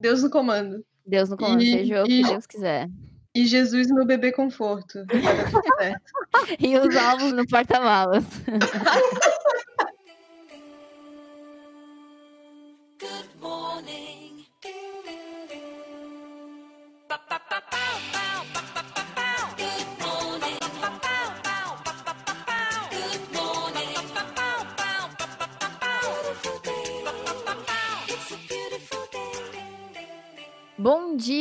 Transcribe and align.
Deus 0.00 0.22
no 0.22 0.30
comando. 0.30 0.84
Deus 1.06 1.28
no 1.28 1.36
comando, 1.36 1.62
E- 1.62 1.72
seja 1.72 2.02
o 2.02 2.06
e- 2.06 2.22
que 2.22 2.28
Deus 2.28 2.46
quiser. 2.46 2.88
E 3.34 3.46
Jesus 3.46 3.88
no 3.88 4.04
bebê 4.04 4.32
conforto. 4.32 5.04
E 6.58 6.76
os 6.78 6.96
alvos 6.96 7.32
no 7.32 7.46
porta-malas. 7.46 8.24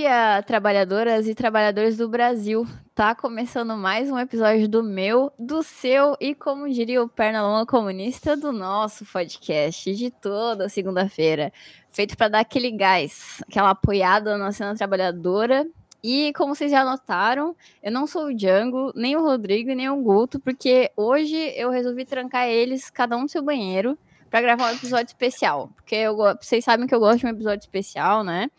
dia, 0.07 0.41
trabalhadoras 0.43 1.27
e 1.27 1.35
trabalhadores 1.35 1.97
do 1.97 2.07
Brasil. 2.07 2.65
Tá 2.95 3.13
começando 3.13 3.75
mais 3.75 4.09
um 4.09 4.17
episódio 4.17 4.65
do 4.65 4.81
meu, 4.81 5.33
do 5.37 5.61
seu 5.61 6.15
e, 6.21 6.33
como 6.33 6.69
diria 6.69 7.03
o 7.03 7.09
Pernalonga 7.09 7.65
comunista, 7.65 8.37
do 8.37 8.53
nosso 8.53 9.05
podcast 9.05 9.93
de 9.93 10.09
toda 10.09 10.69
segunda-feira. 10.69 11.51
Feito 11.91 12.15
para 12.15 12.29
dar 12.29 12.39
aquele 12.39 12.71
gás, 12.71 13.43
aquela 13.49 13.71
apoiada 13.71 14.37
na 14.37 14.53
cena 14.53 14.73
trabalhadora. 14.75 15.67
E 16.01 16.31
como 16.37 16.55
vocês 16.55 16.71
já 16.71 16.85
notaram, 16.85 17.53
eu 17.83 17.91
não 17.91 18.07
sou 18.07 18.27
o 18.27 18.33
Django, 18.33 18.93
nem 18.95 19.17
o 19.17 19.21
Rodrigo 19.21 19.73
nem 19.73 19.89
o 19.89 20.01
Guto, 20.01 20.39
porque 20.39 20.89
hoje 20.95 21.35
eu 21.57 21.69
resolvi 21.69 22.05
trancar 22.05 22.47
eles, 22.47 22.89
cada 22.89 23.17
um 23.17 23.23
no 23.23 23.29
seu 23.29 23.43
banheiro, 23.43 23.97
para 24.29 24.39
gravar 24.39 24.71
um 24.71 24.75
episódio 24.75 25.07
especial. 25.07 25.69
Porque 25.75 25.95
eu, 25.95 26.15
vocês 26.41 26.63
sabem 26.63 26.87
que 26.87 26.95
eu 26.95 26.99
gosto 27.01 27.19
de 27.19 27.25
um 27.25 27.29
episódio 27.29 27.59
especial, 27.59 28.23
né? 28.23 28.49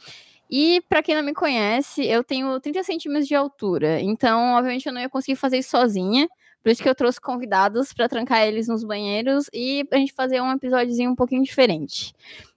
E 0.51 0.83
pra 0.88 1.02
quem 1.02 1.15
não 1.15 1.23
me 1.23 1.34
conhece, 1.34 2.07
eu 2.07 2.25
tenho 2.25 2.59
30 2.61 2.83
centímetros 2.83 3.29
de 3.29 3.34
altura, 3.34 4.00
então 4.00 4.55
obviamente 4.55 4.86
eu 4.86 4.92
não 4.92 5.00
ia 5.00 5.09
conseguir 5.09 5.36
fazer 5.36 5.59
isso 5.59 5.70
sozinha. 5.70 6.28
Por 6.62 6.70
isso 6.70 6.83
que 6.83 6.89
eu 6.89 6.95
trouxe 6.95 7.20
convidados 7.20 7.92
pra 7.92 8.09
trancar 8.09 8.47
eles 8.47 8.67
nos 8.67 8.83
banheiros 8.84 9.47
e 9.53 9.84
pra 9.84 9.98
gente 9.98 10.12
fazer 10.12 10.41
um 10.41 10.53
episódiozinho 10.53 11.11
um 11.11 11.14
pouquinho 11.14 11.42
diferente. 11.42 12.12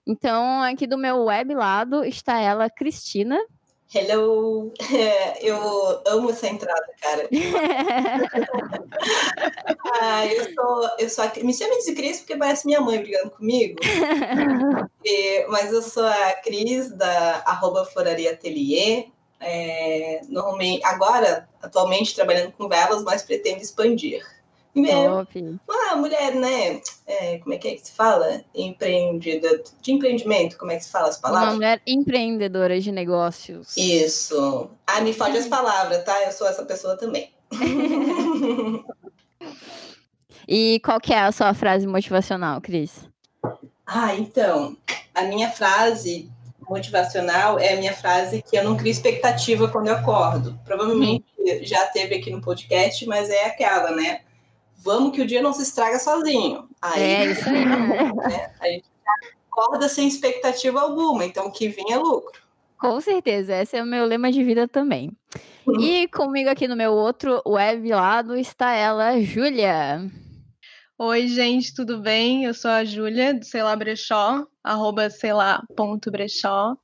Então, 0.06 0.62
aqui 0.62 0.86
do 0.86 0.98
meu 0.98 1.24
web 1.24 1.54
lado 1.54 2.04
está 2.04 2.38
ela, 2.40 2.68
Cristina. 2.68 3.38
Hello! 3.94 4.72
Eu 5.40 6.00
amo 6.06 6.30
essa 6.30 6.46
entrada, 6.48 6.86
cara. 7.00 7.28
Ah, 10.00 10.26
eu 10.26 10.54
sou, 10.54 10.90
eu 10.98 11.08
sou 11.10 11.24
a, 11.24 11.32
me 11.42 11.52
chame 11.52 11.82
de 11.84 11.94
Cris 11.94 12.18
porque 12.20 12.36
parece 12.36 12.66
minha 12.66 12.80
mãe 12.80 12.98
brigando 13.00 13.30
comigo. 13.30 13.78
E- 15.04 15.44
mas 15.48 15.72
eu 15.72 15.82
sou 15.82 16.06
a 16.06 16.32
Cris 16.44 16.96
da 16.96 17.42
arroba 17.44 17.84
Floraria 17.84 18.30
Atelier. 18.32 19.06
É, 19.40 20.20
normalmente, 20.28 20.84
agora, 20.84 21.48
atualmente, 21.60 22.14
trabalhando 22.14 22.52
com 22.52 22.68
velas, 22.68 23.02
mas 23.02 23.22
pretendo 23.22 23.60
expandir. 23.60 24.24
Top. 24.74 25.58
uma 25.68 25.96
mulher, 25.96 26.34
né? 26.34 26.80
é, 27.06 27.38
como 27.38 27.54
é 27.54 27.58
que 27.58 27.68
é 27.68 27.74
que 27.74 27.86
se 27.86 27.92
fala? 27.92 28.42
Empreendida, 28.54 29.62
de 29.82 29.92
empreendimento, 29.92 30.56
como 30.56 30.72
é 30.72 30.76
que 30.76 30.84
se 30.84 30.90
fala 30.90 31.08
as 31.08 31.16
Uma 31.16 31.22
palavras? 31.22 31.54
mulher 31.54 31.82
empreendedora 31.86 32.80
de 32.80 32.90
negócios. 32.90 33.76
Isso. 33.76 34.70
Ah, 34.86 35.00
me 35.00 35.12
foge 35.12 35.36
as 35.36 35.46
palavras, 35.46 36.02
tá? 36.04 36.22
Eu 36.24 36.32
sou 36.32 36.46
essa 36.48 36.64
pessoa 36.64 36.96
também. 36.96 37.30
E 40.48 40.80
qual 40.80 41.00
que 41.00 41.12
é 41.12 41.20
a 41.20 41.32
sua 41.32 41.54
frase 41.54 41.86
motivacional, 41.86 42.60
Cris? 42.60 43.08
Ah, 43.86 44.14
então, 44.16 44.76
a 45.14 45.22
minha 45.22 45.50
frase 45.50 46.28
motivacional 46.68 47.58
é 47.58 47.74
a 47.74 47.76
minha 47.76 47.92
frase 47.92 48.42
que 48.42 48.56
eu 48.56 48.64
não 48.64 48.76
crio 48.76 48.90
expectativa 48.90 49.68
quando 49.68 49.88
eu 49.88 49.94
acordo. 49.94 50.58
Provavelmente 50.64 51.24
já 51.62 51.86
teve 51.86 52.16
aqui 52.16 52.30
no 52.30 52.40
podcast, 52.40 53.06
mas 53.06 53.30
é 53.30 53.46
aquela, 53.46 53.90
né? 53.92 54.20
Vamos 54.82 55.14
que 55.14 55.22
o 55.22 55.26
dia 55.26 55.40
não 55.40 55.52
se 55.52 55.62
estraga 55.62 55.98
sozinho. 55.98 56.68
Aí, 56.80 57.02
É 57.02 57.26
isso 57.26 57.48
aí. 57.48 57.64
né, 57.64 58.52
a 58.60 58.66
gente 58.66 58.84
acorda 59.50 59.88
sem 59.88 60.08
expectativa 60.08 60.80
alguma, 60.80 61.24
então 61.24 61.46
o 61.46 61.52
que 61.52 61.68
vem 61.68 61.92
é 61.92 61.96
lucro. 61.96 62.42
Com 62.78 63.00
certeza, 63.00 63.54
esse 63.62 63.76
é 63.76 63.82
o 63.82 63.86
meu 63.86 64.04
lema 64.04 64.32
de 64.32 64.42
vida 64.42 64.66
também. 64.66 65.16
E 65.78 66.08
comigo 66.08 66.50
aqui 66.50 66.66
no 66.66 66.74
meu 66.74 66.92
outro 66.92 67.40
web 67.46 67.88
lado 67.88 68.36
está 68.36 68.72
ela, 68.72 69.20
Júlia. 69.20 70.10
Oi, 70.98 71.28
gente, 71.28 71.72
tudo 71.74 72.00
bem? 72.00 72.44
Eu 72.44 72.52
sou 72.52 72.70
a 72.70 72.84
Júlia, 72.84 73.34
do 73.34 73.44
Sei 73.44 73.62
lá 73.62 73.76
Brechó, 73.76 74.44
arroba 74.64 75.08
sei 75.10 75.32
lá 75.32 75.62
ponto 75.76 76.10
brechó. 76.10 76.76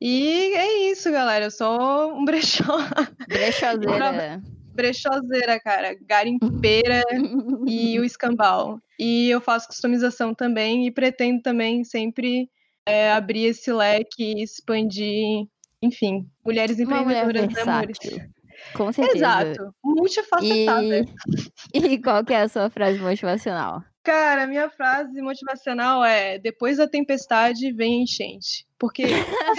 E 0.00 0.54
é 0.54 0.90
isso, 0.90 1.10
galera. 1.10 1.46
Eu 1.46 1.50
sou 1.50 2.12
um 2.14 2.24
brechó, 2.24 2.64
Brechoseira. 4.74 5.60
cara. 5.60 5.96
Garimpeira 6.06 7.02
e 7.66 7.98
o 7.98 8.04
escambau. 8.04 8.78
E 8.98 9.30
eu 9.30 9.40
faço 9.40 9.68
customização 9.68 10.34
também 10.34 10.86
e 10.86 10.90
pretendo 10.90 11.42
também 11.42 11.84
sempre 11.84 12.48
é, 12.86 13.12
abrir 13.12 13.44
esse 13.46 13.72
leque, 13.72 14.42
expandir, 14.42 15.46
enfim, 15.80 16.28
mulheres 16.44 16.78
Uma 16.78 17.02
mulher 17.02 17.24
empreendedoras, 17.24 17.66
né, 17.66 17.72
amores? 17.72 17.98
Com 18.74 18.92
certeza. 18.92 19.16
Exato. 19.16 19.74
Multifacetada. 19.84 21.04
E... 21.74 21.78
e 21.94 21.98
qual 22.00 22.24
que 22.24 22.32
é 22.32 22.42
a 22.42 22.48
sua 22.48 22.70
frase 22.70 22.98
motivacional? 22.98 23.82
Cara, 24.02 24.46
minha 24.46 24.68
frase 24.68 25.20
motivacional 25.20 26.04
é: 26.04 26.38
depois 26.38 26.78
da 26.78 26.88
tempestade 26.88 27.72
vem 27.72 28.00
a 28.00 28.02
enchente. 28.02 28.66
Porque 28.82 29.04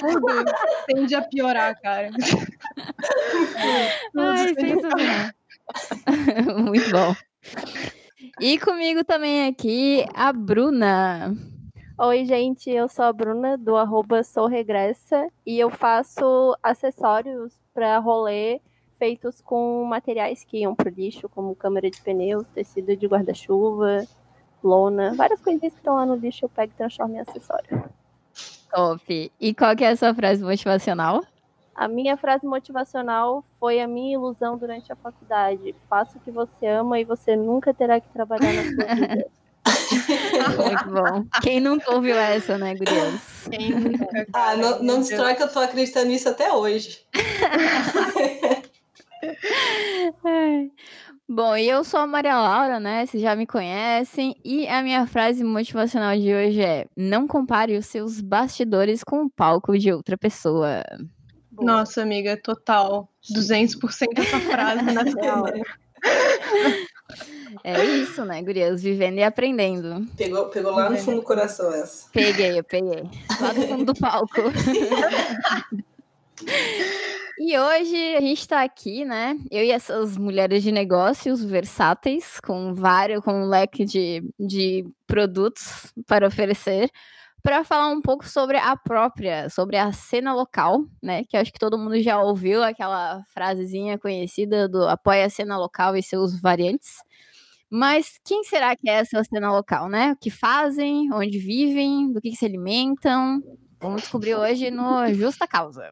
tudo 0.02 0.44
tende 0.86 1.16
a 1.16 1.22
piorar, 1.22 1.80
cara. 1.80 2.10
Ai, 4.20 4.54
sensacional. 4.54 5.32
Muito 6.62 6.92
bom. 6.92 7.16
E 8.42 8.60
comigo 8.60 9.06
também 9.06 9.48
aqui, 9.48 10.06
a 10.14 10.34
Bruna. 10.34 11.34
Oi, 11.98 12.26
gente, 12.26 12.70
eu 12.70 12.90
sou 12.90 13.06
a 13.06 13.14
Bruna 13.14 13.58
do 13.58 13.78
arroba 13.78 14.24
Sou 14.24 14.46
Regressa 14.46 15.30
e 15.46 15.58
eu 15.58 15.70
faço 15.70 16.58
acessórios 16.62 17.54
para 17.74 17.98
rolê 18.00 18.60
feitos 19.00 19.40
com 19.40 19.86
materiais 19.86 20.44
que 20.44 20.58
iam 20.58 20.76
pro 20.76 20.90
lixo, 20.90 21.30
como 21.30 21.56
câmera 21.56 21.90
de 21.90 22.02
pneu, 22.02 22.44
tecido 22.44 22.98
de 22.98 23.08
guarda-chuva, 23.08 24.06
lona, 24.62 25.14
várias 25.14 25.40
coisinhas 25.40 25.74
que 25.74 25.80
estão 25.80 25.96
lá 25.96 26.06
no 26.06 26.16
lixo 26.16 26.44
eu 26.44 26.50
pego 26.50 26.74
e 26.74 26.76
transformo 26.76 27.16
em 27.16 27.22
acessório. 27.22 28.03
Top. 28.74 29.32
E 29.40 29.54
qual 29.54 29.76
que 29.76 29.84
é 29.84 29.90
a 29.90 29.96
sua 29.96 30.14
frase 30.14 30.44
motivacional? 30.44 31.24
A 31.76 31.88
minha 31.88 32.18
frase 32.18 32.46
motivacional 32.46 33.44
foi 33.60 33.80
a 33.80 33.88
minha 33.88 34.14
ilusão 34.16 34.58
durante 34.58 34.92
a 34.92 34.96
faculdade. 34.96 35.76
Faça 35.90 36.18
o 36.18 36.22
que 36.22 36.32
você 36.32 36.68
ama 36.68 37.00
e 37.00 37.04
você 37.04 37.36
nunca 37.36 37.74
terá 37.74 38.00
que 38.00 38.08
trabalhar 38.10 38.54
na 38.54 38.64
sua 38.64 38.94
vida. 38.96 39.28
Muito 40.58 40.90
bom. 40.90 41.26
Quem 41.42 41.60
nunca 41.60 41.94
ouviu 41.94 42.16
essa, 42.18 42.58
né, 42.58 42.76
gurias? 42.76 43.48
Quem 43.50 43.72
nunca, 43.72 44.08
Ah, 44.34 44.56
não, 44.56 44.84
não 44.84 45.00
destrói 45.00 45.36
que 45.36 45.44
eu 45.44 45.52
tô 45.52 45.60
acreditando 45.60 46.08
nisso 46.08 46.30
até 46.30 46.52
hoje. 46.52 47.00
Bom, 51.28 51.56
e 51.56 51.70
eu 51.70 51.86
sou 51.86 52.02
a 52.02 52.08
Maria 52.08 52.38
Laura, 52.38 52.80
né? 52.80 53.06
Vocês 53.06 53.24
já 53.24 53.36
me 53.36 53.48
conhecem. 53.48 54.36
E 54.44 54.68
a 54.68 54.84
minha 54.84 55.08
frase 55.08 55.44
motivacional 55.44 56.18
de 56.18 56.34
hoje 56.34 56.62
é: 56.62 56.86
não 56.98 57.28
compare 57.28 57.78
os 57.78 57.86
seus 57.86 58.20
bastidores 58.20 59.04
com 59.04 59.24
o 59.24 59.30
palco 59.30 59.78
de 59.78 59.92
outra 59.92 60.18
pessoa. 60.18 60.84
Boa. 61.50 61.66
Nossa, 61.66 62.02
amiga, 62.02 62.36
total. 62.36 63.10
200% 63.34 64.18
essa 64.18 64.40
frase 64.40 64.82
na 64.82 65.04
Real. 65.22 65.46
É 67.64 67.86
isso, 67.86 68.26
né, 68.26 68.42
gurias? 68.42 68.84
Vivendo 68.84 69.20
e 69.20 69.24
aprendendo. 69.24 70.06
Pegou, 70.18 70.50
pegou 70.50 70.72
lá 70.72 70.90
no 70.90 70.98
fundo 70.98 71.18
do 71.18 71.24
coração 71.24 71.72
essa. 71.74 72.10
Peguei, 72.12 72.60
eu 72.60 72.64
peguei. 72.64 73.04
Lá 73.40 73.54
do 73.54 73.62
fundo 73.62 73.86
do 73.86 73.94
palco. 73.94 74.42
E 77.46 77.60
hoje 77.60 78.16
a 78.16 78.22
gente 78.22 78.48
tá 78.48 78.64
aqui, 78.64 79.04
né? 79.04 79.38
Eu 79.52 79.66
e 79.66 79.70
essas 79.70 80.18
mulheres 80.18 80.64
de 80.64 80.72
negócios 80.72 81.44
versáteis, 81.44 82.40
com 82.40 82.74
vários, 82.74 83.22
com 83.22 83.34
um 83.34 83.50
leque 83.50 83.84
de, 83.84 84.24
de 84.40 84.86
produtos 85.06 85.92
para 86.08 86.26
oferecer, 86.26 86.90
para 87.42 87.66
falar 87.66 87.90
um 87.90 88.02
pouco 88.02 88.26
sobre 88.26 88.56
a 88.58 88.78
própria, 88.78 89.50
sobre 89.50 89.76
a 89.76 89.92
cena 89.92 90.34
local, 90.34 90.86
né? 91.02 91.26
Que 91.26 91.36
acho 91.36 91.52
que 91.52 91.60
todo 91.60 91.78
mundo 91.78 92.00
já 92.02 92.18
ouviu 92.24 92.64
aquela 92.64 93.22
frasezinha 93.34 94.00
conhecida 94.00 94.70
do 94.70 94.88
apoia 94.88 95.26
a 95.26 95.30
cena 95.30 95.58
local 95.58 95.98
e 95.98 96.02
seus 96.02 96.40
variantes. 96.40 97.00
Mas 97.70 98.22
quem 98.24 98.46
será 98.46 98.74
que 98.74 98.90
é 98.90 98.94
essa 98.94 99.22
cena 99.26 99.52
local, 99.52 99.90
né? 99.90 100.14
O 100.14 100.16
que 100.16 100.30
fazem, 100.30 101.12
onde 101.12 101.40
vivem, 101.40 102.10
do 102.10 102.22
que, 102.22 102.30
que 102.30 102.38
se 102.38 102.46
alimentam? 102.46 103.44
Vamos 103.82 104.04
descobrir 104.04 104.34
hoje 104.34 104.72
no 104.72 105.14
Justa 105.14 105.46
Causa. 105.46 105.92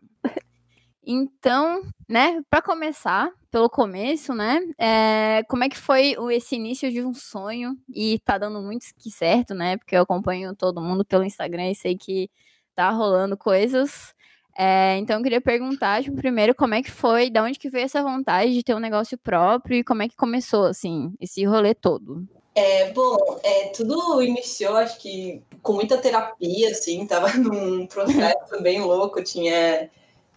Então, 1.06 1.82
né, 2.08 2.42
para 2.50 2.62
começar, 2.62 3.32
pelo 3.50 3.70
começo, 3.70 4.34
né, 4.34 4.60
é, 4.78 5.44
como 5.50 5.64
é 5.64 5.70
que 5.70 5.78
foi 5.78 6.16
esse 6.32 6.56
início 6.56 6.92
de 6.92 7.04
um 7.04 7.14
sonho? 7.14 7.76
E 7.94 8.20
tá 8.20 8.38
dando 8.38 8.62
muito 8.62 8.86
que 8.98 9.10
certo, 9.10 9.54
né, 9.54 9.78
porque 9.78 9.96
eu 9.96 10.04
acompanho 10.04 10.56
todo 10.56 10.82
mundo 10.82 11.04
pelo 11.04 11.24
Instagram 11.24 11.72
e 11.72 11.76
sei 11.76 11.98
que 11.98 12.30
tá 12.76 12.90
rolando 12.92 13.36
coisas. 13.36 14.14
É, 14.58 14.98
então 14.98 15.18
eu 15.18 15.24
queria 15.24 15.42
perguntar, 15.42 16.04
tipo, 16.04 16.16
primeiro, 16.18 16.54
como 16.54 16.76
é 16.76 16.84
que 16.84 16.92
foi, 16.92 17.30
da 17.30 17.44
onde 17.44 17.58
que 17.58 17.70
veio 17.70 17.86
essa 17.86 18.04
vontade 18.04 18.54
de 18.54 18.64
ter 18.64 18.76
um 18.76 18.80
negócio 18.80 19.18
próprio 19.18 19.78
e 19.78 19.84
como 19.84 20.04
é 20.04 20.10
que 20.10 20.16
começou, 20.16 20.66
assim, 20.66 21.14
esse 21.20 21.44
rolê 21.46 21.74
todo? 21.74 22.28
É, 22.54 22.92
bom, 22.92 23.40
é, 23.44 23.70
tudo 23.70 24.22
iniciou, 24.22 24.76
acho 24.76 25.00
que 25.00 25.42
com 25.62 25.74
muita 25.74 25.98
terapia, 25.98 26.70
assim, 26.70 27.08
tava 27.08 27.32
num 27.38 27.88
processo 27.88 28.62
bem 28.62 28.82
louco. 28.82 29.24
Tinha, 29.24 29.90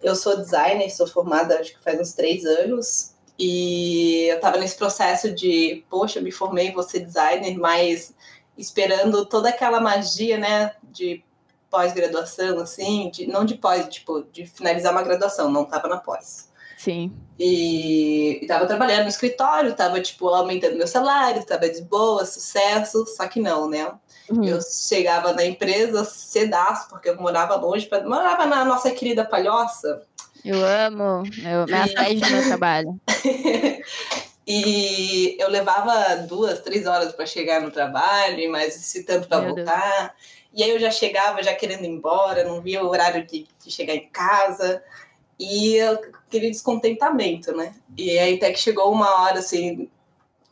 eu 0.05 0.15
sou 0.15 0.37
designer, 0.37 0.91
sou 0.91 1.07
formada, 1.07 1.59
acho 1.59 1.73
que 1.73 1.83
faz 1.83 1.99
uns 1.99 2.13
três 2.13 2.45
anos, 2.45 3.15
e 3.39 4.27
eu 4.31 4.39
tava 4.39 4.59
nesse 4.59 4.77
processo 4.77 5.33
de, 5.33 5.83
poxa, 5.89 6.21
me 6.21 6.31
formei, 6.31 6.73
vou 6.73 6.83
ser 6.83 7.01
designer, 7.01 7.57
mas 7.57 8.15
esperando 8.57 9.25
toda 9.25 9.49
aquela 9.49 9.81
magia, 9.81 10.39
né, 10.39 10.77
de 10.83 11.25
pós-graduação, 11.71 12.61
assim, 12.61 13.11
de, 13.11 13.27
não 13.27 13.45
de 13.45 13.57
pós, 13.57 13.89
tipo, 13.89 14.23
de 14.31 14.47
finalizar 14.47 14.93
uma 14.93 15.03
graduação, 15.03 15.51
não 15.51 15.65
tava 15.65 15.89
na 15.89 15.97
pós. 15.97 16.44
Sim. 16.85 17.11
E, 17.39 18.41
e 18.43 18.47
tava 18.47 18.67
trabalhando 18.67 19.05
no 19.05 19.09
escritório, 19.09 19.75
tava, 19.75 20.01
tipo, 20.01 20.29
aumentando 20.29 20.77
meu 20.77 20.87
salário, 20.87 21.45
tava 21.45 21.69
de 21.69 21.81
boa, 21.81 22.27
sucesso, 22.27 23.07
só 23.07 23.27
que 23.27 23.41
não, 23.41 23.69
né? 23.69 23.91
Uhum. 24.29 24.45
Eu 24.45 24.61
chegava 24.61 25.33
na 25.33 25.45
empresa 25.45 26.05
cedaço, 26.05 26.89
porque 26.91 27.09
eu 27.09 27.17
morava 27.17 27.57
longe, 27.57 27.87
pra, 27.87 28.03
morava 28.03 28.45
na 28.45 28.65
nossa 28.67 28.91
querida 28.91 29.25
Palhoça, 29.25 30.03
Eu 30.45 30.63
amo, 30.63 31.23
eu, 31.43 31.67
sede 31.89 32.21
do 32.21 32.31
meu 32.31 32.45
trabalho. 32.45 33.01
e 34.47 35.37
eu 35.41 35.49
levava 35.49 36.17
duas, 36.29 36.61
três 36.61 36.87
horas 36.87 37.13
para 37.15 37.25
chegar 37.25 37.63
no 37.63 37.71
trabalho, 37.71 38.39
e 38.39 38.47
mais 38.47 38.77
esse 38.77 39.05
tanto 39.05 39.27
para 39.27 39.41
Meu 39.41 39.55
Deus. 39.55 39.67
voltar. 39.67 40.15
E 40.53 40.63
aí 40.63 40.71
eu 40.71 40.79
já 40.79 40.91
chegava 40.91 41.43
já 41.43 41.55
querendo 41.55 41.85
ir 41.85 41.89
embora, 41.89 42.45
não 42.45 42.61
via 42.61 42.85
o 42.85 42.89
horário 42.89 43.27
de, 43.27 43.49
de 43.65 43.71
chegar 43.71 43.95
em 43.95 44.09
casa. 44.11 44.83
E 45.39 45.81
aquele 45.81 46.51
descontentamento, 46.51 47.55
né? 47.57 47.75
E 47.97 48.19
aí 48.19 48.37
até 48.37 48.53
que 48.53 48.59
chegou 48.59 48.93
uma 48.93 49.23
hora, 49.23 49.39
assim, 49.41 49.89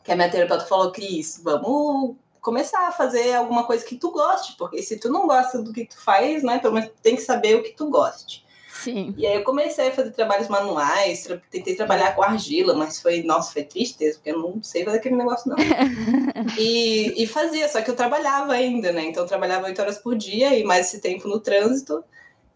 que 0.03 0.11
a 0.11 0.15
minha 0.15 0.29
terapeuta 0.29 0.65
falou, 0.65 0.91
Cris, 0.91 1.39
vamos 1.43 2.15
começar 2.41 2.87
a 2.87 2.91
fazer 2.91 3.33
alguma 3.33 3.63
coisa 3.63 3.85
que 3.85 3.95
tu 3.95 4.11
goste, 4.11 4.55
porque 4.57 4.83
se 4.83 4.99
tu 4.99 5.09
não 5.09 5.25
gosta 5.25 5.61
do 5.61 5.71
que 5.71 5.85
tu 5.85 5.97
faz, 5.97 6.43
né, 6.43 6.59
pelo 6.59 6.73
menos 6.73 6.89
tu 6.89 6.95
tem 7.01 7.15
que 7.15 7.21
saber 7.21 7.55
o 7.55 7.63
que 7.63 7.71
tu 7.71 7.89
goste. 7.89 8.43
Sim. 8.73 9.13
E 9.17 9.25
aí 9.25 9.35
eu 9.35 9.43
comecei 9.43 9.87
a 9.87 9.91
fazer 9.91 10.11
trabalhos 10.11 10.49
manuais, 10.49 11.23
tra- 11.23 11.41
tentei 11.49 11.75
trabalhar 11.75 12.13
com 12.15 12.23
argila, 12.23 12.73
mas 12.73 13.01
foi, 13.01 13.23
nossa, 13.23 13.53
foi 13.53 13.63
tristeza, 13.63 14.17
porque 14.17 14.31
eu 14.31 14.39
não 14.39 14.61
sei 14.61 14.83
fazer 14.83 14.97
aquele 14.97 15.15
negócio 15.15 15.49
não. 15.49 15.55
e, 16.57 17.23
e 17.23 17.27
fazia, 17.27 17.69
só 17.69 17.81
que 17.81 17.89
eu 17.89 17.95
trabalhava 17.95 18.51
ainda, 18.51 18.91
né? 18.91 19.05
Então 19.05 19.23
eu 19.23 19.27
trabalhava 19.27 19.67
oito 19.67 19.81
horas 19.81 19.99
por 19.99 20.15
dia 20.15 20.57
e 20.57 20.63
mais 20.63 20.87
esse 20.87 20.99
tempo 20.99 21.27
no 21.29 21.39
trânsito. 21.39 22.03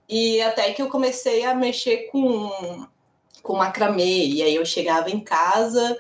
E 0.10 0.42
até 0.42 0.72
que 0.72 0.82
eu 0.82 0.90
comecei 0.90 1.44
a 1.44 1.54
mexer 1.54 2.10
com, 2.12 2.88
com 3.44 3.56
macramê. 3.56 4.26
E 4.26 4.42
aí 4.42 4.56
eu 4.56 4.66
chegava 4.66 5.10
em 5.10 5.20
casa 5.20 5.98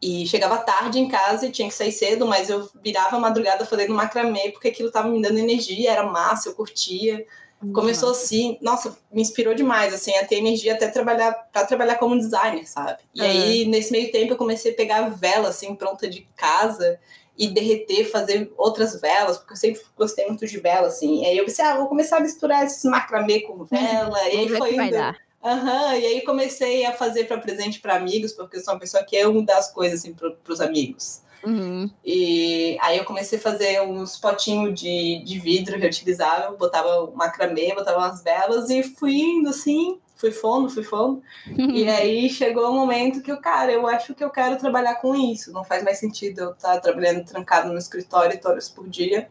e 0.00 0.26
chegava 0.26 0.56
tarde 0.58 0.98
em 0.98 1.08
casa 1.08 1.46
e 1.46 1.50
tinha 1.50 1.68
que 1.68 1.74
sair 1.74 1.92
cedo, 1.92 2.26
mas 2.26 2.48
eu 2.48 2.70
virava 2.82 3.16
a 3.16 3.20
madrugada 3.20 3.66
fazendo 3.66 3.92
macramê, 3.92 4.50
porque 4.50 4.68
aquilo 4.68 4.90
tava 4.90 5.08
me 5.08 5.20
dando 5.20 5.38
energia, 5.38 5.92
era 5.92 6.04
massa, 6.04 6.48
eu 6.48 6.54
curtia. 6.54 7.26
Começou 7.74 8.12
assim, 8.12 8.56
nossa, 8.62 8.96
me 9.12 9.20
inspirou 9.20 9.54
demais, 9.54 9.92
assim, 9.92 10.16
a 10.16 10.26
ter 10.26 10.36
energia 10.36 10.72
até 10.72 10.88
trabalhar 10.88 11.32
para 11.52 11.66
trabalhar 11.66 11.96
como 11.96 12.16
designer, 12.16 12.66
sabe? 12.66 13.02
E 13.14 13.20
Uhum. 13.20 13.26
aí, 13.26 13.64
nesse 13.66 13.92
meio 13.92 14.10
tempo, 14.10 14.32
eu 14.32 14.36
comecei 14.38 14.72
a 14.72 14.74
pegar 14.74 15.10
vela, 15.10 15.50
assim, 15.50 15.74
pronta 15.74 16.08
de 16.08 16.26
casa 16.34 16.98
e 17.40 17.48
derreter, 17.48 18.04
fazer 18.10 18.52
outras 18.54 19.00
velas, 19.00 19.38
porque 19.38 19.54
eu 19.54 19.56
sempre 19.56 19.80
gostei 19.96 20.26
muito 20.26 20.46
de 20.46 20.60
vela, 20.60 20.88
assim. 20.88 21.22
E 21.22 21.26
aí 21.26 21.38
eu 21.38 21.46
pensei, 21.46 21.64
ah, 21.64 21.78
vou 21.78 21.88
começar 21.88 22.18
a 22.18 22.20
misturar 22.20 22.66
esses 22.66 22.84
macramê 22.84 23.40
com 23.40 23.64
vela, 23.64 24.28
e 24.28 24.40
aí 24.40 24.48
foi 24.50 24.74
indo. 24.74 25.16
Aham, 25.42 25.96
e 25.96 26.04
aí 26.04 26.20
comecei 26.20 26.84
a 26.84 26.92
fazer 26.92 27.24
para 27.24 27.38
presente 27.38 27.80
para 27.80 27.96
amigos, 27.96 28.34
porque 28.34 28.58
eu 28.58 28.60
sou 28.60 28.74
uma 28.74 28.80
pessoa 28.80 29.02
que 29.02 29.16
amo 29.16 29.42
dar 29.42 29.56
as 29.56 29.72
coisas, 29.72 30.00
assim, 30.00 30.12
para 30.12 30.36
os 30.46 30.60
amigos. 30.60 31.22
Uhum. 31.42 31.90
E 32.04 32.76
aí 32.82 32.98
eu 32.98 33.06
comecei 33.06 33.38
a 33.38 33.42
fazer 33.42 33.80
uns 33.80 34.18
potinhos 34.18 34.78
de, 34.78 35.24
de 35.24 35.38
vidro 35.38 35.78
reutilizável, 35.78 36.58
botava 36.58 37.10
macramê, 37.14 37.74
botava 37.74 37.96
umas 37.96 38.22
velas 38.22 38.68
e 38.68 38.82
fui 38.82 39.14
indo 39.14 39.48
assim, 39.48 39.98
fui 40.20 40.30
fundo, 40.30 40.68
fui 40.68 40.82
fundo. 40.82 41.22
E 41.80 41.88
aí 41.88 42.28
chegou 42.28 42.70
o 42.70 42.74
momento 42.74 43.22
que 43.22 43.32
o 43.32 43.40
cara, 43.40 43.72
eu 43.72 43.86
acho 43.86 44.14
que 44.14 44.22
eu 44.22 44.30
quero 44.30 44.58
trabalhar 44.58 44.96
com 44.96 45.14
isso. 45.14 45.52
Não 45.52 45.64
faz 45.64 45.82
mais 45.82 45.98
sentido 45.98 46.40
eu 46.40 46.50
estar 46.50 46.78
trabalhando 46.80 47.24
trancado 47.24 47.72
no 47.72 47.78
escritório 47.78 48.38
horas 48.44 48.68
por 48.68 48.88
dia. 48.88 49.30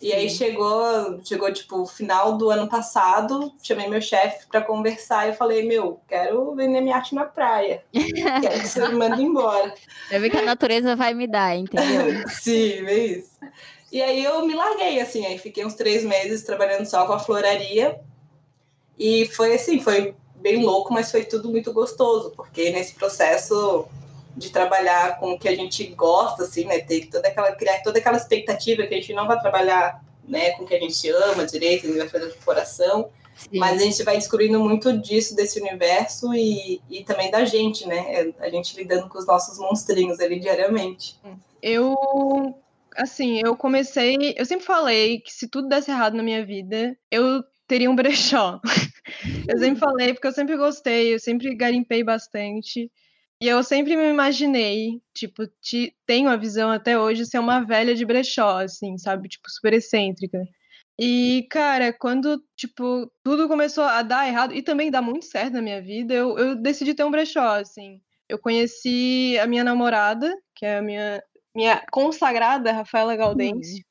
E 0.00 0.12
aí 0.12 0.28
Sim. 0.30 0.36
chegou, 0.36 1.20
chegou 1.22 1.52
tipo 1.52 1.82
o 1.82 1.86
final 1.86 2.36
do 2.36 2.50
ano 2.50 2.68
passado, 2.68 3.52
chamei 3.62 3.88
meu 3.88 4.00
chefe 4.00 4.46
para 4.46 4.62
conversar 4.62 5.26
e 5.26 5.30
eu 5.30 5.34
falei, 5.34 5.66
meu, 5.66 6.00
quero 6.08 6.54
vender 6.54 6.80
minha 6.80 6.96
arte 6.96 7.14
na 7.14 7.24
praia. 7.24 7.84
quero 7.92 8.60
que 8.60 8.68
você 8.68 8.88
me 8.88 8.94
mande 8.94 9.22
embora. 9.22 9.74
Vai 10.10 10.20
ver 10.20 10.30
que 10.30 10.38
a 10.38 10.42
natureza 10.42 10.96
vai 10.96 11.14
me 11.14 11.26
dar, 11.26 11.54
entendeu? 11.56 12.26
Sim, 12.28 12.86
é 12.86 12.98
isso. 12.98 13.38
E 13.92 14.02
aí 14.02 14.24
eu 14.24 14.44
me 14.44 14.54
larguei, 14.54 15.00
assim, 15.00 15.24
aí 15.26 15.38
fiquei 15.38 15.64
uns 15.64 15.74
três 15.74 16.02
meses 16.02 16.42
trabalhando 16.42 16.86
só 16.86 17.06
com 17.06 17.12
a 17.12 17.18
floraria. 17.18 18.00
E 18.98 19.26
foi 19.26 19.54
assim, 19.54 19.80
foi 19.80 20.14
bem 20.44 20.62
louco, 20.62 20.92
mas 20.92 21.10
foi 21.10 21.24
tudo 21.24 21.48
muito 21.48 21.72
gostoso, 21.72 22.30
porque 22.36 22.68
nesse 22.70 22.94
processo 22.94 23.88
de 24.36 24.50
trabalhar 24.50 25.18
com 25.18 25.32
o 25.32 25.38
que 25.38 25.48
a 25.48 25.56
gente 25.56 25.86
gosta, 25.86 26.42
assim, 26.42 26.66
né, 26.66 26.80
ter 26.80 27.06
toda 27.06 27.28
aquela, 27.28 27.52
criar 27.52 27.82
toda 27.82 27.98
aquela 27.98 28.18
expectativa 28.18 28.86
que 28.86 28.92
a 28.92 29.00
gente 29.00 29.14
não 29.14 29.26
vai 29.26 29.40
trabalhar, 29.40 30.04
né, 30.28 30.50
com 30.50 30.64
o 30.64 30.66
que 30.66 30.74
a 30.74 30.78
gente 30.78 31.08
ama 31.08 31.46
direito, 31.46 31.88
não 31.88 31.96
vai 31.96 32.08
fazer 32.10 32.30
de 32.30 32.36
coração, 32.44 33.08
Sim. 33.34 33.58
mas 33.58 33.80
a 33.80 33.84
gente 33.84 34.02
vai 34.02 34.18
descobrindo 34.18 34.60
muito 34.60 34.92
disso, 34.98 35.34
desse 35.34 35.58
universo 35.58 36.34
e, 36.34 36.82
e 36.90 37.02
também 37.04 37.30
da 37.30 37.46
gente, 37.46 37.88
né, 37.88 38.34
a 38.38 38.50
gente 38.50 38.76
lidando 38.76 39.08
com 39.08 39.18
os 39.18 39.26
nossos 39.26 39.58
monstrinhos 39.58 40.20
ali 40.20 40.38
diariamente. 40.38 41.18
Eu, 41.62 41.96
assim, 42.94 43.40
eu 43.42 43.56
comecei. 43.56 44.34
Eu 44.36 44.44
sempre 44.44 44.66
falei 44.66 45.20
que 45.20 45.32
se 45.32 45.48
tudo 45.48 45.68
desse 45.68 45.90
errado 45.90 46.14
na 46.14 46.22
minha 46.22 46.44
vida, 46.44 46.94
eu 47.10 47.42
teria 47.66 47.90
um 47.90 47.96
brechó. 47.96 48.60
Eu 49.48 49.58
sempre 49.58 49.78
falei, 49.78 50.14
porque 50.14 50.26
eu 50.26 50.32
sempre 50.32 50.56
gostei, 50.56 51.14
eu 51.14 51.18
sempre 51.18 51.54
garimpei 51.54 52.02
bastante. 52.02 52.90
E 53.40 53.46
eu 53.46 53.62
sempre 53.62 53.96
me 53.96 54.08
imaginei, 54.08 55.02
tipo, 55.12 55.46
te, 55.60 55.94
tenho 56.06 56.30
a 56.30 56.36
visão 56.36 56.70
até 56.70 56.98
hoje 56.98 57.26
ser 57.26 57.38
uma 57.38 57.60
velha 57.60 57.94
de 57.94 58.04
brechó, 58.06 58.60
assim, 58.60 58.96
sabe? 58.96 59.28
Tipo, 59.28 59.50
super 59.50 59.74
excêntrica. 59.74 60.38
E, 60.98 61.46
cara, 61.50 61.92
quando, 61.92 62.42
tipo, 62.56 63.10
tudo 63.22 63.48
começou 63.48 63.84
a 63.84 64.02
dar 64.02 64.26
errado, 64.26 64.54
e 64.54 64.62
também 64.62 64.90
dá 64.90 65.02
muito 65.02 65.26
certo 65.26 65.54
na 65.54 65.62
minha 65.62 65.82
vida, 65.82 66.14
eu, 66.14 66.38
eu 66.38 66.54
decidi 66.54 66.94
ter 66.94 67.04
um 67.04 67.10
brechó, 67.10 67.56
assim. 67.56 68.00
Eu 68.28 68.38
conheci 68.38 69.36
a 69.38 69.46
minha 69.46 69.64
namorada, 69.64 70.34
que 70.54 70.64
é 70.64 70.78
a 70.78 70.82
minha, 70.82 71.22
minha 71.54 71.84
consagrada 71.90 72.72
Rafaela 72.72 73.16
Gaudêncio. 73.16 73.84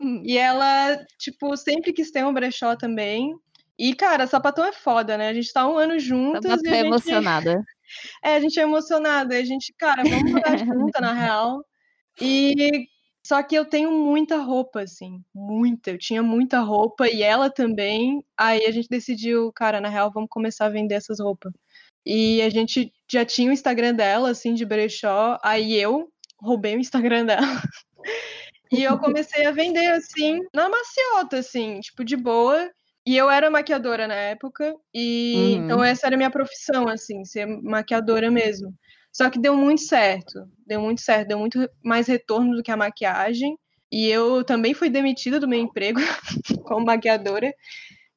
E 0.00 0.36
ela, 0.36 1.04
tipo, 1.18 1.56
sempre 1.56 1.92
quis 1.92 2.10
ter 2.10 2.24
um 2.24 2.32
brechó 2.32 2.76
também. 2.76 3.34
E, 3.78 3.94
cara, 3.94 4.26
sapatão 4.26 4.64
é 4.64 4.72
foda, 4.72 5.18
né? 5.18 5.28
A 5.28 5.34
gente 5.34 5.52
tá 5.52 5.68
um 5.68 5.76
ano 5.76 5.98
juntas 5.98 6.42
Tava 6.42 6.62
e 6.64 6.68
a 6.68 6.74
gente... 6.74 6.86
emocionada. 6.86 7.64
É, 8.22 8.34
a 8.34 8.40
gente 8.40 8.58
é 8.58 8.62
emocionada. 8.62 9.36
A 9.36 9.44
gente, 9.44 9.72
cara, 9.76 10.02
vamos 10.02 10.32
morar 10.32 10.56
junta, 10.64 11.00
na 11.00 11.12
real. 11.12 11.64
E 12.20 12.88
só 13.26 13.42
que 13.42 13.54
eu 13.54 13.64
tenho 13.64 13.90
muita 13.90 14.38
roupa, 14.38 14.82
assim, 14.82 15.22
muita. 15.34 15.90
Eu 15.90 15.98
tinha 15.98 16.22
muita 16.22 16.60
roupa 16.60 17.08
e 17.08 17.22
ela 17.22 17.50
também. 17.50 18.24
Aí 18.36 18.64
a 18.64 18.70
gente 18.70 18.88
decidiu, 18.88 19.52
cara, 19.52 19.80
na 19.80 19.88
real, 19.88 20.12
vamos 20.12 20.30
começar 20.30 20.66
a 20.66 20.70
vender 20.70 20.94
essas 20.94 21.20
roupas. 21.20 21.52
E 22.04 22.40
a 22.40 22.48
gente 22.48 22.92
já 23.10 23.24
tinha 23.24 23.50
o 23.50 23.52
Instagram 23.52 23.94
dela, 23.94 24.30
assim, 24.30 24.54
de 24.54 24.64
brechó. 24.64 25.38
Aí 25.42 25.74
eu 25.74 26.08
roubei 26.40 26.76
o 26.76 26.80
Instagram 26.80 27.26
dela. 27.26 27.46
E 28.76 28.82
eu 28.82 28.98
comecei 28.98 29.46
a 29.46 29.52
vender, 29.52 29.86
assim, 29.92 30.40
na 30.54 30.68
maciota, 30.68 31.38
assim, 31.38 31.80
tipo, 31.80 32.04
de 32.04 32.16
boa. 32.16 32.70
E 33.06 33.16
eu 33.16 33.30
era 33.30 33.48
maquiadora 33.48 34.08
na 34.08 34.14
época, 34.14 34.74
e 34.92 35.32
Uhum. 35.36 35.56
então 35.58 35.84
essa 35.84 36.06
era 36.06 36.16
a 36.16 36.18
minha 36.18 36.30
profissão, 36.30 36.88
assim, 36.88 37.24
ser 37.24 37.46
maquiadora 37.46 38.30
mesmo. 38.32 38.74
Só 39.12 39.30
que 39.30 39.38
deu 39.38 39.56
muito 39.56 39.82
certo, 39.82 40.46
deu 40.66 40.80
muito 40.80 41.00
certo, 41.00 41.28
deu 41.28 41.38
muito 41.38 41.70
mais 41.84 42.08
retorno 42.08 42.56
do 42.56 42.62
que 42.64 42.70
a 42.70 42.76
maquiagem. 42.76 43.56
E 43.92 44.08
eu 44.08 44.42
também 44.42 44.74
fui 44.74 44.90
demitida 44.90 45.38
do 45.38 45.46
meu 45.46 45.60
emprego 45.60 46.00
como 46.66 46.84
maquiadora. 46.84 47.54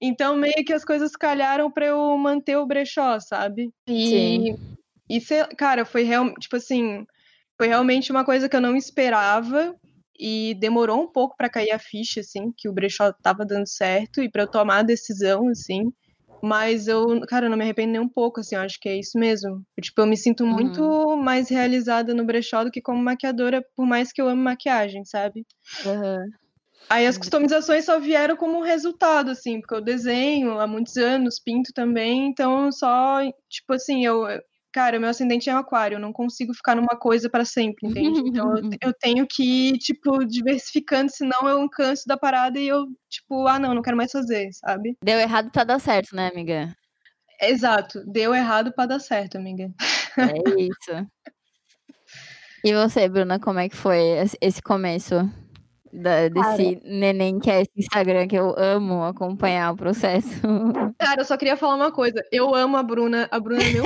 Então, 0.02 0.36
meio 0.36 0.66
que 0.66 0.74
as 0.74 0.84
coisas 0.84 1.12
calharam 1.12 1.70
pra 1.72 1.86
eu 1.86 2.18
manter 2.18 2.58
o 2.58 2.66
brechó, 2.66 3.20
sabe? 3.20 3.72
E, 3.88 4.08
Sim. 4.08 4.56
e 5.10 5.22
cara, 5.56 5.86
foi 5.86 6.04
real, 6.04 6.34
tipo 6.36 6.56
assim, 6.56 7.06
foi 7.58 7.68
realmente 7.68 8.12
uma 8.12 8.26
coisa 8.26 8.50
que 8.50 8.56
eu 8.56 8.62
não 8.62 8.76
esperava 8.76 9.76
e 10.20 10.56
demorou 10.60 11.02
um 11.04 11.12
pouco 11.12 11.36
pra 11.38 11.50
cair 11.50 11.72
a 11.72 11.80
ficha, 11.80 12.20
assim, 12.22 12.52
que 12.58 12.70
o 12.70 12.74
brechó 12.74 13.14
tava 13.24 13.46
dando 13.46 13.68
certo 13.68 14.22
e 14.22 14.30
pra 14.30 14.44
eu 14.44 14.52
tomar 14.52 14.80
a 14.80 14.84
decisão, 14.84 15.48
assim. 15.50 15.92
Mas 16.44 16.88
eu, 16.88 17.22
cara, 17.28 17.46
eu 17.48 17.50
não 17.50 17.58
me 17.58 17.64
arrependo 17.64 17.92
nem 17.94 18.02
um 18.02 18.10
pouco, 18.10 18.40
assim, 18.42 18.56
eu 18.56 18.62
acho 18.62 18.80
que 18.80 18.90
é 18.90 18.98
isso 18.98 19.18
mesmo. 19.20 19.64
Eu, 19.78 19.84
tipo, 19.84 20.02
eu 20.02 20.08
me 20.08 20.18
sinto 20.18 20.46
Uhum. 20.50 20.56
muito 20.56 21.18
mais 21.18 21.50
realizada 21.50 22.14
no 22.14 22.26
brechó 22.26 22.64
do 22.64 22.72
que 22.72 22.82
como 22.82 23.02
maquiadora, 23.04 23.64
por 23.76 23.86
mais 23.86 24.12
que 24.14 24.22
eu 24.22 24.28
ame 24.30 24.42
maquiagem, 24.42 25.04
sabe? 25.06 25.46
Aham. 25.86 26.32
Aí 26.92 27.06
as 27.08 27.18
customizações 27.18 27.86
só 27.86 28.00
vieram 28.00 28.36
como 28.36 28.58
um 28.58 28.62
resultado, 28.62 29.32
assim, 29.32 29.60
porque 29.62 29.76
eu 29.76 29.82
desenho 29.82 30.60
há 30.60 30.66
muitos 30.68 30.98
anos, 30.98 31.40
pinto 31.40 31.72
também, 31.74 32.28
então 32.28 32.72
só, 32.72 33.20
tipo 33.50 33.74
assim, 33.74 34.06
eu. 34.06 34.24
Cara, 34.72 35.00
meu 35.00 35.10
ascendente 35.10 35.50
é 35.50 35.56
um 35.56 35.58
aquário, 35.58 35.96
eu 35.96 36.00
não 36.00 36.14
consigo 36.14 36.54
ficar 36.54 36.76
numa 36.76 36.96
coisa 36.98 37.28
para 37.30 37.44
sempre, 37.44 37.88
entende? 37.88 38.20
Então 38.24 38.56
eu, 38.56 38.62
eu 38.84 38.94
tenho 38.94 39.26
que 39.28 39.44
ir, 39.72 39.78
tipo, 39.80 40.24
diversificando, 40.26 41.12
senão 41.12 41.48
eu 41.50 41.68
canso 41.70 42.04
da 42.08 42.16
parada 42.16 42.60
e 42.60 42.68
eu, 42.68 42.86
tipo, 43.10 43.48
ah, 43.48 43.58
não, 43.58 43.74
não 43.74 43.82
quero 43.82 43.98
mais 43.98 44.12
fazer, 44.12 44.50
sabe? 44.54 44.96
Deu 45.04 45.20
errado 45.20 45.50
pra 45.52 45.64
dar 45.64 45.80
certo, 45.80 46.16
né, 46.16 46.30
amiga? 46.32 46.72
Exato, 47.42 48.04
deu 48.06 48.36
errado 48.36 48.72
para 48.74 48.86
dar 48.86 49.00
certo, 49.00 49.38
amiga. 49.38 49.72
É 50.18 50.62
isso. 50.62 51.08
E 52.64 52.74
você, 52.74 53.08
Bruna, 53.08 53.40
como 53.40 53.60
é 53.60 53.70
que 53.70 53.76
foi 53.76 53.98
esse- 53.98 54.38
esse 54.42 54.62
começo 54.62 55.16
da- 55.92 56.28
desse 56.28 56.82
neném 56.86 57.40
que 57.40 57.50
é 57.50 57.62
esse 57.62 57.72
Instagram 57.78 58.28
que 58.28 58.36
eu 58.38 58.54
amo 58.58 59.04
acompanhar 59.04 59.74
o 59.74 59.78
processo? 59.78 60.30
Cara, 61.00 61.22
eu 61.22 61.26
só 61.26 61.36
queria 61.38 61.58
falar 61.58 61.76
uma 61.76 61.92
coisa. 61.92 62.24
Eu 62.32 62.54
amo 62.56 62.78
a 62.78 62.84
Bruna. 62.84 63.28
A 63.32 63.40
Bruna 63.40 63.62
é 63.64 63.70
meu. 63.72 63.84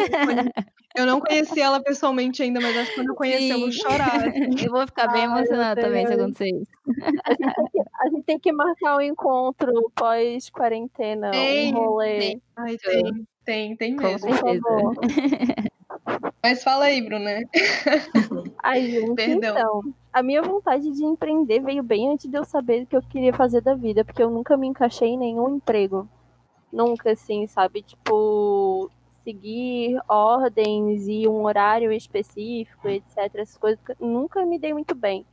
Eu 0.96 1.08
não 1.08 1.20
conheci 1.20 1.60
ela 1.60 1.82
pessoalmente 1.82 2.44
ainda, 2.44 2.60
mas 2.62 2.78
acho 2.78 2.90
que 2.92 2.96
quando 2.96 3.10
eu 3.10 3.16
conhecer 3.16 3.52
eu 3.52 3.60
vou 3.62 3.72
chorar. 3.72 4.28
assim. 4.28 4.34
Eu 4.68 4.72
vou 4.72 4.86
ficar 4.86 5.08
bem 5.08 5.26
Ai, 5.26 5.28
emocionada 5.28 5.82
também 5.82 6.06
se 6.06 6.14
acontecer 6.14 6.50
isso. 6.50 6.72
A 8.00 8.10
gente 8.10 8.24
tem 8.26 8.40
que 8.40 8.52
marcar 8.52 8.98
um 8.98 9.02
encontro 9.02 9.92
pós-quarentena, 9.96 11.32
Tem, 11.32 11.74
um 11.74 11.78
rolê. 11.78 12.20
tem. 12.20 12.42
Ai, 12.56 12.78
tem, 12.78 13.28
tem, 13.44 13.76
tem 13.76 13.96
Com 13.96 14.04
mesmo. 14.04 14.28
Por 14.28 14.36
certeza. 14.38 14.62
favor. 14.62 14.96
Mas 16.44 16.64
fala 16.64 16.86
aí, 16.86 17.02
Bruna. 17.02 17.40
Ai, 18.64 18.90
gente, 18.92 19.16
Perdão. 19.16 19.56
então, 19.58 19.82
a 20.14 20.22
minha 20.22 20.44
vontade 20.44 20.92
de 20.92 21.04
empreender 21.04 21.60
veio 21.60 21.82
bem 21.82 22.12
antes 22.12 22.30
de 22.30 22.38
eu 22.38 22.46
saber 22.46 22.84
o 22.84 22.86
que 22.86 22.96
eu 22.96 23.02
queria 23.02 23.34
fazer 23.34 23.62
da 23.62 23.74
vida, 23.74 24.06
porque 24.06 24.22
eu 24.22 24.30
nunca 24.30 24.56
me 24.56 24.68
encaixei 24.68 25.10
em 25.10 25.18
nenhum 25.18 25.56
emprego. 25.56 26.08
Nunca, 26.72 27.12
assim, 27.12 27.48
sabe? 27.48 27.82
Tipo, 27.82 28.92
seguir 29.24 30.00
ordens 30.08 31.08
e 31.08 31.28
um 31.28 31.44
horário 31.46 31.92
específico, 31.92 32.88
etc. 32.88 33.18
Essas 33.36 33.58
coisas, 33.58 33.80
nunca 34.00 34.46
me 34.46 34.60
dei 34.60 34.74
muito 34.74 34.94
bem. 34.94 35.26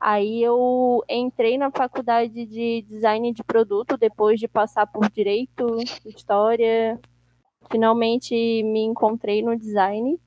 Aí 0.00 0.42
eu 0.42 1.04
entrei 1.08 1.58
na 1.58 1.70
faculdade 1.70 2.46
de 2.46 2.82
design 2.82 3.32
de 3.32 3.42
produto 3.42 3.96
depois 3.96 4.38
de 4.40 4.48
passar 4.48 4.86
por 4.86 5.08
direito, 5.10 5.76
história. 6.06 7.00
Finalmente 7.70 8.34
me 8.64 8.80
encontrei 8.80 9.42
no 9.42 9.56
design. 9.56 10.18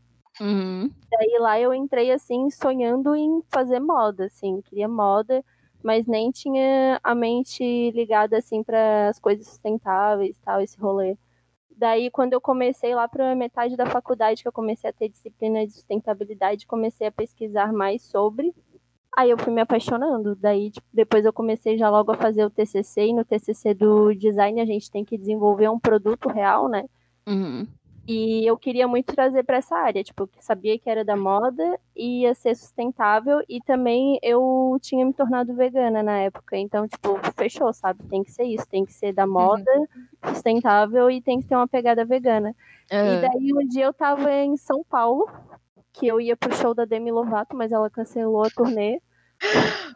Uhum. 0.41 0.89
Daí 1.11 1.37
lá 1.39 1.59
eu 1.59 1.71
entrei 1.71 2.11
assim, 2.11 2.49
sonhando 2.49 3.15
em 3.15 3.43
fazer 3.47 3.79
moda, 3.79 4.25
assim, 4.25 4.59
queria 4.61 4.87
moda, 4.87 5.45
mas 5.83 6.07
nem 6.07 6.31
tinha 6.31 6.99
a 7.03 7.13
mente 7.13 7.91
ligada 7.91 8.39
assim 8.39 8.63
para 8.63 9.09
as 9.09 9.19
coisas 9.19 9.45
sustentáveis, 9.45 10.39
tal, 10.43 10.59
esse 10.59 10.79
rolê. 10.79 11.15
Daí 11.77 12.09
quando 12.09 12.33
eu 12.33 12.41
comecei 12.41 12.95
lá 12.95 13.07
para 13.07 13.35
metade 13.35 13.75
da 13.75 13.85
faculdade 13.85 14.41
que 14.41 14.47
eu 14.47 14.51
comecei 14.51 14.89
a 14.89 14.93
ter 14.93 15.09
disciplina 15.09 15.65
de 15.65 15.73
sustentabilidade, 15.73 16.65
comecei 16.65 17.05
a 17.05 17.11
pesquisar 17.11 17.71
mais 17.71 18.01
sobre. 18.01 18.51
Aí 19.15 19.29
eu 19.29 19.37
fui 19.37 19.53
me 19.53 19.61
apaixonando. 19.61 20.35
Daí 20.35 20.71
tipo, 20.71 20.87
depois 20.91 21.23
eu 21.23 21.33
comecei 21.33 21.77
já 21.77 21.89
logo 21.89 22.11
a 22.11 22.17
fazer 22.17 22.43
o 22.43 22.49
TCC 22.49 23.07
e 23.07 23.13
no 23.13 23.25
TCC 23.25 23.75
do 23.75 24.11
design 24.15 24.59
a 24.59 24.65
gente 24.65 24.89
tem 24.89 25.05
que 25.05 25.17
desenvolver 25.17 25.69
um 25.69 25.79
produto 25.79 26.29
real, 26.29 26.67
né? 26.67 26.83
Uhum. 27.27 27.67
E 28.07 28.45
eu 28.49 28.57
queria 28.57 28.87
muito 28.87 29.13
trazer 29.13 29.43
para 29.43 29.57
essa 29.57 29.75
área, 29.77 30.03
tipo, 30.03 30.25
que 30.27 30.43
sabia 30.43 30.77
que 30.79 30.89
era 30.89 31.05
da 31.05 31.15
moda, 31.15 31.79
ia 31.95 32.33
ser 32.33 32.55
sustentável 32.55 33.41
e 33.47 33.61
também 33.61 34.17
eu 34.23 34.75
tinha 34.81 35.05
me 35.05 35.13
tornado 35.13 35.53
vegana 35.53 36.01
na 36.01 36.17
época, 36.19 36.57
então, 36.57 36.87
tipo, 36.87 37.09
fechou, 37.37 37.71
sabe? 37.71 38.03
Tem 38.09 38.23
que 38.23 38.31
ser 38.31 38.43
isso, 38.45 38.67
tem 38.67 38.83
que 38.85 38.91
ser 38.93 39.13
da 39.13 39.27
moda, 39.27 39.71
sustentável 40.29 41.11
e 41.11 41.21
tem 41.21 41.39
que 41.41 41.47
ter 41.47 41.55
uma 41.55 41.67
pegada 41.67 42.03
vegana. 42.03 42.55
E 43.03 43.19
Aham. 43.19 43.19
daí 43.19 43.53
um 43.53 43.67
dia 43.67 43.85
eu 43.85 43.93
tava 43.93 44.31
em 44.31 44.57
São 44.57 44.83
Paulo, 44.83 45.29
que 45.93 46.07
eu 46.07 46.19
ia 46.19 46.35
pro 46.37 46.55
show 46.55 46.73
da 46.73 46.85
Demi 46.85 47.11
Lovato, 47.11 47.55
mas 47.55 47.71
ela 47.71 47.89
cancelou 47.89 48.43
a 48.43 48.49
turnê. 48.49 48.99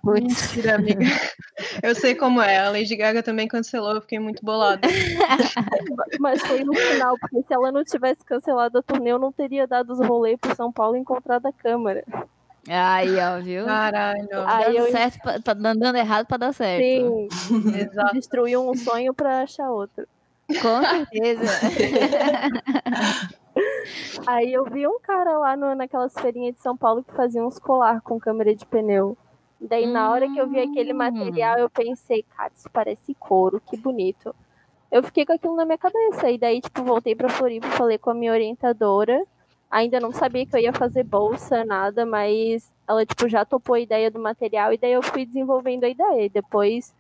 Mentira, 0.04 0.76
amiga. 0.76 1.06
Eu 1.82 1.96
sei 1.96 2.16
como 2.16 2.42
é. 2.42 2.58
A 2.60 2.70
Lady 2.70 2.96
Gaga 2.96 3.22
também 3.24 3.48
cancelou, 3.48 3.96
eu 3.96 4.02
fiquei 4.02 4.20
muito 4.20 4.44
bolada. 4.46 4.82
Mas 6.20 6.42
foi 6.46 6.64
no 6.64 6.74
final, 6.74 7.18
porque 7.20 7.42
se 7.44 7.54
ela 7.54 7.72
não 7.72 7.84
tivesse 7.84 8.24
cancelado 8.24 8.78
a 8.78 8.82
turnê, 8.84 9.12
eu 9.12 9.20
não 9.20 9.32
teria 9.32 9.66
dado 9.68 9.92
os 9.94 10.00
rolês 10.06 10.38
pro 10.40 10.56
São 10.56 10.72
Paulo 10.72 10.96
e 10.96 11.00
encontrado 11.00 11.46
a 11.48 11.52
câmera. 11.54 12.04
Aí, 12.68 13.16
ó, 13.20 13.40
viu? 13.42 13.66
Caralho. 13.66 14.28
Aí 14.48 14.66
Dando 14.74 14.78
eu- 14.88 14.92
certo, 14.92 15.20
pra, 15.22 15.40
pra- 15.40 15.54
dando 15.54 15.96
errado 15.98 16.26
pra 16.26 16.38
dar 16.38 16.54
certo. 16.54 16.84
Sim, 16.84 17.28
Exato. 17.78 18.14
destruiu 18.16 18.68
um 18.68 18.76
sonho 18.76 19.14
pra 19.14 19.42
achar 19.42 19.70
outro. 19.70 20.08
Com 20.62 20.82
certeza. 20.84 21.46
Aí 24.28 24.52
eu 24.54 24.66
vi 24.66 24.88
um 24.88 25.00
cara 25.00 25.38
lá 25.38 25.56
no, 25.56 25.76
naquelas 25.76 26.14
feirinhas 26.14 26.56
de 26.56 26.62
São 26.62 26.76
Paulo 26.76 27.04
que 27.04 27.14
fazia 27.14 27.44
uns 27.46 27.60
colar 27.60 28.02
com 28.02 28.20
câmera 28.20 28.56
de 28.56 28.66
pneu. 28.66 29.18
Daí 29.60 29.88
na 29.88 30.10
hora 30.12 30.28
que 30.30 30.40
eu 30.40 30.48
vi 30.48 30.60
aquele 30.60 30.94
Hum. 30.94 30.98
material, 30.98 31.58
eu 31.58 31.70
pensei, 31.70 32.24
cara, 32.24 32.52
isso 32.56 32.70
parece 32.72 33.16
couro, 33.16 33.62
que 33.62 33.78
bonito. 33.78 34.36
Eu 34.92 35.04
fiquei 35.04 35.26
com 35.26 35.34
aquilo 35.34 35.56
na 35.56 35.66
minha 35.66 35.78
cabeça. 35.78 36.30
E 36.30 36.38
daí, 36.38 36.62
tipo, 36.62 36.84
voltei 36.84 37.16
pra 37.16 37.30
Floripa, 37.30 37.68
falei 37.70 37.98
com 37.98 38.10
a 38.10 38.14
minha 38.14 38.32
orientadora. 38.32 39.26
Ainda 39.70 40.00
não 40.00 40.12
sabia 40.12 40.46
que 40.46 40.56
eu 40.56 40.60
ia 40.60 40.74
fazer 40.74 41.04
bolsa, 41.04 41.66
nada, 41.66 42.06
mas 42.06 42.72
ela, 42.88 43.06
tipo, 43.06 43.28
já 43.28 43.44
topou 43.44 43.76
a 43.76 43.80
ideia 43.80 44.12
do 44.12 44.20
material. 44.20 44.72
E 44.74 44.78
daí 44.78 44.94
eu 44.94 45.02
fui 45.02 45.26
desenvolvendo 45.26 45.84
a 45.86 45.90
ideia. 45.90 46.26
E 46.26 46.30
depois 46.30 46.94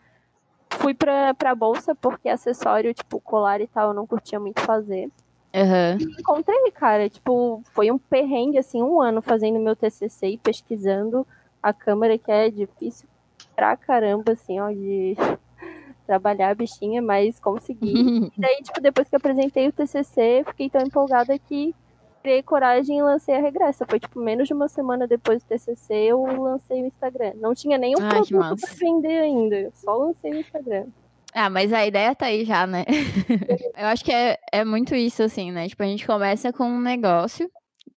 fui 0.72 0.94
pra, 0.94 1.34
pra 1.34 1.56
bolsa, 1.56 1.94
porque 1.96 2.28
acessório, 2.28 2.94
tipo, 2.94 3.20
colar 3.22 3.62
e 3.62 3.68
tal, 3.68 3.90
eu 3.90 3.94
não 3.94 4.08
curtia 4.08 4.40
muito 4.40 4.62
fazer 4.62 5.10
Aham. 5.54 5.98
encontrei, 6.00 6.72
cara. 6.72 7.10
Tipo, 7.10 7.62
foi 7.74 7.92
um 7.92 7.98
perrengue, 7.98 8.58
assim, 8.58 8.82
um 8.84 9.02
ano 9.02 9.22
fazendo 9.22 9.60
meu 9.60 9.76
TCC 9.76 10.28
e 10.28 10.38
pesquisando 10.38 11.26
a 11.66 11.74
câmera, 11.74 12.16
que 12.16 12.32
é 12.32 12.48
difícil 12.52 13.10
pra 13.56 13.76
caramba, 13.76 14.34
assim, 14.34 14.60
ó, 14.60 14.70
de 14.70 15.16
trabalhar 16.06 16.52
a 16.52 16.56
bichinha, 16.56 17.02
mas 17.02 17.40
consegui. 17.40 17.94
E 18.38 18.40
daí, 18.40 18.62
tipo, 18.62 18.80
depois 18.80 19.10
que 19.10 19.16
eu 19.16 19.18
apresentei 19.18 19.68
o 19.68 19.72
TCC, 19.72 20.44
fiquei 20.46 20.70
tão 20.70 20.82
empolgada 20.82 21.38
que 21.40 21.74
criei 22.22 22.44
coragem 22.44 23.00
e 23.00 23.02
lancei 23.02 23.36
a 23.36 23.42
regressa. 23.42 23.84
Foi, 23.90 24.00
tipo, 24.00 24.20
menos 24.20 24.48
de 24.48 24.54
uma 24.54 24.68
semana 24.68 25.08
depois 25.08 25.42
do 25.42 25.48
TCC, 25.48 25.94
eu 25.94 26.24
lancei 26.24 26.84
o 26.84 26.86
Instagram. 26.86 27.34
Não 27.38 27.56
tinha 27.56 27.80
nenhum 27.80 28.00
Ai, 28.00 28.10
produto 28.10 28.62
pra 28.62 28.70
vender 28.76 29.22
ainda, 29.22 29.72
só 29.74 29.96
lancei 29.96 30.34
o 30.34 30.40
Instagram. 30.40 30.86
Ah, 31.34 31.50
mas 31.50 31.74
a 31.74 31.86
ideia 31.86 32.14
tá 32.14 32.28
aí 32.28 32.46
já, 32.46 32.68
né? 32.68 32.86
Eu 33.76 33.88
acho 33.88 34.06
que 34.06 34.12
é, 34.12 34.38
é 34.54 34.64
muito 34.64 34.94
isso, 34.96 35.24
assim, 35.24 35.52
né? 35.52 35.68
Tipo, 35.68 35.84
a 35.84 35.88
gente 35.88 36.06
começa 36.06 36.54
com 36.54 36.66
um 36.66 36.80
negócio, 36.80 37.50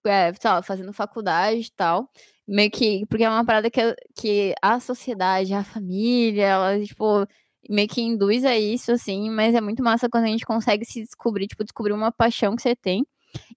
é, 0.06 0.34
sei 0.34 0.50
lá, 0.50 0.64
fazendo 0.64 0.92
faculdade 0.94 1.60
e 1.60 1.72
tal. 1.76 2.10
Meio 2.48 2.72
que. 2.72 3.06
Porque 3.08 3.24
é 3.24 3.30
uma 3.30 3.46
parada 3.46 3.70
que, 3.70 3.82
que 4.16 4.54
a 4.62 4.80
sociedade, 4.80 5.54
a 5.54 5.64
família, 5.64 6.46
ela, 6.46 6.80
tipo, 6.84 7.26
meio 7.70 7.88
que 7.88 8.02
induz 8.02 8.46
a 8.46 8.58
isso, 8.58 8.92
assim, 8.92 9.30
mas 9.30 9.54
é 9.56 9.62
muito 9.62 9.84
massa 9.84 10.10
quando 10.10 10.26
a 10.26 10.28
gente 10.28 10.46
consegue 10.46 10.86
se 10.86 11.02
descobrir, 11.04 11.48
tipo, 11.48 11.64
descobrir 11.64 11.94
uma 11.94 12.12
paixão 12.12 12.56
que 12.56 12.62
você 12.62 12.76
tem. 12.76 13.06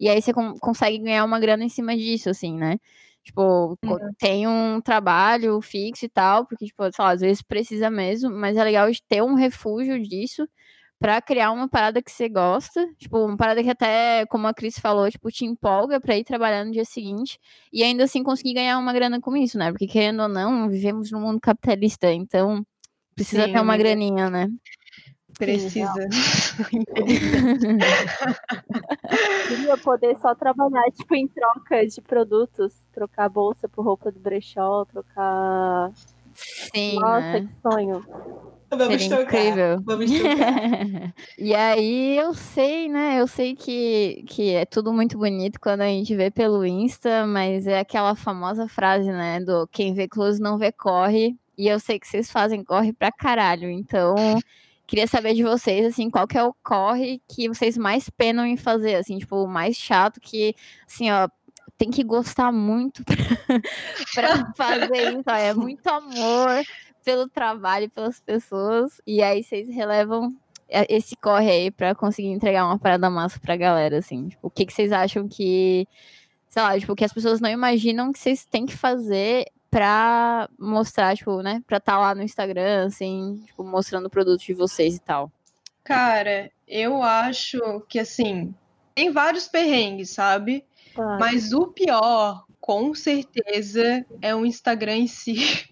E 0.01 0.09
aí 0.09 0.21
você 0.21 0.33
con- 0.33 0.55
consegue 0.59 0.99
ganhar 0.99 1.25
uma 1.25 1.39
grana 1.41 1.65
em 1.65 1.69
cima 1.69 1.97
disso, 1.97 2.29
assim, 2.31 2.55
né? 2.57 2.79
Tipo, 3.23 3.77
co- 3.87 3.99
tem 4.19 4.49
um 4.49 4.81
trabalho 4.81 5.61
fixo 5.61 6.05
e 6.07 6.09
tal, 6.09 6.47
porque, 6.47 6.67
tipo, 6.67 6.83
sei 6.93 7.05
lá, 7.05 7.11
às 7.13 7.21
vezes 7.21 7.43
precisa 7.43 7.91
mesmo, 7.91 8.31
mas 8.31 8.57
é 8.57 8.65
legal 8.65 8.91
de 8.91 9.01
ter 9.09 9.23
um 9.23 9.35
refúgio 9.35 10.01
disso 10.03 10.49
pra 11.01 11.21
criar 11.23 11.51
uma 11.51 11.67
parada 11.67 12.03
que 12.03 12.13
você 12.13 12.29
gosta. 12.29 12.87
Tipo, 12.99 13.25
uma 13.25 13.37
parada 13.37 13.63
que 13.63 13.71
até, 13.71 14.27
como 14.27 14.47
a 14.47 14.55
Cris 14.55 14.79
falou, 14.79 15.11
tipo, 15.11 15.31
te 15.31 15.47
empolga 15.47 15.99
pra 15.99 16.17
ir 16.17 16.25
trabalhar 16.25 16.65
no 16.65 16.71
dia 16.71 16.85
seguinte 16.85 17.39
e 17.73 17.83
ainda 17.83 18.05
assim 18.05 18.23
conseguir 18.23 18.53
ganhar 18.53 18.79
uma 18.79 18.93
grana 18.93 19.21
com 19.21 19.35
isso, 19.35 19.59
né? 19.59 19.73
Porque, 19.73 19.87
querendo 19.87 20.23
ou 20.23 20.29
não, 20.29 20.69
vivemos 20.69 21.11
num 21.11 21.21
mundo 21.21 21.41
capitalista, 21.41 22.13
então 22.13 22.65
precisa 23.15 23.47
Sim, 23.47 23.53
ter 23.53 23.61
uma 23.61 23.75
amiga. 23.75 23.89
graninha, 23.89 24.29
né? 24.29 24.49
Precisa. 25.39 25.95
Queria 29.49 29.79
poder 29.79 30.19
só 30.19 30.35
trabalhar, 30.35 30.85
tipo, 30.93 31.15
em 31.15 31.27
troca 31.27 31.87
de 31.87 32.01
produtos. 32.03 32.75
Trocar 32.93 33.31
bolsa 33.31 33.67
por 33.67 33.85
roupa 33.85 34.13
do 34.13 34.21
brechó, 34.21 34.85
trocar. 34.85 35.91
Sim, 36.75 36.99
Nossa, 36.99 37.21
né? 37.21 37.41
que 37.41 37.51
sonho. 37.63 38.05
Vamos 38.71 39.03
Seria 39.03 39.23
incrível. 39.23 39.83
Vamos 39.85 40.11
e 41.37 41.55
aí 41.55 42.17
eu 42.17 42.33
sei, 42.35 42.89
né? 42.89 43.21
Eu 43.21 43.27
sei 43.27 43.57
que, 43.57 44.23
que 44.29 44.55
é 44.55 44.65
tudo 44.65 44.93
muito 44.93 45.19
bonito 45.19 45.59
quando 45.61 45.81
a 45.81 45.89
gente 45.89 46.15
vê 46.15 46.31
pelo 46.31 46.65
Insta, 46.65 47.27
mas 47.27 47.67
é 47.67 47.81
aquela 47.81 48.15
famosa 48.15 48.69
frase, 48.69 49.11
né? 49.11 49.41
Do 49.41 49.67
quem 49.69 49.93
vê 49.93 50.07
close 50.07 50.41
não 50.41 50.57
vê 50.57 50.71
corre. 50.71 51.37
E 51.59 51.67
eu 51.67 51.81
sei 51.81 51.99
que 51.99 52.07
vocês 52.07 52.31
fazem 52.31 52.63
corre 52.63 52.93
pra 52.93 53.11
caralho. 53.11 53.69
Então, 53.69 54.15
queria 54.87 55.07
saber 55.07 55.35
de 55.35 55.43
vocês, 55.43 55.85
assim, 55.87 56.09
qual 56.09 56.27
que 56.27 56.39
é 56.39 56.43
o 56.43 56.55
corre 56.65 57.21
que 57.29 57.49
vocês 57.49 57.77
mais 57.77 58.09
penam 58.09 58.47
em 58.47 58.57
fazer, 58.57 58.95
assim, 58.95 59.19
tipo, 59.19 59.37
o 59.37 59.49
mais 59.49 59.77
chato 59.77 60.21
que, 60.21 60.55
assim, 60.87 61.11
ó, 61.11 61.29
tem 61.81 61.91
que 61.91 62.05
gostar 62.05 62.53
muito 62.53 63.03
pra, 64.15 64.53
pra 64.53 64.53
fazer 64.55 65.19
isso, 65.19 65.31
é 65.31 65.55
muito 65.55 65.87
amor, 65.89 66.63
pelo 67.03 67.27
trabalho, 67.27 67.89
pelas 67.89 68.21
pessoas, 68.21 69.01
e 69.07 69.23
aí 69.23 69.43
vocês 69.43 69.67
relevam 69.71 70.29
é, 70.69 70.85
esse 70.95 71.17
corre 71.17 71.51
aí 71.51 71.71
pra 71.71 71.95
conseguir 71.95 72.29
entregar 72.29 72.67
uma 72.67 72.79
parada 72.79 73.09
massa 73.09 73.41
pra 73.41 73.57
galera, 73.57 73.97
assim. 73.97 74.29
Tipo, 74.29 74.49
o 74.49 74.51
que, 74.51 74.67
que 74.67 74.75
vocês 74.75 74.93
acham 74.93 75.27
que, 75.27 75.89
sei 76.51 76.63
lá, 76.63 76.79
tipo, 76.79 76.95
que 76.95 77.05
as 77.05 77.15
pessoas 77.15 77.41
não 77.41 77.49
imaginam 77.49 78.13
que 78.13 78.19
vocês 78.19 78.45
têm 78.45 78.67
que 78.67 78.77
fazer 78.77 79.47
pra 79.71 80.51
mostrar, 80.59 81.17
tipo, 81.17 81.41
né, 81.41 81.63
pra 81.67 81.79
estar 81.79 81.99
lá 81.99 82.15
no 82.15 82.23
Instagram, 82.23 82.89
assim, 82.89 83.43
tipo, 83.47 83.65
mostrando 83.65 84.05
o 84.05 84.11
produto 84.11 84.43
de 84.43 84.53
vocês 84.53 84.97
e 84.97 85.01
tal. 85.01 85.33
Cara, 85.83 86.51
eu 86.69 87.03
acho 87.03 87.81
que 87.89 87.99
assim, 87.99 88.55
tem 88.95 89.11
vários 89.11 89.49
perrengues, 89.49 90.11
sabe? 90.11 90.63
Claro. 90.95 91.21
Mas 91.21 91.53
o 91.53 91.69
pior, 91.69 92.45
com 92.61 92.95
certeza, 92.95 94.05
é 94.21 94.35
o 94.35 94.45
Instagram 94.45 94.97
em 94.97 95.07
si. 95.07 95.69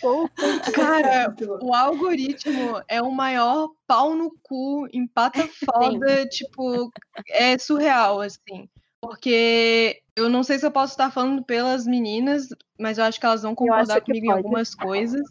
Puta, 0.00 0.32
Cara, 0.74 1.34
o 1.62 1.72
algoritmo 1.74 2.82
é 2.88 3.00
o 3.00 3.12
maior 3.12 3.70
pau 3.86 4.14
no 4.14 4.34
cu, 4.42 4.88
empata 4.92 5.48
foda, 5.64 6.26
tipo, 6.26 6.90
é 7.28 7.56
surreal, 7.58 8.20
assim. 8.20 8.68
Porque 9.00 10.02
eu 10.16 10.28
não 10.28 10.42
sei 10.42 10.58
se 10.58 10.66
eu 10.66 10.70
posso 10.70 10.92
estar 10.92 11.10
falando 11.10 11.42
pelas 11.44 11.86
meninas, 11.86 12.48
mas 12.78 12.98
eu 12.98 13.04
acho 13.04 13.18
que 13.18 13.26
elas 13.26 13.42
vão 13.42 13.54
concordar 13.54 14.00
comigo 14.00 14.26
em 14.26 14.30
algumas 14.30 14.74
coisas. 14.74 15.22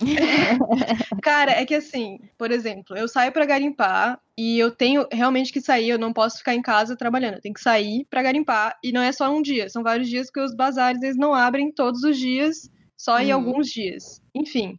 Cara, 1.22 1.52
é 1.52 1.64
que 1.64 1.74
assim, 1.74 2.18
por 2.36 2.50
exemplo, 2.50 2.96
eu 2.96 3.08
saio 3.08 3.32
pra 3.32 3.46
garimpar 3.46 4.20
e 4.36 4.58
eu 4.58 4.70
tenho 4.70 5.06
realmente 5.12 5.52
que 5.52 5.60
sair, 5.60 5.88
eu 5.90 5.98
não 5.98 6.12
posso 6.12 6.38
ficar 6.38 6.54
em 6.54 6.62
casa 6.62 6.96
trabalhando, 6.96 7.34
eu 7.34 7.40
tenho 7.40 7.54
que 7.54 7.60
sair 7.60 8.06
pra 8.10 8.22
garimpar 8.22 8.76
e 8.82 8.92
não 8.92 9.02
é 9.02 9.12
só 9.12 9.30
um 9.30 9.42
dia, 9.42 9.68
são 9.68 9.82
vários 9.82 10.08
dias 10.08 10.26
porque 10.28 10.40
os 10.40 10.54
bazares 10.54 11.02
eles 11.02 11.16
não 11.16 11.34
abrem 11.34 11.72
todos 11.72 12.02
os 12.04 12.16
dias, 12.18 12.70
só 12.96 13.18
em 13.20 13.28
Uhum. 13.28 13.34
alguns 13.34 13.68
dias. 13.68 14.20
Enfim. 14.34 14.78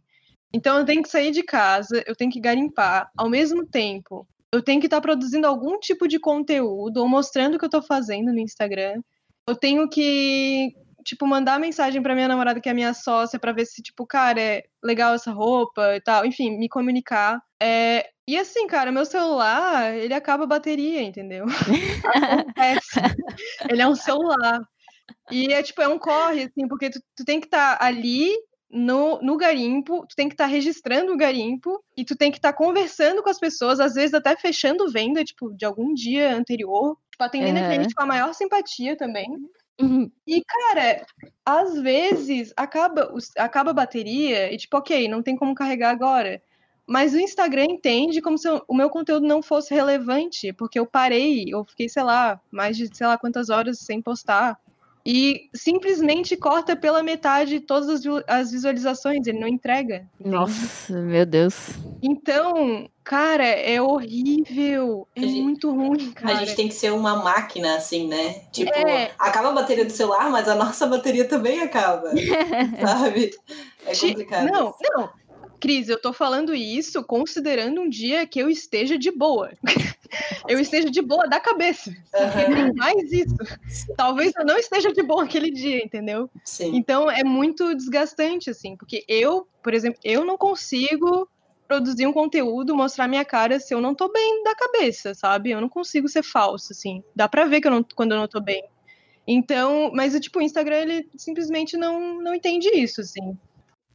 Então 0.52 0.78
eu 0.78 0.84
tenho 0.84 1.02
que 1.02 1.08
sair 1.08 1.30
de 1.30 1.42
casa, 1.42 2.02
eu 2.06 2.16
tenho 2.16 2.30
que 2.30 2.40
garimpar, 2.40 3.10
ao 3.16 3.28
mesmo 3.28 3.64
tempo, 3.66 4.26
eu 4.52 4.60
tenho 4.62 4.80
que 4.80 4.86
estar 4.86 5.00
produzindo 5.00 5.46
algum 5.46 5.78
tipo 5.78 6.08
de 6.08 6.18
conteúdo 6.18 6.98
ou 6.98 7.08
mostrando 7.08 7.54
o 7.54 7.58
que 7.58 7.64
eu 7.64 7.70
tô 7.70 7.80
fazendo 7.82 8.32
no 8.32 8.38
Instagram. 8.40 9.00
Eu 9.46 9.54
tenho 9.54 9.88
que 9.88 10.74
tipo, 11.04 11.26
mandar 11.26 11.58
mensagem 11.58 12.02
pra 12.02 12.14
minha 12.14 12.28
namorada, 12.28 12.60
que 12.60 12.68
é 12.68 12.74
minha 12.74 12.94
sócia, 12.94 13.38
pra 13.38 13.52
ver 13.52 13.66
se, 13.66 13.82
tipo, 13.82 14.06
cara, 14.06 14.40
é 14.40 14.62
legal 14.82 15.14
essa 15.14 15.32
roupa 15.32 15.96
e 15.96 16.00
tal. 16.00 16.24
Enfim, 16.24 16.58
me 16.58 16.68
comunicar. 16.68 17.40
É, 17.62 18.08
E 18.26 18.36
assim, 18.38 18.66
cara, 18.66 18.92
meu 18.92 19.04
celular, 19.04 19.94
ele 19.94 20.14
acaba 20.14 20.44
a 20.44 20.46
bateria, 20.46 21.02
entendeu? 21.02 21.44
Acontece. 22.04 23.00
ele 23.68 23.82
é 23.82 23.88
um 23.88 23.94
celular. 23.96 24.60
E 25.30 25.52
é 25.52 25.62
tipo, 25.62 25.82
é 25.82 25.88
um 25.88 25.98
corre, 25.98 26.44
assim, 26.44 26.68
porque 26.68 26.90
tu, 26.90 27.00
tu 27.16 27.24
tem 27.24 27.40
que 27.40 27.46
estar 27.46 27.76
ali 27.80 28.30
no, 28.70 29.20
no 29.20 29.36
garimpo, 29.36 30.06
tu 30.08 30.14
tem 30.14 30.28
que 30.28 30.34
estar 30.34 30.46
registrando 30.46 31.12
o 31.12 31.16
garimpo 31.16 31.82
e 31.96 32.04
tu 32.04 32.16
tem 32.16 32.30
que 32.30 32.38
estar 32.38 32.52
conversando 32.52 33.22
com 33.22 33.28
as 33.28 33.38
pessoas, 33.38 33.80
às 33.80 33.94
vezes 33.94 34.14
até 34.14 34.36
fechando 34.36 34.90
venda, 34.90 35.24
tipo, 35.24 35.52
de 35.52 35.64
algum 35.64 35.92
dia 35.92 36.34
anterior, 36.34 36.96
tipo, 37.10 37.24
atendendo 37.24 37.58
a 37.58 37.62
Aham. 37.62 37.70
cliente 37.74 37.94
com 37.94 38.02
a 38.02 38.06
maior 38.06 38.32
simpatia 38.32 38.96
também. 38.96 39.26
E, 40.26 40.42
cara, 40.44 41.06
às 41.44 41.80
vezes 41.80 42.52
acaba, 42.56 43.12
acaba 43.36 43.70
a 43.70 43.74
bateria 43.74 44.52
e, 44.52 44.56
tipo, 44.56 44.76
ok, 44.76 45.08
não 45.08 45.22
tem 45.22 45.36
como 45.36 45.54
carregar 45.54 45.90
agora. 45.90 46.42
Mas 46.86 47.14
o 47.14 47.20
Instagram 47.20 47.66
entende 47.70 48.20
como 48.20 48.36
se 48.36 48.48
o 48.48 48.74
meu 48.74 48.90
conteúdo 48.90 49.26
não 49.26 49.42
fosse 49.42 49.72
relevante, 49.72 50.52
porque 50.52 50.78
eu 50.78 50.84
parei, 50.86 51.44
eu 51.48 51.64
fiquei, 51.64 51.88
sei 51.88 52.02
lá, 52.02 52.40
mais 52.50 52.76
de 52.76 52.94
sei 52.94 53.06
lá 53.06 53.16
quantas 53.16 53.48
horas 53.48 53.78
sem 53.78 54.02
postar. 54.02 54.58
E 55.04 55.48
simplesmente 55.54 56.36
corta 56.36 56.76
pela 56.76 57.02
metade 57.02 57.58
todas 57.60 57.88
as, 57.88 58.02
vi- 58.02 58.24
as 58.26 58.50
visualizações, 58.50 59.26
ele 59.26 59.38
não 59.40 59.48
entrega. 59.48 60.06
entende? 60.20 60.34
Nossa, 60.36 60.92
meu 61.00 61.24
Deus. 61.24 61.70
Então, 62.02 62.88
cara, 63.02 63.44
é 63.46 63.80
horrível. 63.80 65.08
É 65.16 65.20
A 65.20 65.22
gente- 65.26 65.40
muito 65.42 65.70
ruim, 65.70 66.12
A 66.16 66.20
cara. 66.20 66.34
gente 66.44 66.54
tem 66.54 66.68
que 66.68 66.74
ser 66.74 66.92
uma 66.92 67.16
máquina, 67.16 67.76
assim, 67.76 68.06
né? 68.08 68.42
Tipo, 68.52 68.70
É. 68.74 69.10
acaba 69.18 69.48
a 69.48 69.52
bateria 69.52 69.84
do 69.86 69.92
celular, 69.92 70.30
mas 70.30 70.46
a 70.48 70.54
nossa 70.54 70.86
bateria 70.88 71.24
também 71.26 71.60
acaba. 71.60 72.10
sabe? 72.80 73.30
É 73.86 73.96
complicado. 73.96 74.46
Não, 74.50 74.74
não. 74.82 75.08
Cris, 75.58 75.88
eu 75.90 76.00
tô 76.00 76.12
falando 76.12 76.54
isso 76.54 77.02
considerando 77.04 77.82
um 77.82 77.88
dia 77.88 78.26
que 78.26 78.38
eu 78.38 78.48
esteja 78.48 78.96
de 78.98 79.10
boa. 79.10 79.50
eu 80.48 80.58
esteja 80.58 80.90
de 80.90 81.02
boa 81.02 81.28
da 81.28 81.40
cabeça. 81.40 81.90
Aham, 82.14 82.54
tem 82.54 82.74
mais 82.74 83.12
isso. 83.12 83.36
Talvez 83.96 84.32
eu 84.36 84.44
não 84.44 84.56
esteja 84.56 84.92
de 84.92 85.02
boa 85.02 85.24
aquele 85.24 85.50
dia, 85.50 85.82
entendeu? 85.84 86.30
sim. 86.44 86.74
Então 86.74 87.10
é 87.10 87.24
muito 87.24 87.74
desgastante, 87.74 88.50
assim. 88.50 88.76
Porque 88.76 89.04
eu, 89.08 89.46
por 89.62 89.74
exemplo, 89.74 90.00
eu 90.04 90.24
não 90.24 90.36
consigo 90.36 91.28
produzir 91.66 92.06
um 92.06 92.12
conteúdo, 92.12 92.74
mostrar 92.74 93.06
minha 93.06 93.24
cara 93.24 93.60
se 93.60 93.72
eu 93.72 93.80
não 93.80 93.94
tô 93.94 94.10
bem 94.10 94.42
da 94.42 94.54
cabeça, 94.56 95.14
sabe? 95.14 95.50
Eu 95.50 95.60
não 95.60 95.68
consigo 95.68 96.08
ser 96.08 96.24
falso, 96.24 96.72
assim. 96.72 97.02
Dá 97.14 97.28
pra 97.28 97.44
ver 97.44 97.60
que 97.60 97.68
eu 97.68 97.70
não, 97.70 97.84
quando 97.94 98.12
eu 98.12 98.18
não 98.18 98.26
tô 98.26 98.40
bem. 98.40 98.64
Então, 99.26 99.92
mas 99.94 100.18
tipo, 100.18 100.40
o 100.40 100.42
Instagram, 100.42 100.78
ele 100.78 101.08
simplesmente 101.16 101.76
não, 101.76 102.20
não 102.20 102.34
entende 102.34 102.68
isso, 102.74 103.00
assim. 103.00 103.38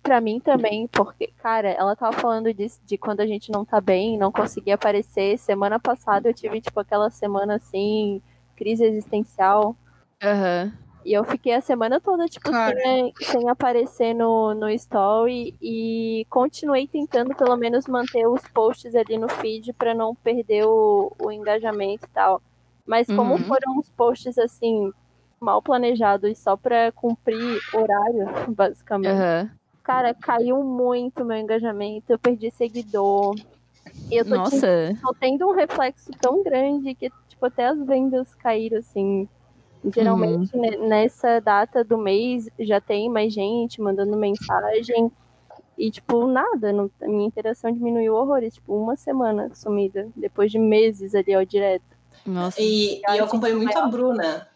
Pra 0.05 0.21
mim 0.21 0.39
também, 0.39 0.87
porque, 0.87 1.33
cara, 1.41 1.67
ela 1.69 1.95
tava 1.95 2.15
falando 2.19 2.53
disso, 2.53 2.79
de 2.85 2.95
quando 2.95 3.21
a 3.21 3.25
gente 3.25 3.51
não 3.51 3.65
tá 3.65 3.81
bem, 3.81 4.19
não 4.19 4.31
conseguia 4.31 4.75
aparecer. 4.75 5.35
Semana 5.39 5.79
passada 5.79 6.29
eu 6.29 6.33
tive, 6.33 6.61
tipo, 6.61 6.79
aquela 6.79 7.09
semana 7.09 7.55
assim, 7.55 8.21
crise 8.55 8.85
existencial. 8.85 9.75
Aham. 10.21 10.71
E 11.03 11.11
eu 11.11 11.23
fiquei 11.23 11.53
a 11.55 11.61
semana 11.61 11.99
toda, 11.99 12.27
tipo, 12.27 12.51
sem, 12.53 13.13
sem 13.19 13.49
aparecer 13.49 14.13
no, 14.13 14.53
no 14.53 14.69
story 14.69 15.55
e 15.59 16.25
continuei 16.29 16.87
tentando 16.87 17.33
pelo 17.35 17.57
menos 17.57 17.87
manter 17.87 18.27
os 18.27 18.41
posts 18.49 18.93
ali 18.93 19.17
no 19.17 19.27
feed 19.27 19.73
pra 19.73 19.95
não 19.95 20.13
perder 20.13 20.65
o, 20.67 21.11
o 21.19 21.31
engajamento 21.31 22.05
e 22.05 22.09
tal. 22.09 22.43
Mas 22.85 23.07
como 23.07 23.33
Uhum. 23.33 23.43
foram 23.43 23.77
uns 23.79 23.89
posts 23.89 24.37
assim, 24.37 24.91
mal 25.39 25.63
planejados 25.63 26.37
só 26.37 26.55
pra 26.55 26.91
cumprir 26.91 27.59
horário, 27.73 28.27
basicamente. 28.55 29.09
Aham. 29.09 29.49
Cara, 29.85 30.15
caiu 30.15 30.63
muito 30.63 31.23
meu 31.23 31.37
engajamento, 31.37 32.05
eu 32.09 32.17
perdi 32.17 32.49
seguidor. 32.49 33.35
E 34.09 34.15
eu 34.17 34.25
tô, 34.25 34.35
Nossa. 34.35 34.97
tô 34.99 35.15
tendo 35.19 35.47
um 35.47 35.51
reflexo 35.51 36.11
tão 36.19 36.41
grande 36.41 36.95
que, 36.95 37.11
tipo, 37.29 37.45
até 37.45 37.67
as 37.67 37.77
vendas 37.85 38.33
caíram, 38.33 38.79
assim. 38.79 39.29
Geralmente, 39.93 40.57
ne- 40.57 40.77
nessa 40.77 41.39
data 41.39 41.83
do 41.83 41.99
mês, 41.99 42.49
já 42.59 42.81
tem 42.81 43.07
mais 43.07 43.31
gente 43.31 43.79
mandando 43.79 44.17
mensagem. 44.17 45.11
E, 45.77 45.91
tipo, 45.91 46.25
nada. 46.25 46.73
Não, 46.73 46.89
a 46.99 47.07
minha 47.07 47.27
interação 47.27 47.71
diminuiu 47.71 48.15
horrores. 48.15 48.55
Tipo, 48.55 48.75
uma 48.75 48.95
semana 48.95 49.51
sumida. 49.53 50.09
Depois 50.15 50.51
de 50.51 50.57
meses 50.57 51.13
ali, 51.13 51.35
ó, 51.35 51.43
direto. 51.43 51.85
Nossa. 52.25 52.59
E, 52.59 53.01
e 53.01 53.17
eu 53.17 53.25
acompanho 53.25 53.57
muito 53.57 53.77
a 53.77 53.85
Bruna. 53.87 54.47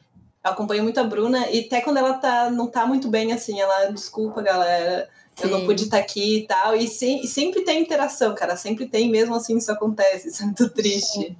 Eu 0.44 0.52
acompanho 0.52 0.82
muito 0.82 1.00
a 1.00 1.04
Bruna, 1.04 1.50
e 1.50 1.66
até 1.66 1.82
quando 1.82 1.98
ela 1.98 2.14
tá, 2.14 2.50
não 2.50 2.66
tá 2.66 2.86
muito 2.86 3.10
bem, 3.10 3.34
assim, 3.34 3.60
ela, 3.60 3.92
desculpa, 3.92 4.42
galera, 4.42 5.10
eu 5.46 5.50
não 5.50 5.60
Sim. 5.60 5.66
pude 5.66 5.84
estar 5.84 5.98
aqui 5.98 6.38
e 6.40 6.48
tal. 6.48 6.76
E, 6.76 6.88
se- 6.88 7.22
e 7.24 7.28
sempre 7.28 7.62
tem 7.64 7.82
interação, 7.82 8.34
cara, 8.36 8.56
sempre 8.56 8.88
tem, 8.88 9.10
mesmo 9.10 9.36
assim 9.36 9.58
isso 9.58 9.72
acontece, 9.72 10.28
isso 10.30 10.42
é 10.44 10.46
muito 10.46 10.70
triste. 10.70 11.38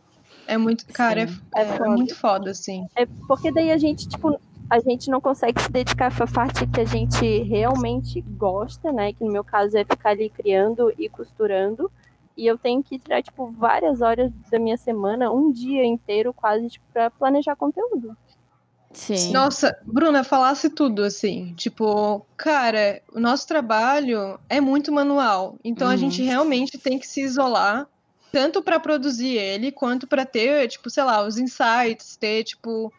É 0.48 0.58
muito, 0.58 0.86
cara, 0.88 1.22
é, 1.22 1.28
Sim. 1.28 1.40
é, 1.56 1.62
É 1.62 1.76
é 1.76 1.80
muito 1.90 2.16
foda, 2.16 2.52
assim. 2.52 2.86
É 2.96 3.06
porque 3.28 3.52
daí 3.52 3.72
a 3.72 3.78
gente, 3.78 4.08
tipo, 4.08 4.40
a 4.70 4.80
gente 4.80 5.10
não 5.10 5.22
consegue 5.22 5.62
se 5.62 5.72
dedicar 5.72 6.16
pra 6.16 6.26
parte 6.28 6.66
que 6.68 6.82
a 6.82 6.86
gente 6.86 7.44
realmente 7.44 8.22
gosta, 8.22 8.92
né? 8.92 9.14
Que 9.14 9.24
no 9.24 9.32
meu 9.32 9.44
caso 9.44 9.78
é 9.78 9.84
ficar 9.84 10.10
ali 10.12 10.30
criando 10.30 10.92
e 10.98 11.08
costurando. 11.10 11.92
E 12.38 12.48
eu 12.48 12.58
tenho 12.58 12.82
que 12.82 12.98
tirar, 12.98 13.22
tipo, 13.22 13.52
várias 13.52 14.00
horas 14.02 14.32
da 14.50 14.58
minha 14.58 14.78
semana, 14.78 15.30
um 15.32 15.52
dia 15.52 15.86
inteiro 15.86 16.34
quase, 16.34 16.68
tipo, 16.70 16.86
pra 16.94 17.12
planejar 17.12 17.56
conteúdo. 17.56 18.16
Sim. 18.94 19.32
Nossa, 19.32 19.76
Bruna, 19.86 20.24
falasse 20.24 20.70
tudo, 20.70 21.04
assim. 21.04 21.54
Tipo, 21.56 22.26
cara, 22.38 23.02
o 23.14 23.20
nosso 23.20 23.48
trabalho 23.48 24.40
é 24.50 24.60
muito 24.60 24.92
manual. 24.92 25.58
Então 25.64 25.88
a 25.88 25.92
Uhum. 25.92 25.98
gente 25.98 26.24
realmente 26.24 26.78
tem 26.78 26.98
que 26.98 27.08
se 27.08 27.22
isolar, 27.22 27.88
tanto 28.32 28.62
pra 28.64 28.80
produzir 28.80 29.36
ele, 29.38 29.72
quanto 29.72 30.08
pra 30.08 30.26
ter, 30.26 30.68
tipo, 30.68 30.90
sei 30.90 31.04
lá, 31.04 31.22
os 31.26 31.38
insights, 31.38 32.16
ter, 32.18 32.44
tipo, 32.44 32.92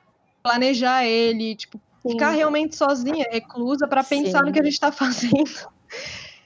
planejar 0.42 1.05
ele, 1.05 1.55
tipo, 1.57 1.81
Sim. 2.03 2.11
ficar 2.12 2.31
realmente 2.31 2.76
sozinha, 2.76 3.26
reclusa, 3.31 3.87
pra 3.88 4.05
pensar 4.05 4.40
Sim. 4.40 4.46
no 4.46 4.53
que 4.53 4.61
a 4.61 4.64
gente 4.64 4.79
tá 4.81 4.92
fazendo. 4.92 5.44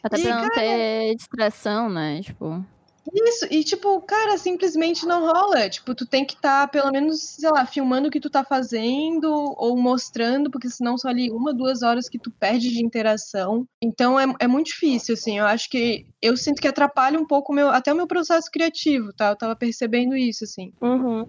Até 0.02 0.18
E, 0.18 0.22
pra 0.22 0.36
não 0.42 0.50
ter 0.50 1.14
distração, 1.16 1.88
né? 1.90 2.20
Tipo. 2.22 2.64
Isso, 3.12 3.46
e 3.50 3.62
tipo, 3.62 4.00
cara, 4.02 4.38
simplesmente 4.38 5.04
não 5.06 5.20
rola. 5.26 5.68
Tipo, 5.68 5.94
tu 5.94 6.06
tem 6.06 6.24
que 6.24 6.34
estar, 6.34 6.68
pelo 6.68 6.90
menos, 6.90 7.20
sei 7.20 7.50
lá, 7.50 7.66
filmando 7.66 8.08
o 8.08 8.10
que 8.10 8.20
tu 8.20 8.30
tá 8.30 8.42
fazendo 8.42 9.30
ou 9.58 9.76
mostrando, 9.76 10.50
porque 10.50 10.70
senão 10.70 10.96
são 10.96 11.10
ali 11.10 11.30
uma, 11.30 11.52
duas 11.52 11.82
horas 11.82 12.08
que 12.08 12.18
tu 12.18 12.30
perde 12.30 12.70
de 12.70 12.84
interação. 12.84 13.66
Então 13.82 14.18
é, 14.18 14.24
é 14.40 14.46
muito 14.46 14.68
difícil, 14.68 15.14
assim. 15.14 15.38
Eu 15.38 15.46
acho 15.46 15.68
que 15.68 16.06
eu 16.20 16.36
sinto 16.36 16.60
que 16.60 16.68
atrapalha 16.68 17.18
um 17.18 17.26
pouco 17.26 17.52
meu, 17.52 17.68
até 17.68 17.92
o 17.92 17.96
meu 17.96 18.06
processo 18.06 18.50
criativo, 18.50 19.12
tá? 19.12 19.30
Eu 19.30 19.36
tava 19.36 19.54
percebendo 19.54 20.16
isso, 20.16 20.44
assim. 20.44 20.72
Uhum. 20.80 21.26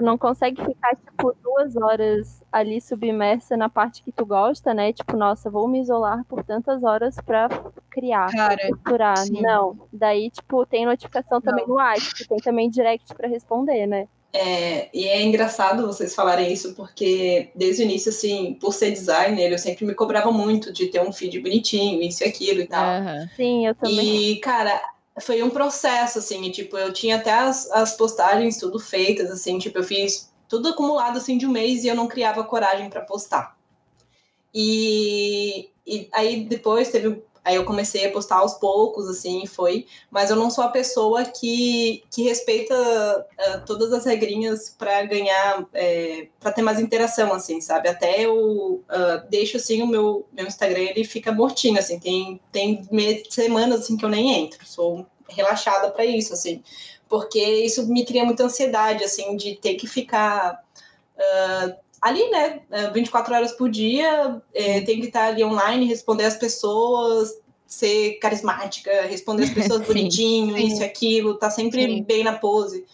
Tu 0.00 0.04
não 0.04 0.16
consegue 0.16 0.64
ficar, 0.64 0.96
tipo, 0.96 1.36
duas 1.42 1.76
horas 1.76 2.42
ali 2.50 2.80
submersa 2.80 3.54
na 3.54 3.68
parte 3.68 4.02
que 4.02 4.10
tu 4.10 4.24
gosta, 4.24 4.72
né? 4.72 4.94
Tipo, 4.94 5.14
nossa, 5.14 5.50
vou 5.50 5.68
me 5.68 5.80
isolar 5.80 6.24
por 6.24 6.42
tantas 6.42 6.82
horas 6.82 7.16
pra 7.24 7.48
criar, 7.90 8.30
pra 8.30 8.56
Cara, 8.82 9.16
sim. 9.16 9.42
Não. 9.42 9.78
Daí, 9.92 10.30
tipo, 10.30 10.64
tem 10.64 10.86
notificação 10.86 11.40
também 11.40 11.66
no 11.66 11.74
WhatsApp, 11.74 12.26
tem 12.26 12.38
também 12.38 12.70
direct 12.70 13.14
pra 13.14 13.28
responder, 13.28 13.86
né? 13.86 14.08
É, 14.32 14.88
e 14.96 15.06
é 15.06 15.22
engraçado 15.22 15.86
vocês 15.86 16.14
falarem 16.14 16.52
isso, 16.52 16.74
porque 16.74 17.50
desde 17.54 17.82
o 17.82 17.84
início, 17.84 18.10
assim, 18.10 18.56
por 18.60 18.72
ser 18.72 18.92
designer, 18.92 19.50
eu 19.52 19.58
sempre 19.58 19.84
me 19.84 19.92
cobrava 19.92 20.30
muito 20.30 20.72
de 20.72 20.86
ter 20.86 21.02
um 21.02 21.12
feed 21.12 21.40
bonitinho, 21.40 22.00
isso 22.00 22.22
e 22.24 22.28
aquilo 22.28 22.60
e 22.60 22.66
tal. 22.66 22.84
Aham. 22.84 23.28
Sim, 23.36 23.66
eu 23.66 23.74
também. 23.74 24.32
E, 24.32 24.36
cara, 24.36 24.80
foi 25.20 25.42
um 25.42 25.50
processo, 25.50 26.18
assim, 26.18 26.44
e, 26.44 26.50
tipo, 26.50 26.76
eu 26.76 26.92
tinha 26.92 27.16
até 27.16 27.32
as, 27.32 27.70
as 27.70 27.96
postagens 27.96 28.58
tudo 28.58 28.78
feitas, 28.78 29.30
assim, 29.30 29.58
tipo, 29.58 29.78
eu 29.78 29.84
fiz 29.84 30.30
tudo 30.48 30.68
acumulado, 30.68 31.18
assim, 31.18 31.38
de 31.38 31.46
um 31.46 31.50
mês 31.50 31.84
e 31.84 31.88
eu 31.88 31.94
não 31.94 32.08
criava 32.08 32.44
coragem 32.44 32.90
para 32.90 33.02
postar. 33.02 33.56
E, 34.54 35.70
e 35.86 36.08
aí 36.12 36.44
depois 36.44 36.90
teve. 36.90 37.22
Aí 37.44 37.56
eu 37.56 37.64
comecei 37.64 38.06
a 38.06 38.12
postar 38.12 38.36
aos 38.36 38.54
poucos, 38.54 39.08
assim, 39.08 39.46
foi. 39.46 39.86
Mas 40.10 40.30
eu 40.30 40.36
não 40.36 40.50
sou 40.50 40.62
a 40.62 40.68
pessoa 40.68 41.24
que, 41.24 42.02
que 42.10 42.22
respeita 42.22 42.74
ah, 43.38 43.58
todas 43.66 43.92
as 43.92 44.04
regrinhas 44.04 44.70
para 44.70 45.02
ganhar, 45.04 45.66
é, 45.72 46.28
para 46.38 46.52
ter 46.52 46.62
mais 46.62 46.78
interação, 46.78 47.32
assim, 47.32 47.60
sabe? 47.60 47.88
Até 47.88 48.20
eu 48.20 48.84
ah, 48.88 49.24
deixo, 49.30 49.56
assim, 49.56 49.82
o 49.82 49.86
meu, 49.86 50.26
meu 50.32 50.46
Instagram, 50.46 50.80
ele 50.80 51.04
fica 51.04 51.32
mortinho, 51.32 51.78
assim. 51.78 51.98
Tem, 51.98 52.40
tem 52.52 52.82
semanas, 53.30 53.80
assim, 53.80 53.96
que 53.96 54.04
eu 54.04 54.10
nem 54.10 54.44
entro. 54.44 54.66
Sou 54.66 55.06
relaxada 55.28 55.90
para 55.90 56.04
isso, 56.04 56.34
assim. 56.34 56.62
Porque 57.08 57.40
isso 57.40 57.86
me 57.88 58.04
cria 58.04 58.24
muita 58.24 58.44
ansiedade, 58.44 59.02
assim, 59.02 59.36
de 59.36 59.56
ter 59.56 59.74
que 59.74 59.86
ficar 59.86 60.62
ah, 61.18 61.76
ali, 62.00 62.30
né, 62.30 62.62
eh, 62.70 62.90
24 62.90 63.34
horas 63.34 63.52
por 63.52 63.68
dia, 63.70 64.40
eh, 64.54 64.80
tem 64.82 65.00
que 65.00 65.06
estar 65.06 65.26
ali 65.28 65.44
online, 65.44 65.86
responder 65.86 66.24
as 66.24 66.36
pessoas, 66.36 67.38
ser 67.66 68.14
carismática, 68.18 68.90
responder 69.02 69.44
as 69.44 69.50
pessoas 69.50 69.82
bonitinho, 69.86 70.56
Sim. 70.56 70.66
isso 70.66 70.82
e 70.82 70.84
aquilo, 70.84 71.36
tá 71.36 71.50
sempre 71.50 71.82
Sim. 71.84 72.02
bem 72.02 72.24
na 72.24 72.38
pose. 72.38 72.84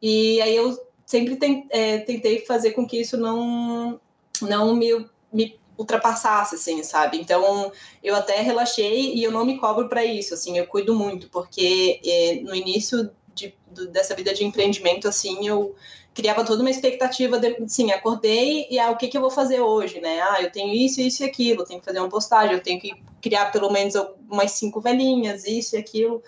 E 0.00 0.40
aí 0.42 0.54
eu 0.54 0.78
sempre 1.06 1.36
ten- 1.36 1.66
eh, 1.70 1.98
tentei 1.98 2.44
fazer 2.46 2.72
com 2.72 2.86
que 2.86 3.00
isso 3.00 3.16
não, 3.16 4.00
não 4.42 4.74
me, 4.74 5.06
me 5.32 5.58
ultrapassasse, 5.76 6.56
assim, 6.56 6.82
sabe? 6.82 7.18
Então, 7.18 7.72
eu 8.02 8.14
até 8.14 8.40
relaxei 8.42 9.14
e 9.14 9.24
eu 9.24 9.32
não 9.32 9.44
me 9.46 9.58
cobro 9.58 9.88
para 9.88 10.04
isso, 10.04 10.34
assim, 10.34 10.58
eu 10.58 10.66
cuido 10.66 10.94
muito, 10.94 11.28
porque 11.30 11.98
eh, 12.04 12.40
no 12.42 12.54
início 12.54 13.10
de- 13.34 13.54
do- 13.70 13.88
dessa 13.88 14.14
vida 14.14 14.32
de 14.34 14.44
empreendimento, 14.44 15.08
assim, 15.08 15.46
eu 15.46 15.74
criava 16.12 16.44
toda 16.44 16.62
uma 16.62 16.70
expectativa 16.70 17.38
de, 17.38 17.48
assim, 17.62 17.92
acordei 17.92 18.66
e 18.70 18.78
ah, 18.78 18.90
o 18.90 18.96
que, 18.96 19.08
que 19.08 19.16
eu 19.16 19.20
vou 19.20 19.30
fazer 19.30 19.60
hoje, 19.60 20.00
né? 20.00 20.20
Ah, 20.22 20.42
eu 20.42 20.50
tenho 20.50 20.74
isso, 20.74 21.00
isso 21.00 21.22
e 21.22 21.26
aquilo, 21.26 21.64
tenho 21.64 21.80
que 21.80 21.86
fazer 21.86 22.00
uma 22.00 22.08
postagem, 22.08 22.54
eu 22.54 22.62
tenho 22.62 22.80
que 22.80 22.92
criar 23.22 23.52
pelo 23.52 23.70
menos 23.70 23.94
umas 24.28 24.52
cinco 24.52 24.80
velhinhas, 24.80 25.46
isso 25.46 25.76
e 25.76 25.78
aquilo. 25.78 26.22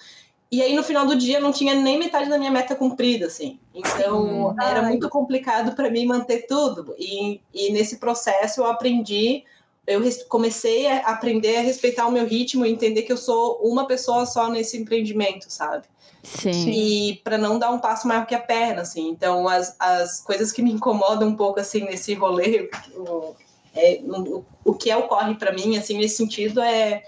E 0.51 0.61
aí 0.62 0.77
no 0.77 0.83
final 0.83 1.07
do 1.07 1.17
dia 1.17 1.41
não 1.41 1.51
tinha 1.51 1.75
nem 1.75 1.99
metade 1.99 2.29
da 2.29 2.37
minha 2.38 2.51
meta 2.51 2.77
cumprida, 2.77 3.27
assim. 3.27 3.59
Então 3.75 4.51
Sim. 4.51 4.67
era 4.67 4.81
Ai. 4.83 4.88
muito 4.91 5.09
complicado 5.09 5.75
para 5.75 5.91
mim 5.91 6.05
manter 6.05 6.47
tudo. 6.47 6.95
E, 6.99 7.41
e 7.53 7.73
nesse 7.73 7.97
processo 7.97 8.61
eu 8.61 8.67
aprendi, 8.67 9.45
eu 9.87 10.01
comecei 10.29 10.87
a 10.87 10.99
aprender 11.11 11.57
a 11.57 11.62
respeitar 11.62 12.07
o 12.07 12.12
meu 12.12 12.27
ritmo 12.27 12.64
e 12.64 12.71
entender 12.71 13.03
que 13.03 13.12
eu 13.12 13.16
sou 13.16 13.59
uma 13.62 13.87
pessoa 13.87 14.25
só 14.27 14.49
nesse 14.49 14.77
empreendimento, 14.77 15.47
sabe? 15.49 15.87
Sim. 16.23 16.71
e 16.71 17.21
para 17.25 17.37
não 17.37 17.59
dar 17.59 17.71
um 17.71 17.81
passo 17.81 18.07
maior 18.07 18.25
que 18.27 18.35
a 18.35 18.40
perna, 18.40 18.83
assim. 18.83 19.09
Então, 19.09 19.49
as, 19.49 19.75
as 19.77 20.21
coisas 20.21 20.53
que 20.53 20.62
me 20.62 20.71
incomodam 20.71 21.29
um 21.29 21.37
pouco, 21.37 21.59
assim, 21.59 21.81
nesse 21.81 22.14
rolê, 22.14 22.71
o, 22.95 23.35
é, 23.75 24.01
o, 24.05 24.45
o 24.64 24.75
que 24.75 24.95
ocorre 24.95 25.35
para 25.35 25.53
mim, 25.53 25.77
assim, 25.77 25.99
nesse 25.99 26.16
sentido 26.16 26.61
é 26.61 27.03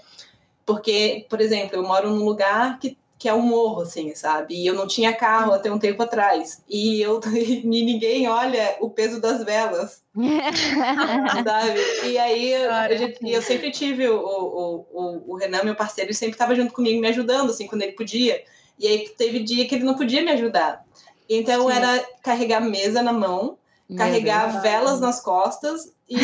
porque, 0.65 1.25
por 1.29 1.39
exemplo, 1.39 1.77
eu 1.77 1.83
moro 1.83 2.09
num 2.09 2.25
lugar 2.25 2.79
que, 2.79 2.97
que 3.25 3.29
é 3.29 3.33
um 3.33 3.41
morro, 3.41 3.81
assim, 3.81 4.13
sabe? 4.13 4.53
E 4.53 4.67
eu 4.67 4.75
não 4.75 4.85
tinha 4.85 5.11
carro 5.11 5.51
até 5.51 5.71
um 5.71 5.79
tempo 5.79 6.03
atrás. 6.03 6.63
E 6.69 7.01
eu 7.01 7.19
e 7.33 7.65
ninguém 7.65 8.27
olha 8.29 8.77
o 8.79 8.87
peso 8.87 9.19
das 9.19 9.43
velas 9.43 10.03
sabe? 11.43 11.79
E 12.07 12.19
aí 12.19 12.51
eu- 12.53 12.97
gente- 12.97 13.17
eu 13.27 13.41
sempre 13.41 13.71
tive 13.71 14.07
o, 14.07 14.15
o, 14.19 14.85
o, 14.93 15.23
o 15.33 15.35
Renan, 15.37 15.63
meu 15.63 15.75
parceiro, 15.75 16.09
ele 16.11 16.17
sempre 16.17 16.33
estava 16.35 16.53
junto 16.53 16.71
comigo, 16.71 17.01
me 17.01 17.07
ajudando, 17.07 17.49
assim, 17.49 17.65
quando 17.65 17.81
ele 17.81 17.93
podia. 17.93 18.43
E 18.77 18.87
aí 18.87 19.09
teve 19.17 19.39
dia 19.39 19.67
que 19.67 19.73
ele 19.73 19.83
não 19.83 19.95
podia 19.95 20.21
me 20.21 20.29
ajudar. 20.31 20.85
Então 21.27 21.67
Sim. 21.67 21.73
era 21.73 22.05
carregar 22.21 22.59
mesa 22.61 23.01
na 23.01 23.11
mão, 23.11 23.57
Meu 23.89 23.97
carregar 23.97 24.51
Deus. 24.51 24.61
velas 24.61 24.99
nas 25.01 25.19
costas, 25.19 25.91
e, 26.07 26.17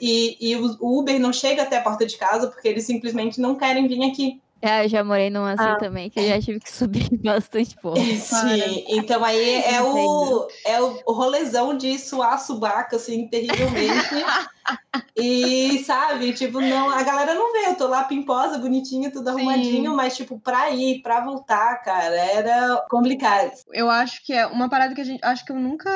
e, 0.00 0.36
e 0.52 0.56
o 0.56 0.78
Uber 0.80 1.20
não 1.20 1.34
chega 1.34 1.64
até 1.64 1.76
a 1.76 1.82
porta 1.82 2.06
de 2.06 2.16
casa 2.16 2.46
porque 2.48 2.66
eles 2.66 2.86
simplesmente 2.86 3.38
não 3.38 3.54
querem 3.56 3.86
vir 3.86 4.02
aqui. 4.10 4.40
É, 4.62 4.84
eu 4.84 4.88
já 4.88 5.04
morei 5.04 5.30
num 5.30 5.44
assim 5.44 5.64
Ah. 5.64 5.76
também, 5.76 6.08
que 6.08 6.18
eu 6.18 6.26
já 6.28 6.40
tive 6.40 6.60
que 6.60 6.70
subir 6.70 7.08
bastante 7.22 7.76
pouco. 7.80 7.98
Sim, 7.98 8.84
então 8.88 9.24
aí 9.24 9.62
é 9.62 9.82
o, 9.82 10.48
é 10.64 10.80
o, 10.80 10.98
o 11.06 11.12
rolezão 11.12 11.76
de 11.76 11.98
suar 11.98 12.40
subaca, 12.40 12.96
assim, 12.96 13.28
terrivelmente. 13.28 14.08
e, 15.16 15.82
sabe, 15.84 16.32
tipo, 16.32 16.60
não, 16.60 16.90
a 16.90 17.02
galera 17.02 17.34
não 17.34 17.52
vê, 17.52 17.68
eu 17.68 17.76
tô 17.76 17.86
lá 17.86 18.04
pimposa, 18.04 18.58
bonitinha, 18.58 19.10
tudo 19.10 19.30
Sim. 19.30 19.36
arrumadinho, 19.36 19.94
mas, 19.94 20.16
tipo, 20.16 20.40
pra 20.40 20.70
ir, 20.70 21.00
pra 21.02 21.20
voltar, 21.20 21.76
cara, 21.82 22.14
era 22.16 22.84
complicado. 22.90 23.52
eu 23.72 23.90
acho 23.90 24.24
que 24.24 24.32
é 24.32 24.46
uma 24.46 24.68
parada 24.68 24.94
que 24.94 25.00
a 25.00 25.04
gente. 25.04 25.20
Acho 25.22 25.44
que 25.44 25.52
eu 25.52 25.56
nunca. 25.56 25.90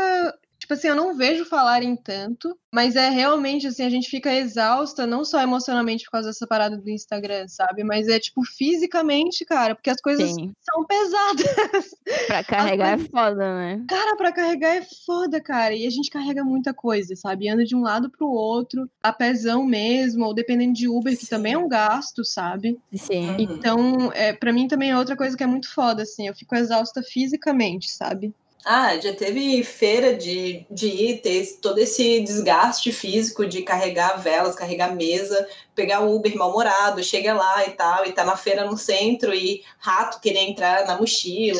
Tipo 0.70 0.78
assim, 0.78 0.86
eu 0.86 0.94
não 0.94 1.16
vejo 1.16 1.44
falarem 1.44 1.96
tanto, 1.96 2.56
mas 2.72 2.94
é 2.94 3.08
realmente 3.08 3.66
assim, 3.66 3.82
a 3.82 3.90
gente 3.90 4.08
fica 4.08 4.32
exausta, 4.32 5.04
não 5.04 5.24
só 5.24 5.42
emocionalmente 5.42 6.04
por 6.04 6.12
causa 6.12 6.28
dessa 6.28 6.46
parada 6.46 6.76
do 6.76 6.88
Instagram, 6.88 7.48
sabe? 7.48 7.82
Mas 7.82 8.06
é 8.06 8.20
tipo 8.20 8.44
fisicamente, 8.44 9.44
cara, 9.44 9.74
porque 9.74 9.90
as 9.90 10.00
coisas 10.00 10.30
Sim. 10.30 10.52
são 10.60 10.84
pesadas. 10.84 11.90
Pra 12.28 12.44
carregar 12.44 12.92
é 12.92 12.98
foda, 12.98 13.52
né? 13.52 13.84
Cara, 13.88 14.16
pra 14.16 14.30
carregar 14.30 14.76
é 14.76 14.86
foda, 15.04 15.40
cara. 15.40 15.74
E 15.74 15.84
a 15.84 15.90
gente 15.90 16.08
carrega 16.08 16.44
muita 16.44 16.72
coisa, 16.72 17.16
sabe? 17.16 17.48
Anda 17.48 17.64
de 17.64 17.74
um 17.74 17.80
lado 17.80 18.08
pro 18.08 18.28
outro, 18.28 18.88
a 19.02 19.12
pezão 19.12 19.64
mesmo, 19.64 20.24
ou 20.24 20.32
dependendo 20.32 20.74
de 20.74 20.86
Uber, 20.86 21.18
que 21.18 21.24
Sim. 21.24 21.30
também 21.30 21.54
é 21.54 21.58
um 21.58 21.68
gasto, 21.68 22.24
sabe? 22.24 22.78
Sim. 22.94 23.34
Então, 23.40 24.12
é, 24.12 24.32
para 24.32 24.52
mim 24.52 24.68
também 24.68 24.90
é 24.90 24.96
outra 24.96 25.16
coisa 25.16 25.36
que 25.36 25.42
é 25.42 25.48
muito 25.48 25.68
foda, 25.74 26.04
assim. 26.04 26.28
Eu 26.28 26.34
fico 26.34 26.54
exausta 26.54 27.02
fisicamente, 27.02 27.90
sabe? 27.90 28.32
Ah, 28.64 28.96
já 28.98 29.14
teve 29.14 29.62
feira 29.64 30.14
de, 30.14 30.66
de 30.70 30.86
ir, 30.86 31.20
ter 31.22 31.30
esse- 31.30 31.58
todo 31.60 31.78
esse 31.78 32.20
desgaste 32.20 32.92
físico 32.92 33.46
de 33.46 33.62
carregar 33.62 34.18
velas, 34.20 34.54
carregar 34.54 34.94
mesa, 34.94 35.48
pegar 35.74 36.00
o 36.00 36.14
Uber 36.14 36.36
mal-humorado, 36.36 37.02
chega 37.02 37.32
lá 37.32 37.64
e 37.66 37.70
tal, 37.70 38.04
e 38.04 38.12
tá 38.12 38.22
na 38.22 38.36
feira 38.36 38.64
no 38.66 38.76
centro 38.76 39.32
e 39.34 39.64
rato 39.78 40.20
querer 40.20 40.40
entrar 40.40 40.86
na 40.86 40.98
mochila, 40.98 41.58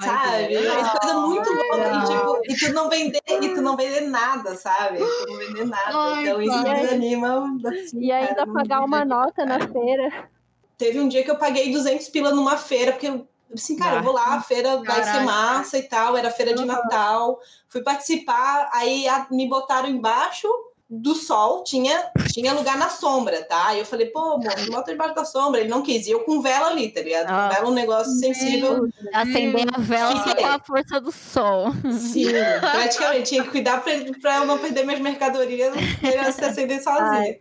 sabe? 0.00 0.56
É 0.56 0.98
coisa 0.98 1.20
muito 1.20 1.48
louca. 1.48 1.92
E, 1.94 2.06
tipo, 2.06 2.40
e 2.44 2.56
tu 2.56 2.72
não 2.72 2.90
vender, 2.90 3.22
e 3.28 3.48
tu 3.54 3.62
não 3.62 3.76
vender 3.76 4.00
nada, 4.00 4.56
sabe? 4.56 4.98
Tu 4.98 5.26
não 5.28 5.38
vender 5.38 5.66
nada. 5.66 5.96
Ai, 5.96 6.22
então 6.26 6.42
isso 6.42 6.62
cara. 6.64 6.74
desanima. 6.80 7.56
assim, 7.66 8.00
E 8.00 8.10
ainda 8.10 8.46
pagar 8.48 8.84
uma 8.84 9.04
nota 9.04 9.44
na 9.44 9.60
feira. 9.68 10.28
Teve 10.76 10.98
um 10.98 11.06
dia 11.06 11.22
que 11.22 11.30
eu 11.30 11.36
paguei 11.36 11.70
200 11.70 12.08
pila 12.08 12.32
numa 12.32 12.56
feira, 12.56 12.90
porque 12.90 13.06
eu 13.06 13.28
assim, 13.54 13.76
cara, 13.76 13.96
eu 13.96 14.02
vou 14.02 14.12
lá, 14.12 14.34
a 14.34 14.40
feira 14.40 14.76
vai 14.82 14.96
ser 15.02 15.10
Caraca. 15.12 15.24
massa 15.24 15.78
e 15.78 15.82
tal, 15.82 16.16
era 16.16 16.30
feira 16.30 16.54
de 16.54 16.64
Natal. 16.64 17.38
Fui 17.68 17.82
participar, 17.82 18.68
aí 18.72 19.06
a- 19.08 19.26
me 19.30 19.48
botaram 19.48 19.88
embaixo 19.88 20.48
do 20.94 21.14
sol, 21.14 21.64
tinha, 21.64 22.10
tinha 22.34 22.52
lugar 22.52 22.76
na 22.76 22.90
sombra, 22.90 23.42
tá? 23.44 23.68
Aí 23.68 23.78
eu 23.78 23.86
falei, 23.86 24.08
pô, 24.08 24.18
amor, 24.34 24.54
me 24.58 24.70
bota 24.70 24.92
embaixo 24.92 25.14
da 25.14 25.24
sombra. 25.24 25.60
Ele 25.60 25.70
não 25.70 25.80
quis, 25.82 26.06
e 26.06 26.10
eu 26.10 26.20
com 26.20 26.42
vela 26.42 26.66
ali, 26.68 26.90
tá 26.90 27.00
ligado? 27.00 27.30
Nossa. 27.30 27.54
vela 27.54 27.70
um 27.70 27.74
negócio 27.74 28.12
sensível. 28.12 28.86
Acender 29.10 29.66
a 29.74 29.80
vela 29.80 30.22
só 30.22 30.34
com 30.34 30.46
a 30.46 30.58
força 30.58 31.00
do 31.00 31.10
sol. 31.10 31.72
Sim, 31.98 32.26
praticamente. 32.60 33.30
Tinha 33.30 33.42
que 33.42 33.50
cuidar 33.50 33.82
pra, 33.82 33.92
pra 34.20 34.36
eu 34.36 34.44
não 34.44 34.58
perder 34.58 34.84
minhas 34.84 35.00
mercadorias, 35.00 35.72
pra 36.00 36.30
se 36.30 36.44
acender 36.44 36.82
sozinha. 36.82 37.38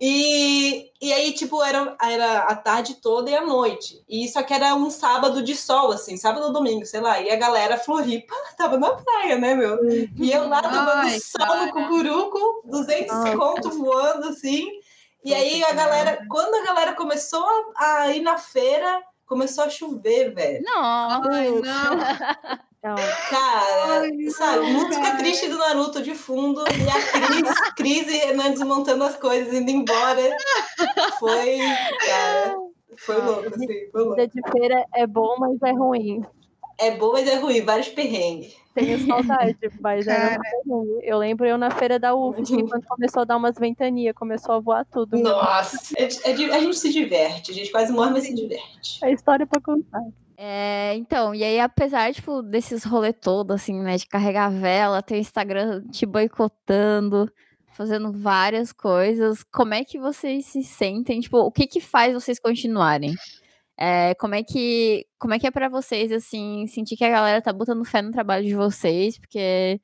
E, 0.00 0.90
e 0.98 1.12
aí, 1.12 1.32
tipo, 1.32 1.62
era, 1.62 1.94
era 2.02 2.38
a 2.44 2.56
tarde 2.56 2.94
toda 2.94 3.30
e 3.30 3.34
a 3.34 3.44
noite. 3.44 4.02
E 4.08 4.26
só 4.28 4.42
que 4.42 4.54
era 4.54 4.74
um 4.74 4.88
sábado 4.88 5.42
de 5.42 5.54
sol, 5.54 5.92
assim, 5.92 6.16
sábado 6.16 6.46
ou 6.46 6.52
domingo, 6.52 6.86
sei 6.86 7.00
lá. 7.00 7.20
E 7.20 7.30
a 7.30 7.36
galera 7.36 7.76
Floripa 7.76 8.34
tava 8.56 8.78
na 8.78 8.92
praia, 8.92 9.36
né, 9.36 9.54
meu? 9.54 9.78
E 10.16 10.32
eu 10.32 10.48
lá 10.48 10.62
tomando 10.62 10.90
Ai, 10.90 11.20
sol 11.20 11.66
no 11.66 11.72
cucuruco, 11.72 12.62
200 12.64 13.10
Ai, 13.10 13.36
conto 13.36 13.70
voando, 13.70 14.28
assim. 14.28 14.66
E 15.22 15.34
aí 15.34 15.62
a 15.64 15.72
galera, 15.74 16.24
quando 16.30 16.54
a 16.54 16.64
galera 16.64 16.94
começou 16.94 17.44
a, 17.76 18.02
a 18.02 18.16
ir 18.16 18.22
na 18.22 18.38
feira, 18.38 19.02
começou 19.26 19.64
a 19.64 19.70
chover, 19.70 20.34
velho. 20.34 20.62
Não. 20.64 21.30
Ai, 21.30 21.50
não. 21.50 22.60
Então, 22.82 22.96
Cara, 23.28 24.00
Ai, 24.00 24.30
sabe, 24.30 24.56
não, 24.64 24.72
música 24.72 25.02
cara. 25.02 25.18
triste 25.18 25.48
do 25.48 25.58
Naruto 25.58 26.02
de 26.02 26.14
fundo 26.14 26.62
e 26.62 26.88
a 26.88 27.26
Cris, 27.26 27.60
Cris 27.76 28.08
e 28.08 28.16
Renan 28.26 28.52
desmontando 28.52 29.04
as 29.04 29.16
coisas, 29.16 29.52
indo 29.52 29.70
embora. 29.70 30.34
Foi, 31.18 31.58
cara, 32.06 32.56
foi 32.96 33.16
louco, 33.20 33.48
assim, 33.54 33.66
foi 33.92 34.02
louco. 34.02 34.16
vida 34.16 34.28
de 34.28 34.50
feira 34.50 34.82
é 34.94 35.06
bom, 35.06 35.36
mas 35.38 35.60
é 35.62 35.72
ruim. 35.72 36.24
É 36.78 36.92
bom, 36.92 37.12
mas 37.12 37.28
é 37.28 37.34
ruim, 37.34 37.60
vários 37.60 37.88
perrengues. 37.88 38.56
Tenho 38.74 38.98
saudade, 39.06 39.58
mas 39.78 40.06
era 40.06 40.30
uma 40.30 40.40
pergunta. 40.40 41.00
Eu 41.04 41.18
lembro 41.18 41.44
eu 41.46 41.58
na 41.58 41.70
feira 41.70 41.98
da 41.98 42.14
UFSC, 42.14 42.62
quando 42.66 42.86
começou 42.86 43.20
a 43.20 43.24
dar 43.26 43.36
umas 43.36 43.58
ventanias, 43.58 44.14
começou 44.14 44.54
a 44.54 44.60
voar 44.60 44.86
tudo. 44.86 45.18
Nossa, 45.18 45.76
é- 45.98 46.30
é 46.30 46.32
a 46.54 46.60
gente 46.60 46.78
se 46.78 46.90
diverte, 46.90 47.50
a 47.50 47.54
gente 47.54 47.70
quase 47.70 47.92
morre, 47.92 48.12
mas 48.12 48.24
se 48.24 48.34
diverte. 48.34 49.04
É 49.04 49.12
história 49.12 49.46
pra 49.46 49.60
contar. 49.60 50.00
É, 50.42 50.94
então, 50.96 51.34
e 51.34 51.44
aí, 51.44 51.60
apesar, 51.60 52.14
tipo, 52.14 52.40
desses 52.40 52.82
rolê 52.82 53.12
todo, 53.12 53.50
assim, 53.52 53.78
né, 53.78 53.98
de 53.98 54.06
carregar 54.06 54.48
vela, 54.50 55.02
ter 55.02 55.16
o 55.16 55.18
Instagram 55.18 55.82
te 55.92 56.06
boicotando, 56.06 57.30
fazendo 57.74 58.10
várias 58.10 58.72
coisas, 58.72 59.44
como 59.52 59.74
é 59.74 59.84
que 59.84 59.98
vocês 59.98 60.46
se 60.46 60.62
sentem? 60.62 61.20
Tipo, 61.20 61.40
o 61.40 61.52
que 61.52 61.66
que 61.66 61.78
faz 61.78 62.14
vocês 62.14 62.38
continuarem? 62.40 63.14
É, 63.76 64.14
como 64.14 64.34
é 64.34 64.42
que, 64.42 65.06
como 65.18 65.34
é 65.34 65.38
que 65.38 65.46
é 65.46 65.50
pra 65.50 65.68
vocês, 65.68 66.10
assim, 66.10 66.66
sentir 66.68 66.96
que 66.96 67.04
a 67.04 67.10
galera 67.10 67.42
tá 67.42 67.52
botando 67.52 67.84
fé 67.84 68.00
no 68.00 68.10
trabalho 68.10 68.46
de 68.46 68.54
vocês? 68.54 69.18
Porque 69.18 69.78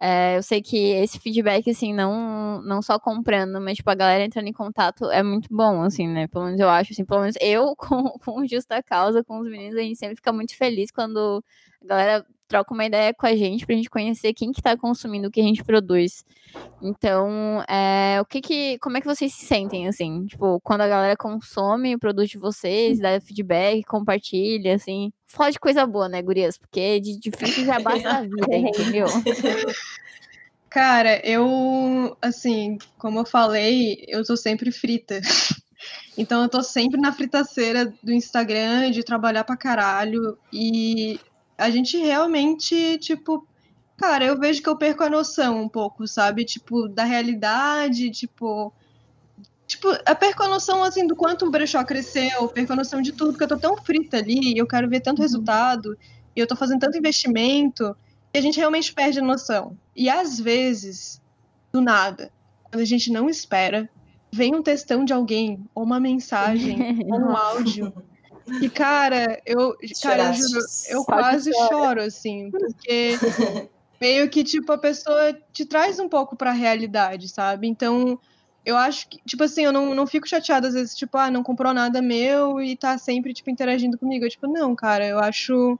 é, 0.00 0.38
eu 0.38 0.42
sei 0.42 0.62
que 0.62 0.76
esse 0.78 1.18
feedback, 1.18 1.68
assim, 1.70 1.92
não, 1.92 2.62
não 2.62 2.80
só 2.80 2.98
comprando, 2.98 3.60
mas, 3.60 3.76
tipo, 3.76 3.90
a 3.90 3.94
galera 3.94 4.24
entrando 4.24 4.48
em 4.48 4.52
contato 4.52 5.10
é 5.10 5.22
muito 5.22 5.48
bom, 5.54 5.82
assim, 5.82 6.08
né? 6.08 6.26
Pelo 6.26 6.46
menos 6.46 6.58
eu 6.58 6.70
acho, 6.70 6.92
assim, 6.92 7.04
pelo 7.04 7.20
menos 7.20 7.36
eu, 7.40 7.76
com, 7.78 8.04
com 8.18 8.46
Justa 8.46 8.82
Causa, 8.82 9.22
com 9.22 9.40
os 9.40 9.50
meninos, 9.50 9.76
a 9.76 9.80
gente 9.82 9.98
sempre 9.98 10.16
fica 10.16 10.32
muito 10.32 10.56
feliz 10.56 10.90
quando 10.90 11.44
a 11.82 11.86
galera 11.86 12.26
troca 12.50 12.74
uma 12.74 12.84
ideia 12.84 13.14
com 13.14 13.26
a 13.26 13.36
gente 13.36 13.64
pra 13.64 13.76
gente 13.76 13.88
conhecer 13.88 14.34
quem 14.34 14.50
que 14.50 14.60
tá 14.60 14.76
consumindo 14.76 15.28
o 15.28 15.30
que 15.30 15.40
a 15.40 15.44
gente 15.44 15.62
produz. 15.62 16.24
Então, 16.82 17.62
é, 17.68 18.18
o 18.20 18.24
que 18.24 18.40
que, 18.40 18.76
como 18.80 18.96
é 18.96 19.00
que 19.00 19.06
vocês 19.06 19.32
se 19.32 19.46
sentem, 19.46 19.86
assim? 19.86 20.26
Tipo, 20.26 20.60
quando 20.60 20.80
a 20.80 20.88
galera 20.88 21.16
consome 21.16 21.94
o 21.94 21.98
produto 21.98 22.26
de 22.26 22.38
vocês, 22.38 22.98
dá 22.98 23.20
feedback, 23.20 23.84
compartilha, 23.84 24.74
assim. 24.74 25.12
Fala 25.28 25.52
de 25.52 25.60
coisa 25.60 25.86
boa, 25.86 26.08
né, 26.08 26.20
gurias? 26.20 26.58
Porque 26.58 26.98
de 26.98 27.20
difícil 27.20 27.64
já 27.64 27.78
basta 27.78 28.10
a 28.10 28.22
vida, 28.22 28.46
entendeu? 28.50 29.06
Cara, 30.68 31.24
eu, 31.24 32.16
assim, 32.20 32.78
como 32.98 33.20
eu 33.20 33.24
falei, 33.24 34.04
eu 34.08 34.24
tô 34.24 34.36
sempre 34.36 34.72
frita. 34.72 35.20
Então 36.18 36.42
eu 36.42 36.48
tô 36.48 36.62
sempre 36.62 37.00
na 37.00 37.12
fritaceira 37.12 37.92
do 38.02 38.12
Instagram, 38.12 38.90
de 38.90 39.04
trabalhar 39.04 39.44
pra 39.44 39.56
caralho. 39.56 40.36
E 40.52 41.18
a 41.60 41.70
gente 41.70 41.98
realmente, 41.98 42.98
tipo, 42.98 43.46
cara, 43.96 44.24
eu 44.24 44.38
vejo 44.38 44.62
que 44.62 44.68
eu 44.68 44.76
perco 44.76 45.04
a 45.04 45.10
noção 45.10 45.60
um 45.62 45.68
pouco, 45.68 46.08
sabe? 46.08 46.44
Tipo, 46.44 46.88
da 46.88 47.04
realidade, 47.04 48.10
tipo. 48.10 48.72
Tipo, 49.66 49.88
eu 49.88 50.16
perco 50.16 50.42
a 50.42 50.48
noção, 50.48 50.82
assim, 50.82 51.06
do 51.06 51.14
quanto 51.14 51.46
o 51.46 51.50
brechó 51.50 51.84
cresceu, 51.84 52.48
perco 52.48 52.72
a 52.72 52.76
noção 52.76 53.00
de 53.00 53.12
tudo, 53.12 53.32
porque 53.32 53.44
eu 53.44 53.48
tô 53.48 53.58
tão 53.58 53.76
frita 53.76 54.16
ali, 54.16 54.54
e 54.54 54.58
eu 54.58 54.66
quero 54.66 54.88
ver 54.88 55.00
tanto 55.00 55.22
resultado, 55.22 55.96
e 56.34 56.40
eu 56.40 56.46
tô 56.46 56.56
fazendo 56.56 56.80
tanto 56.80 56.98
investimento, 56.98 57.94
que 58.32 58.38
a 58.38 58.42
gente 58.42 58.58
realmente 58.58 58.92
perde 58.92 59.20
a 59.20 59.22
noção. 59.22 59.76
E 59.94 60.08
às 60.08 60.40
vezes, 60.40 61.22
do 61.70 61.80
nada, 61.80 62.32
quando 62.64 62.80
a 62.80 62.86
gente 62.86 63.12
não 63.12 63.28
espera, 63.28 63.88
vem 64.32 64.56
um 64.56 64.62
textão 64.62 65.04
de 65.04 65.12
alguém, 65.12 65.64
ou 65.72 65.84
uma 65.84 66.00
mensagem, 66.00 66.76
ou 67.06 67.20
um 67.20 67.36
áudio. 67.36 67.92
E, 68.60 68.68
cara, 68.68 69.40
eu, 69.46 69.76
cara, 70.02 70.28
eu 70.28 70.34
juro, 70.34 70.60
eu 70.88 71.04
quase 71.04 71.52
choro, 71.52 72.02
assim, 72.02 72.50
porque 72.50 73.18
meio 74.00 74.28
que, 74.28 74.42
tipo, 74.42 74.72
a 74.72 74.78
pessoa 74.78 75.32
te 75.52 75.64
traz 75.64 75.98
um 75.98 76.08
pouco 76.08 76.36
pra 76.36 76.52
realidade, 76.52 77.28
sabe? 77.28 77.68
Então, 77.68 78.18
eu 78.64 78.76
acho 78.76 79.08
que, 79.08 79.18
tipo 79.26 79.44
assim, 79.44 79.64
eu 79.64 79.72
não, 79.72 79.94
não 79.94 80.06
fico 80.06 80.28
chateada 80.28 80.68
às 80.68 80.74
vezes, 80.74 80.94
tipo, 80.94 81.16
ah, 81.18 81.30
não 81.30 81.42
comprou 81.42 81.72
nada 81.72 82.02
meu 82.02 82.60
e 82.60 82.76
tá 82.76 82.98
sempre, 82.98 83.32
tipo, 83.32 83.50
interagindo 83.50 83.98
comigo. 83.98 84.24
Eu, 84.24 84.30
tipo, 84.30 84.46
não, 84.46 84.74
cara, 84.74 85.06
eu 85.06 85.18
acho 85.18 85.78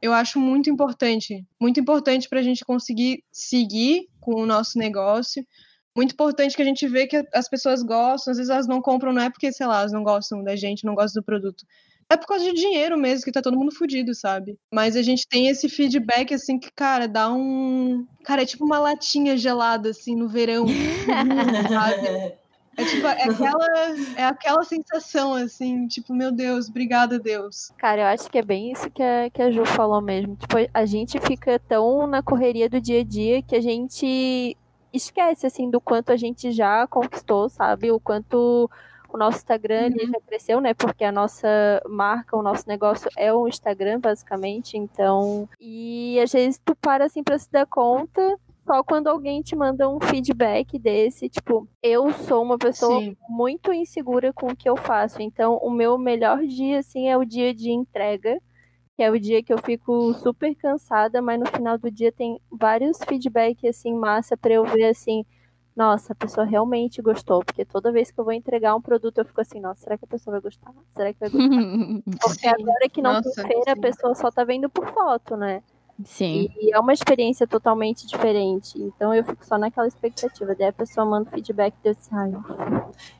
eu 0.00 0.12
acho 0.12 0.38
muito 0.38 0.70
importante, 0.70 1.44
muito 1.60 1.80
importante 1.80 2.28
para 2.28 2.38
a 2.38 2.42
gente 2.42 2.64
conseguir 2.64 3.24
seguir 3.32 4.08
com 4.20 4.40
o 4.40 4.46
nosso 4.46 4.78
negócio. 4.78 5.44
Muito 5.96 6.12
importante 6.12 6.54
que 6.54 6.62
a 6.62 6.64
gente 6.64 6.86
vê 6.86 7.06
que 7.06 7.26
as 7.34 7.48
pessoas 7.48 7.82
gostam, 7.82 8.30
às 8.30 8.36
vezes 8.36 8.50
elas 8.50 8.68
não 8.68 8.80
compram, 8.80 9.12
não 9.12 9.22
é 9.22 9.30
porque, 9.30 9.50
sei 9.52 9.66
lá, 9.66 9.80
elas 9.80 9.92
não 9.92 10.04
gostam 10.04 10.44
da 10.44 10.54
gente, 10.54 10.84
não 10.84 10.94
gostam 10.94 11.20
do 11.20 11.26
produto. 11.26 11.64
É 12.10 12.16
por 12.16 12.26
causa 12.26 12.44
de 12.44 12.54
dinheiro 12.54 12.96
mesmo, 12.96 13.24
que 13.24 13.32
tá 13.32 13.42
todo 13.42 13.58
mundo 13.58 13.74
fudido, 13.74 14.14
sabe? 14.14 14.58
Mas 14.72 14.96
a 14.96 15.02
gente 15.02 15.28
tem 15.28 15.48
esse 15.48 15.68
feedback, 15.68 16.32
assim, 16.32 16.58
que, 16.58 16.70
cara, 16.72 17.06
dá 17.06 17.30
um. 17.30 18.06
Cara, 18.24 18.42
é 18.42 18.46
tipo 18.46 18.64
uma 18.64 18.78
latinha 18.78 19.36
gelada, 19.36 19.90
assim, 19.90 20.16
no 20.16 20.26
verão. 20.26 20.66
sabe? 21.68 22.38
É 22.78 22.84
tipo, 22.84 23.06
é 23.08 23.24
aquela, 23.24 23.66
é 24.16 24.24
aquela 24.24 24.62
sensação, 24.62 25.34
assim, 25.34 25.88
tipo, 25.88 26.14
meu 26.14 26.30
Deus, 26.30 26.68
obrigada, 26.68 27.18
Deus. 27.18 27.72
Cara, 27.76 28.02
eu 28.02 28.06
acho 28.06 28.30
que 28.30 28.38
é 28.38 28.42
bem 28.42 28.70
isso 28.70 28.88
que 28.88 29.02
a, 29.02 29.28
que 29.28 29.42
a 29.42 29.50
Ju 29.50 29.66
falou 29.66 30.00
mesmo. 30.00 30.36
Tipo, 30.36 30.54
a 30.72 30.86
gente 30.86 31.18
fica 31.20 31.58
tão 31.58 32.06
na 32.06 32.22
correria 32.22 32.70
do 32.70 32.80
dia 32.80 33.00
a 33.00 33.04
dia 33.04 33.42
que 33.42 33.56
a 33.56 33.60
gente 33.60 34.56
esquece, 34.92 35.44
assim, 35.44 35.68
do 35.68 35.80
quanto 35.80 36.12
a 36.12 36.16
gente 36.16 36.52
já 36.52 36.86
conquistou, 36.86 37.48
sabe? 37.48 37.90
O 37.90 37.98
quanto 37.98 38.70
o 39.16 39.18
nosso 39.18 39.38
Instagram 39.38 39.86
ali 39.86 40.06
já 40.06 40.20
cresceu, 40.26 40.60
né? 40.60 40.74
Porque 40.74 41.04
a 41.04 41.12
nossa 41.12 41.48
marca, 41.88 42.36
o 42.36 42.42
nosso 42.42 42.68
negócio 42.68 43.10
é 43.16 43.32
o 43.32 43.48
Instagram, 43.48 44.00
basicamente. 44.00 44.76
Então, 44.76 45.48
e 45.60 46.18
às 46.20 46.32
vezes 46.32 46.60
tu 46.64 46.74
para, 46.76 47.04
assim, 47.06 47.22
pra 47.22 47.38
se 47.38 47.50
dar 47.50 47.66
conta 47.66 48.38
só 48.68 48.84
quando 48.84 49.06
alguém 49.06 49.40
te 49.40 49.56
manda 49.56 49.88
um 49.88 49.98
feedback 49.98 50.78
desse, 50.78 51.26
tipo, 51.26 51.66
eu 51.82 52.12
sou 52.12 52.42
uma 52.42 52.58
pessoa 52.58 53.00
Sim. 53.00 53.16
muito 53.26 53.72
insegura 53.72 54.30
com 54.30 54.48
o 54.48 54.56
que 54.56 54.68
eu 54.68 54.76
faço. 54.76 55.22
Então, 55.22 55.56
o 55.62 55.70
meu 55.70 55.96
melhor 55.96 56.40
dia, 56.42 56.80
assim, 56.80 57.08
é 57.08 57.16
o 57.16 57.24
dia 57.24 57.54
de 57.54 57.70
entrega, 57.70 58.38
que 58.94 59.02
é 59.02 59.10
o 59.10 59.18
dia 59.18 59.42
que 59.42 59.50
eu 59.54 59.56
fico 59.56 60.12
super 60.12 60.54
cansada, 60.54 61.22
mas 61.22 61.40
no 61.40 61.46
final 61.46 61.78
do 61.78 61.90
dia 61.90 62.12
tem 62.12 62.38
vários 62.52 62.98
feedbacks, 63.08 63.64
assim, 63.64 63.94
massa 63.94 64.36
pra 64.36 64.52
eu 64.52 64.64
ver, 64.66 64.90
assim, 64.90 65.24
nossa, 65.78 66.12
a 66.12 66.16
pessoa 66.16 66.44
realmente 66.44 67.00
gostou. 67.00 67.44
Porque 67.44 67.64
toda 67.64 67.92
vez 67.92 68.10
que 68.10 68.18
eu 68.18 68.24
vou 68.24 68.32
entregar 68.32 68.74
um 68.74 68.82
produto, 68.82 69.18
eu 69.18 69.24
fico 69.24 69.40
assim, 69.40 69.60
nossa, 69.60 69.82
será 69.84 69.96
que 69.96 70.04
a 70.04 70.08
pessoa 70.08 70.32
vai 70.32 70.40
gostar? 70.40 70.74
Será 70.90 71.12
que 71.12 71.20
vai 71.20 71.30
gostar? 71.30 71.48
Porque 72.20 72.40
Sim. 72.40 72.48
agora 72.48 72.88
que 72.88 73.00
não 73.00 73.12
Nossa, 73.12 73.30
tem 73.30 73.46
feira, 73.46 73.72
a 73.72 73.74
sim. 73.76 73.80
pessoa 73.80 74.14
só 74.16 74.28
tá 74.28 74.42
vendo 74.42 74.68
por 74.68 74.92
foto, 74.92 75.36
né? 75.36 75.62
Sim. 76.04 76.50
E 76.60 76.74
é 76.74 76.78
uma 76.80 76.92
experiência 76.92 77.46
totalmente 77.46 78.08
diferente. 78.08 78.76
Então 78.76 79.14
eu 79.14 79.22
fico 79.22 79.46
só 79.46 79.56
naquela 79.56 79.86
expectativa. 79.86 80.52
Daí 80.56 80.66
a 80.66 80.72
pessoa 80.72 81.06
manda 81.06 81.30
feedback 81.30 81.72
e 81.84 81.88
eu 81.88 81.94
disse, 81.94 82.10
ai, 82.12 82.32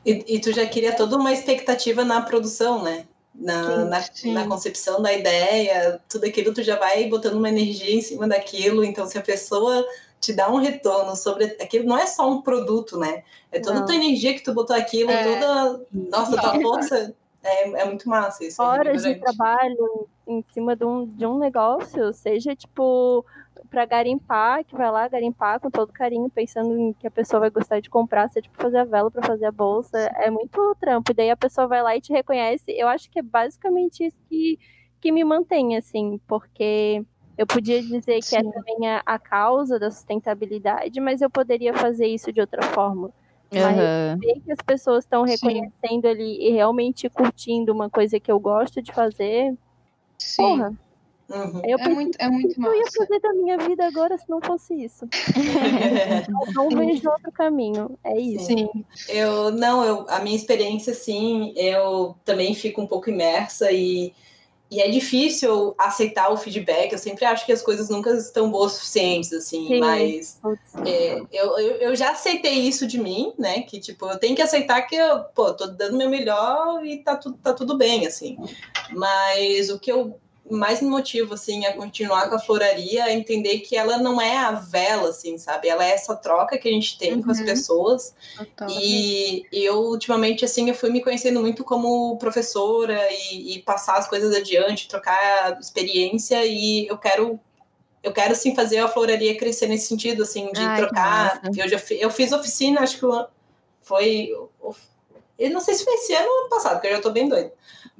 E, 0.05 0.35
e 0.35 0.39
tu 0.41 0.51
já 0.51 0.67
cria 0.67 0.93
toda 0.93 1.15
uma 1.15 1.31
expectativa 1.31 2.03
na 2.03 2.19
produção, 2.21 2.83
né? 2.83 3.05
Na, 3.33 3.63
Sim, 3.63 3.89
na, 3.89 4.01
sim. 4.01 4.33
na 4.33 4.47
concepção 4.47 5.01
da 5.01 5.13
ideia, 5.13 6.01
tudo 6.09 6.25
aquilo 6.25 6.53
tu 6.53 6.61
já 6.61 6.77
vai 6.77 7.07
botando 7.07 7.35
uma 7.35 7.47
energia 7.47 7.95
em 7.95 8.01
cima 8.01 8.27
daquilo. 8.27 8.83
Então, 8.83 9.05
se 9.07 9.17
a 9.17 9.21
pessoa 9.21 9.85
te 10.19 10.33
dá 10.33 10.49
um 10.49 10.57
retorno 10.57 11.15
sobre 11.15 11.45
aquilo, 11.61 11.85
não 11.87 11.97
é 11.97 12.05
só 12.05 12.29
um 12.29 12.41
produto, 12.41 12.97
né? 12.97 13.23
É 13.51 13.59
toda 13.59 13.79
a 13.79 13.83
tua 13.85 13.95
energia 13.95 14.33
que 14.33 14.43
tu 14.43 14.53
botou 14.53 14.75
aquilo, 14.75 15.09
É. 15.11 15.23
toda. 15.23 15.85
Nossa, 15.91 16.37
tua 16.39 16.61
força. 16.61 17.15
É, 17.41 17.69
é 17.69 17.85
muito 17.85 18.07
massa 18.09 18.43
isso. 18.43 18.61
é 18.61 18.65
horas 18.65 19.01
de 19.01 19.07
revigorante. 19.07 19.37
trabalho 19.37 20.07
em 20.27 20.43
cima 20.53 20.75
de 20.75 20.83
um, 20.83 21.05
de 21.05 21.25
um 21.25 21.37
negócio, 21.37 22.11
seja 22.13 22.53
tipo 22.55 23.25
pra 23.69 23.85
garimpar, 23.85 24.63
que 24.65 24.75
vai 24.75 24.91
lá 24.91 25.07
garimpar 25.07 25.59
com 25.59 25.69
todo 25.69 25.93
carinho, 25.93 26.29
pensando 26.29 26.77
em 26.77 26.93
que 26.93 27.07
a 27.07 27.11
pessoa 27.11 27.39
vai 27.41 27.49
gostar 27.49 27.79
de 27.79 27.89
comprar, 27.89 28.27
seja 28.29 28.41
tipo 28.43 28.61
fazer 28.61 28.79
a 28.79 28.83
vela 28.83 29.09
pra 29.11 29.25
fazer 29.25 29.45
a 29.45 29.51
bolsa, 29.51 29.97
é 30.15 30.29
muito 30.29 30.75
trampo. 30.79 31.11
E 31.11 31.13
daí 31.15 31.29
a 31.29 31.37
pessoa 31.37 31.67
vai 31.67 31.81
lá 31.81 31.95
e 31.95 32.01
te 32.01 32.11
reconhece. 32.11 32.65
Eu 32.71 32.87
acho 32.87 33.09
que 33.09 33.19
é 33.19 33.21
basicamente 33.21 34.05
isso 34.05 34.17
que, 34.27 34.57
que 34.99 35.11
me 35.11 35.23
mantém, 35.23 35.77
assim, 35.77 36.19
porque 36.27 37.05
eu 37.39 37.47
podia 37.47 37.81
dizer 37.81 38.19
que 38.19 38.35
é 38.35 38.43
Sim. 38.43 38.51
também 38.51 38.89
a, 38.89 39.01
a 39.05 39.17
causa 39.17 39.79
da 39.79 39.89
sustentabilidade, 39.89 40.99
mas 40.99 41.21
eu 41.21 41.29
poderia 41.29 41.73
fazer 41.73 42.05
isso 42.05 42.33
de 42.33 42.41
outra 42.41 42.61
forma. 42.61 43.09
Mas 43.49 44.19
ver 44.19 44.41
que 44.41 44.51
as 44.51 44.59
pessoas 44.61 45.05
estão 45.05 45.25
Sim. 45.25 45.31
reconhecendo 45.31 46.05
ali 46.05 46.49
e 46.49 46.51
realmente 46.51 47.09
curtindo 47.09 47.71
uma 47.71 47.89
coisa 47.89 48.19
que 48.19 48.29
eu 48.29 48.37
gosto 48.41 48.81
de 48.81 48.91
fazer, 48.91 49.55
Sim. 50.17 50.43
porra, 50.43 50.73
Uhum. 51.29 51.61
eu 51.63 51.77
É 51.79 51.87
muito, 51.89 52.17
é 52.19 52.27
muito 52.27 52.55
que 52.55 52.59
eu 52.67 52.73
ia 52.73 52.81
massa. 52.81 52.97
fazer 52.97 53.19
da 53.19 53.33
minha 53.33 53.57
vida 53.57 53.85
agora 53.85 54.17
se 54.17 54.27
não 54.27 54.41
fosse 54.41 54.73
isso. 54.73 55.07
Eu 56.27 56.53
não 56.53 56.69
vejo 56.69 57.07
outro 57.07 57.31
caminho. 57.31 57.97
É 58.03 58.19
isso. 58.19 58.47
Sim. 58.47 58.67
Eu 59.07 59.51
não, 59.51 59.85
eu, 59.85 60.09
a 60.09 60.19
minha 60.21 60.35
experiência, 60.35 60.93
sim, 60.93 61.53
eu 61.55 62.15
também 62.25 62.55
fico 62.55 62.81
um 62.81 62.87
pouco 62.87 63.09
imersa 63.11 63.71
e, 63.71 64.11
e 64.71 64.81
é 64.81 64.87
difícil 64.89 65.73
aceitar 65.77 66.29
o 66.29 66.37
feedback. 66.37 66.91
Eu 66.91 66.99
sempre 66.99 67.25
acho 67.25 67.45
que 67.45 67.51
as 67.51 67.61
coisas 67.61 67.89
nunca 67.89 68.11
estão 68.11 68.51
boas 68.51 68.73
o 68.73 68.75
suficientes, 68.75 69.33
assim, 69.33 69.67
Sim. 69.67 69.79
mas 69.79 70.39
é, 70.85 71.21
eu, 71.31 71.57
eu, 71.57 71.75
eu 71.77 71.95
já 71.95 72.11
aceitei 72.11 72.53
isso 72.53 72.85
de 72.85 72.99
mim, 72.99 73.33
né? 73.37 73.61
Que 73.61 73.79
tipo, 73.79 74.05
eu 74.05 74.19
tenho 74.19 74.35
que 74.35 74.41
aceitar 74.41 74.81
que 74.83 74.95
eu, 74.95 75.23
pô, 75.35 75.53
tô 75.53 75.65
dando 75.67 75.97
meu 75.97 76.09
melhor 76.09 76.85
e 76.85 76.97
tá, 76.97 77.15
tu, 77.15 77.33
tá 77.33 77.53
tudo 77.53 77.77
bem, 77.77 78.05
assim. 78.05 78.37
Mas 78.91 79.69
o 79.69 79.79
que 79.79 79.91
eu 79.91 80.19
mais 80.49 80.81
me 80.81 80.89
motiva, 80.89 81.35
assim, 81.35 81.65
a 81.65 81.73
continuar 81.73 82.29
com 82.29 82.35
a 82.35 82.39
floraria, 82.39 83.03
a 83.05 83.13
entender 83.13 83.59
que 83.59 83.75
ela 83.75 83.97
não 83.97 84.19
é 84.21 84.37
a 84.37 84.51
vela, 84.51 85.09
assim, 85.09 85.37
sabe? 85.37 85.67
Ela 85.67 85.85
é 85.85 85.91
essa 85.91 86.15
troca 86.15 86.57
que 86.57 86.67
a 86.67 86.71
gente 86.71 86.97
tem 86.97 87.21
com 87.21 87.29
as 87.31 87.39
Uhum. 87.39 87.45
pessoas. 87.45 88.15
Total. 88.37 88.69
E 88.69 89.45
eu, 89.51 89.79
ultimamente, 89.81 90.43
assim, 90.45 90.67
eu 90.69 90.75
fui 90.75 90.89
me 90.89 91.01
conhecendo 91.01 91.39
muito 91.41 91.63
como 91.63 92.17
professora 92.17 92.99
e, 93.11 93.55
e 93.55 93.61
passar 93.61 93.97
as 93.97 94.07
coisas 94.07 94.35
adiante, 94.35 94.87
trocar 94.87 95.59
experiência 95.59 96.45
e 96.45 96.87
eu 96.87 96.97
quero 96.97 97.39
eu 98.01 98.13
quero 98.13 98.33
sim 98.33 98.55
fazer 98.55 98.77
a 98.77 98.87
floraria 98.87 99.37
crescer 99.37 99.67
nesse 99.67 99.87
sentido, 99.87 100.23
assim, 100.23 100.51
de 100.53 100.65
Ai, 100.65 100.77
trocar. 100.77 101.41
Eu 101.55 101.67
já 101.67 101.77
fi- 101.77 101.99
eu 101.99 102.09
fiz 102.09 102.31
oficina, 102.31 102.79
acho 102.79 102.97
que 102.97 103.05
foi. 103.81 104.29
Eu 105.37 105.49
não 105.51 105.59
sei 105.59 105.73
se 105.73 105.83
foi 105.83 105.93
esse 105.95 106.13
ano 106.13 106.27
ou 106.29 106.39
ano 106.41 106.49
passado, 106.49 106.73
porque 106.75 106.87
eu 106.87 106.95
já 106.95 107.01
tô 107.01 107.11
bem 107.11 107.27
doida. 107.27 107.51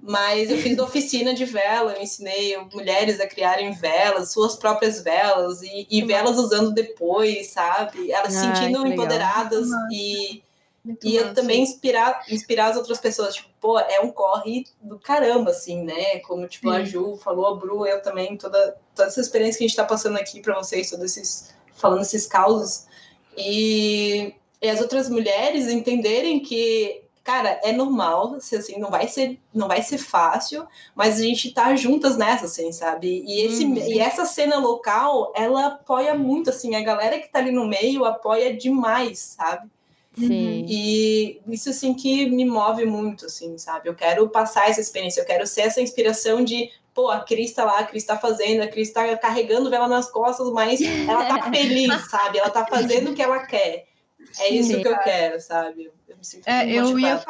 Mas 0.01 0.49
eu 0.49 0.57
fiz 0.57 0.77
oficina 0.79 1.33
de 1.33 1.45
vela, 1.45 1.93
eu 1.93 2.01
ensinei 2.01 2.57
mulheres 2.73 3.19
a 3.19 3.27
criarem 3.27 3.73
velas, 3.73 4.31
suas 4.31 4.55
próprias 4.55 5.01
velas, 5.01 5.62
e, 5.62 5.88
e 5.89 6.01
velas 6.03 6.38
usando 6.38 6.71
depois, 6.71 7.47
sabe? 7.47 8.12
Elas 8.12 8.33
se 8.33 8.39
sentindo 8.39 8.85
empoderadas 8.88 9.67
e, 9.91 10.41
Muito 10.83 11.05
e 11.05 11.15
eu 11.17 11.33
também 11.33 11.62
inspirar, 11.62 12.23
inspirar 12.29 12.67
as 12.67 12.77
outras 12.77 12.99
pessoas, 12.99 13.35
tipo, 13.35 13.49
pô, 13.59 13.77
é 13.77 13.99
um 13.99 14.09
corre 14.09 14.65
do 14.81 14.97
caramba, 14.97 15.51
assim, 15.51 15.83
né? 15.83 16.19
Como, 16.19 16.47
tipo, 16.47 16.69
a. 16.69 16.83
Ju 16.83 17.17
falou, 17.17 17.47
a 17.47 17.55
Bru, 17.55 17.85
eu 17.85 18.01
também, 18.01 18.38
toda, 18.38 18.77
toda 18.95 19.09
essa 19.09 19.19
experiência 19.19 19.57
que 19.57 19.65
a 19.65 19.67
gente 19.67 19.75
tá 19.75 19.83
passando 19.85 20.17
aqui 20.17 20.41
para 20.41 20.55
vocês, 20.55 20.89
todos 20.89 21.05
esses, 21.05 21.53
falando 21.75 22.01
esses 22.01 22.25
causos, 22.25 22.85
e, 23.38 24.33
e 24.62 24.69
as 24.69 24.79
outras 24.81 25.09
mulheres 25.09 25.67
entenderem 25.67 26.39
que, 26.39 27.01
cara, 27.23 27.60
é 27.63 27.71
normal, 27.71 28.39
se, 28.41 28.55
assim, 28.55 28.79
não 28.79 28.89
vai 28.89 29.08
ser, 29.08 29.39
não 29.53 29.67
vai 29.67 29.82
ser 29.82 29.97
fácil, 29.97 30.65
mas 30.95 31.19
a 31.19 31.23
gente 31.23 31.53
tá 31.53 31.75
juntas 31.75 32.17
nessa, 32.17 32.45
assim, 32.45 32.71
sabe? 32.71 33.23
E, 33.25 33.41
esse, 33.45 33.65
Uhum. 33.65 33.75
e 33.75 33.99
essa 33.99 34.25
cena 34.25 34.58
local, 34.58 35.32
ela 35.36 35.67
apoia 35.67 36.15
muito, 36.15 36.49
assim, 36.49 36.75
a 36.75 36.82
galera 36.82 37.19
que 37.19 37.27
tá 37.29 37.39
ali 37.39 37.51
no 37.51 37.67
meio 37.67 38.05
apoia 38.05 38.55
demais, 38.55 39.36
sabe? 39.38 39.69
Sim. 40.17 40.65
E 40.67 41.39
isso 41.47 41.69
assim 41.69 41.93
que 41.93 42.29
me 42.29 42.43
move 42.43 42.86
muito, 42.86 43.27
assim, 43.27 43.58
sabe? 43.58 43.88
Eu 43.89 43.95
quero 43.95 44.27
passar 44.29 44.69
essa 44.69 44.82
experiência, 44.82 45.21
eu 45.21 45.25
quero 45.25 45.45
ser 45.47 45.62
essa 45.62 45.79
inspiração 45.82 46.43
de, 46.43 46.69
pô, 46.93 47.10
a 47.10 47.19
Cris 47.19 47.53
tá 47.53 47.63
lá, 47.63 47.79
a 47.79 47.84
Cris 47.86 48.03
tá 48.03 48.17
fazendo, 48.17 48.62
a 48.63 48.67
Cris 48.67 48.91
tá 48.91 49.15
carregando 49.17 49.69
vela 49.69 49.88
nas 49.88 50.10
costas, 50.12 50.49
mas 50.51 50.82
ela 50.82 51.25
tá 51.25 51.43
feliz, 51.53 52.10
sabe? 52.10 52.39
Ela 52.39 52.49
tá 52.49 52.65
fazendo 52.65 53.12
o 53.12 53.13
que 53.15 53.21
ela 53.21 53.45
quer. 53.45 53.88
É 54.39 54.49
isso 54.49 54.69
Sim. 54.69 54.81
que 54.81 54.87
eu 54.87 54.97
quero, 54.99 55.39
sabe? 55.39 55.91
Eu 56.07 56.17
me 56.17 56.23
sinto 56.25 56.47
É, 56.47 56.65
muito 56.65 56.77
eu 56.77 56.99
ia, 56.99 57.23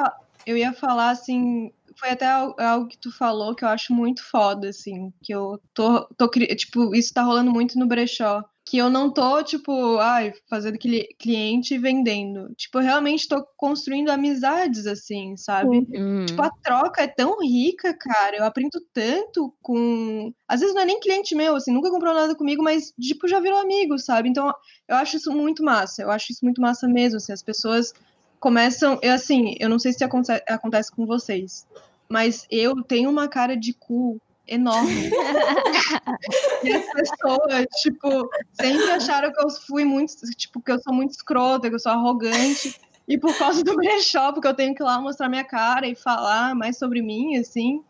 eu 0.46 0.58
ia 0.58 0.74
falar 0.74 1.12
assim, 1.12 1.72
foi 1.96 2.10
até 2.10 2.26
al- 2.26 2.56
algo 2.60 2.88
que 2.88 2.98
tu 2.98 3.12
falou 3.12 3.56
que 3.56 3.64
eu 3.64 3.70
acho 3.70 3.94
muito 3.94 4.24
foda, 4.24 4.70
assim, 4.70 5.14
que 5.22 5.34
eu 5.34 5.60
tô, 5.74 6.06
tô 6.18 6.30
tipo, 6.56 6.96
isso 6.96 7.14
tá 7.14 7.22
rolando 7.22 7.52
muito 7.52 7.78
no 7.78 7.88
brechó, 7.88 8.44
que 8.70 8.78
eu 8.78 8.88
não 8.88 9.10
tô, 9.12 9.42
tipo, 9.42 9.98
ai, 9.98 10.32
fazendo 10.48 10.78
cli- 10.78 11.08
cliente 11.18 11.74
e 11.74 11.80
vendendo, 11.80 12.54
tipo, 12.56 12.78
eu 12.78 12.84
realmente 12.84 13.28
tô 13.28 13.44
construindo 13.58 14.10
amizades, 14.10 14.86
assim, 14.86 15.36
sabe? 15.36 15.88
Hum. 15.92 16.26
Tipo, 16.28 16.42
a 16.44 16.52
troca 16.64 17.02
é 17.02 17.08
tão 17.08 17.40
rica, 17.42 17.96
cara. 17.96 18.38
Eu 18.38 18.44
aprendo 18.46 18.80
tanto 18.94 19.52
com. 19.60 20.32
Às 20.48 20.60
vezes 20.60 20.76
não 20.76 20.84
é 20.84 20.86
nem 20.86 21.00
cliente 21.00 21.34
meu, 21.34 21.56
assim, 21.56 21.72
nunca 21.72 21.90
comprou 21.90 22.14
nada 22.14 22.36
comigo, 22.36 22.62
mas, 22.62 22.94
tipo, 23.00 23.28
já 23.28 23.40
virou 23.40 23.58
amigo, 23.58 23.98
sabe? 23.98 24.30
Então, 24.30 24.54
eu 24.88 24.96
acho 24.98 25.18
isso 25.18 25.32
muito 25.32 25.64
massa. 25.64 26.04
Eu 26.04 26.12
acho 26.12 26.32
isso 26.32 26.46
muito 26.46 26.62
massa 26.62 26.88
mesmo, 26.88 27.18
assim, 27.18 27.34
as 27.34 27.42
pessoas 27.42 27.92
começam. 28.40 29.00
Eu, 29.02 29.14
assim, 29.14 29.56
eu 29.60 29.68
não 29.68 29.80
sei 29.80 29.94
se 29.94 30.04
aconte- 30.04 30.44
acontece 30.48 30.92
com 30.92 31.08
vocês, 31.08 31.66
mas 32.08 32.46
eu 32.52 32.84
tenho 32.84 33.10
uma 33.10 33.28
cara 33.28 33.58
de 33.58 33.74
cu 33.74 34.22
enorme. 34.50 35.10
e 36.64 36.74
as 36.74 36.86
pessoas, 36.92 37.66
tipo, 37.82 38.30
sempre 38.54 38.92
acharam 38.92 39.32
que 39.32 39.42
eu 39.42 39.50
fui 39.50 39.86
muito, 39.86 40.14
tipo, 40.38 40.62
que 40.62 40.72
eu 40.72 40.80
sou 40.82 40.94
muito 40.94 41.12
escrota, 41.12 41.70
que 41.70 41.76
eu 41.76 41.80
sou 41.80 41.92
arrogante. 41.92 42.76
E 43.08 43.18
por 43.18 43.36
causa 43.38 43.64
do 43.64 43.76
brechó, 43.76 44.32
porque 44.32 44.48
eu 44.48 44.54
tenho 44.54 44.76
que 44.76 44.84
ir 44.84 44.86
lá 44.86 45.02
mostrar 45.02 45.28
minha 45.30 45.44
cara 45.44 45.88
e 45.88 45.96
falar 45.96 46.54
mais 46.54 46.78
sobre 46.78 47.02
mim, 47.02 47.38
assim. 47.38 47.82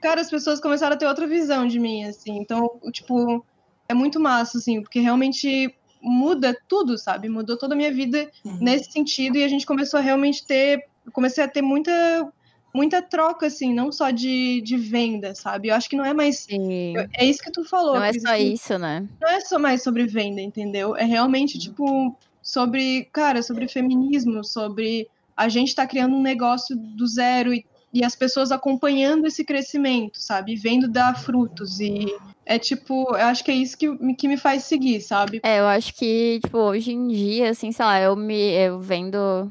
Cara, 0.00 0.20
as 0.22 0.30
pessoas 0.30 0.58
começaram 0.58 0.94
a 0.94 0.98
ter 0.98 1.06
outra 1.06 1.26
visão 1.26 1.66
de 1.66 1.78
mim, 1.78 2.04
assim. 2.04 2.38
Então, 2.38 2.80
tipo, 2.90 3.44
é 3.88 3.92
muito 3.92 4.18
massa, 4.18 4.56
assim, 4.56 4.80
porque 4.80 5.00
realmente 5.00 5.74
muda 6.00 6.56
tudo, 6.68 6.96
sabe? 6.96 7.28
Mudou 7.28 7.58
toda 7.58 7.74
a 7.74 7.76
minha 7.76 7.92
vida 7.92 8.30
Uhum. 8.44 8.58
nesse 8.60 8.90
sentido 8.92 9.36
e 9.36 9.44
a 9.44 9.48
gente 9.48 9.66
começou 9.66 9.98
a 9.98 10.02
realmente 10.02 10.46
ter. 10.46 10.84
Comecei 11.12 11.44
a 11.44 11.48
ter 11.48 11.60
muita, 11.60 11.92
muita 12.74 13.00
troca, 13.00 13.46
assim, 13.46 13.72
não 13.72 13.92
só 13.92 14.10
de, 14.10 14.60
de 14.62 14.76
venda, 14.76 15.34
sabe? 15.34 15.68
Eu 15.68 15.74
acho 15.76 15.88
que 15.88 15.96
não 15.96 16.04
é 16.04 16.12
mais. 16.12 16.40
Sim. 16.40 16.94
É 17.16 17.24
isso 17.24 17.42
que 17.42 17.50
tu 17.52 17.64
falou. 17.64 17.94
Não 17.94 18.04
é 18.04 18.12
só 18.12 18.32
assim, 18.32 18.52
isso, 18.52 18.78
né? 18.78 19.06
não 19.20 19.28
é 19.30 19.40
só 19.40 19.58
mais 19.58 19.82
sobre 19.82 20.06
venda, 20.06 20.40
entendeu? 20.40 20.96
É 20.96 21.04
realmente, 21.04 21.58
tipo, 21.58 22.14
sobre, 22.42 23.08
cara, 23.12 23.42
sobre 23.42 23.68
feminismo, 23.68 24.42
sobre 24.44 25.08
a 25.36 25.48
gente 25.48 25.74
tá 25.74 25.86
criando 25.86 26.14
um 26.16 26.22
negócio 26.22 26.76
do 26.76 27.06
zero 27.06 27.52
e, 27.54 27.64
e 27.92 28.04
as 28.04 28.14
pessoas 28.16 28.50
acompanhando 28.52 29.26
esse 29.26 29.44
crescimento, 29.44 30.20
sabe? 30.20 30.56
Vendo 30.56 30.88
dar 30.88 31.18
frutos. 31.18 31.80
E 31.80 32.06
é 32.44 32.58
tipo, 32.58 33.08
eu 33.10 33.24
acho 33.26 33.44
que 33.44 33.50
é 33.50 33.54
isso 33.54 33.78
que, 33.78 33.88
me- 33.88 34.14
que 34.14 34.28
me 34.28 34.36
faz 34.36 34.64
seguir, 34.64 35.00
sabe? 35.00 35.40
É, 35.42 35.60
eu 35.60 35.66
acho 35.66 35.94
que, 35.94 36.40
tipo, 36.42 36.58
hoje 36.58 36.92
em 36.92 37.08
dia, 37.08 37.50
assim, 37.50 37.72
sei 37.72 37.84
lá, 37.84 38.00
eu 38.00 38.14
me 38.16 38.52
eu 38.52 38.80
vendo 38.80 39.50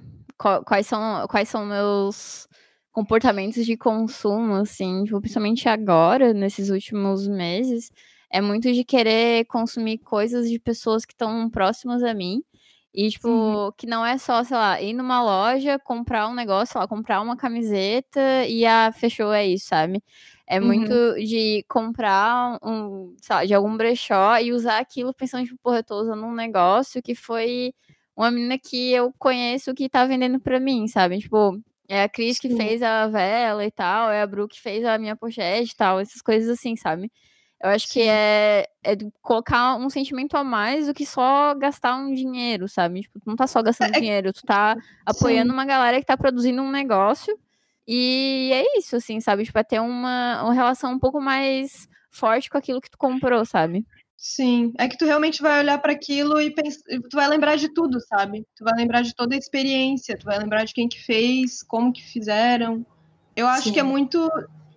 quais 0.66 0.88
são 0.88 1.26
quais 1.28 1.48
são 1.50 1.66
meus 1.66 2.48
comportamentos 2.94 3.66
de 3.66 3.78
consumo, 3.78 4.56
assim, 4.56 5.04
tipo, 5.06 5.20
principalmente 5.22 5.70
agora, 5.70 6.34
nesses 6.34 6.70
últimos 6.72 7.28
meses, 7.28 7.92
é 8.32 8.42
muito 8.42 8.72
de 8.74 8.84
querer 8.86 9.46
consumir 9.48 10.00
coisas 10.00 10.50
de 10.50 10.60
pessoas 10.60 11.06
que 11.06 11.14
estão 11.14 11.50
próximas 11.50 12.04
a 12.04 12.14
mim. 12.14 12.44
E, 12.96 13.10
tipo, 13.10 13.28
Uhum. 13.28 13.58
que 13.78 13.88
não 13.88 14.06
é 14.06 14.18
só, 14.20 14.44
sei 14.44 14.56
lá, 14.56 14.80
ir 14.82 14.94
numa 14.94 15.22
loja, 15.24 15.80
comprar 15.80 16.28
um 16.30 16.36
negócio, 16.36 16.74
sei 16.74 16.82
lá, 16.82 16.88
comprar 16.88 17.22
uma 17.22 17.36
camiseta 17.36 18.20
e 18.48 18.66
ah, 18.68 18.92
fechou, 18.94 19.34
é 19.34 19.48
isso, 19.48 19.68
sabe? 19.68 20.04
É 20.46 20.60
Uhum. 20.62 20.68
muito 20.68 21.16
de 21.16 21.66
comprar 21.68 22.60
um, 22.64 23.16
sei 23.22 23.36
lá, 23.36 23.46
de 23.46 23.54
algum 23.56 23.76
brechó 23.78 24.38
e 24.38 24.52
usar 24.54 24.78
aquilo 24.80 25.14
pensando, 25.14 25.46
tipo, 25.46 25.58
porra, 25.64 25.78
eu 25.80 25.84
tô 25.84 25.96
usando 26.02 26.24
um 26.26 26.34
negócio 26.36 27.02
que 27.02 27.16
foi 27.16 27.74
uma 28.16 28.30
menina 28.30 28.58
que 28.60 28.92
eu 28.92 29.12
conheço 29.18 29.74
que 29.74 29.90
tá 29.90 30.06
vendendo 30.06 30.40
pra 30.40 30.60
mim, 30.60 30.88
sabe? 30.88 31.18
Tipo, 31.20 31.60
é 31.88 32.04
a 32.04 32.10
Cris 32.10 32.40
que 32.40 32.50
Sim. 32.50 32.58
fez 32.58 32.82
a 32.82 33.08
vela 33.08 33.66
e 33.66 33.72
tal, 33.72 34.10
é 34.12 34.22
a 34.22 34.28
Bru 34.28 34.48
que 34.48 34.60
fez 34.62 34.84
a 34.86 34.98
minha 34.98 35.16
pochete 35.16 35.72
e 35.74 35.76
tal, 35.76 36.00
essas 36.00 36.22
coisas 36.22 36.50
assim, 36.50 36.76
sabe? 36.76 37.12
Eu 37.62 37.70
acho 37.70 37.88
que 37.88 38.02
Sim. 38.02 38.10
é, 38.10 38.68
é 38.84 38.96
de 38.96 39.10
colocar 39.22 39.76
um 39.78 39.90
sentimento 39.90 40.36
a 40.36 40.44
mais 40.44 40.88
do 40.88 40.94
que 40.94 41.06
só 41.06 41.56
gastar 41.56 41.96
um 41.96 42.14
dinheiro, 42.14 42.68
sabe? 42.68 43.02
Tipo, 43.02 43.20
tu 43.20 43.24
não 43.28 43.36
tá 43.38 43.48
só 43.48 43.62
gastando 43.62 43.96
É- 43.96 44.00
dinheiro, 44.00 44.34
tu 44.34 44.42
tá 44.46 44.76
apoiando 45.06 45.54
uma 45.54 45.66
galera 45.66 46.00
que 46.00 46.06
tá 46.06 46.18
produzindo 46.18 46.62
um 46.62 46.72
negócio. 46.72 47.38
E 47.88 48.50
é 48.54 48.78
isso, 48.78 48.96
assim, 48.98 49.20
sabe? 49.22 49.44
Tipo, 49.46 49.60
é 49.60 49.64
ter 49.64 49.80
uma, 49.80 50.44
uma 50.44 50.54
relação 50.54 50.92
um 50.94 51.00
pouco 51.00 51.22
mais 51.22 51.88
forte 52.12 52.50
com 52.50 52.58
aquilo 52.58 52.82
que 52.82 52.90
tu 52.90 52.98
comprou, 52.98 53.46
sabe? 53.46 53.86
Sim, 54.26 54.72
é 54.80 54.88
que 54.88 54.98
tu 54.98 55.04
realmente 55.04 55.42
vai 55.42 55.60
olhar 55.60 55.78
para 55.80 55.92
aquilo 55.92 56.40
e 56.40 56.50
pens... 56.50 56.78
tu 56.78 57.16
vai 57.16 57.28
lembrar 57.28 57.58
de 57.58 57.68
tudo, 57.74 58.00
sabe? 58.00 58.48
Tu 58.56 58.64
vai 58.64 58.74
lembrar 58.74 59.02
de 59.02 59.14
toda 59.14 59.36
a 59.36 59.38
experiência, 59.38 60.18
tu 60.18 60.24
vai 60.24 60.40
lembrar 60.40 60.64
de 60.64 60.74
quem 60.74 60.88
que 60.88 60.98
fez, 61.04 61.62
como 61.62 61.92
que 61.92 62.02
fizeram. 62.02 62.86
Eu 63.36 63.46
acho 63.48 63.64
Sim. 63.64 63.74
que 63.74 63.80
é 63.82 63.84
muito, 63.84 64.26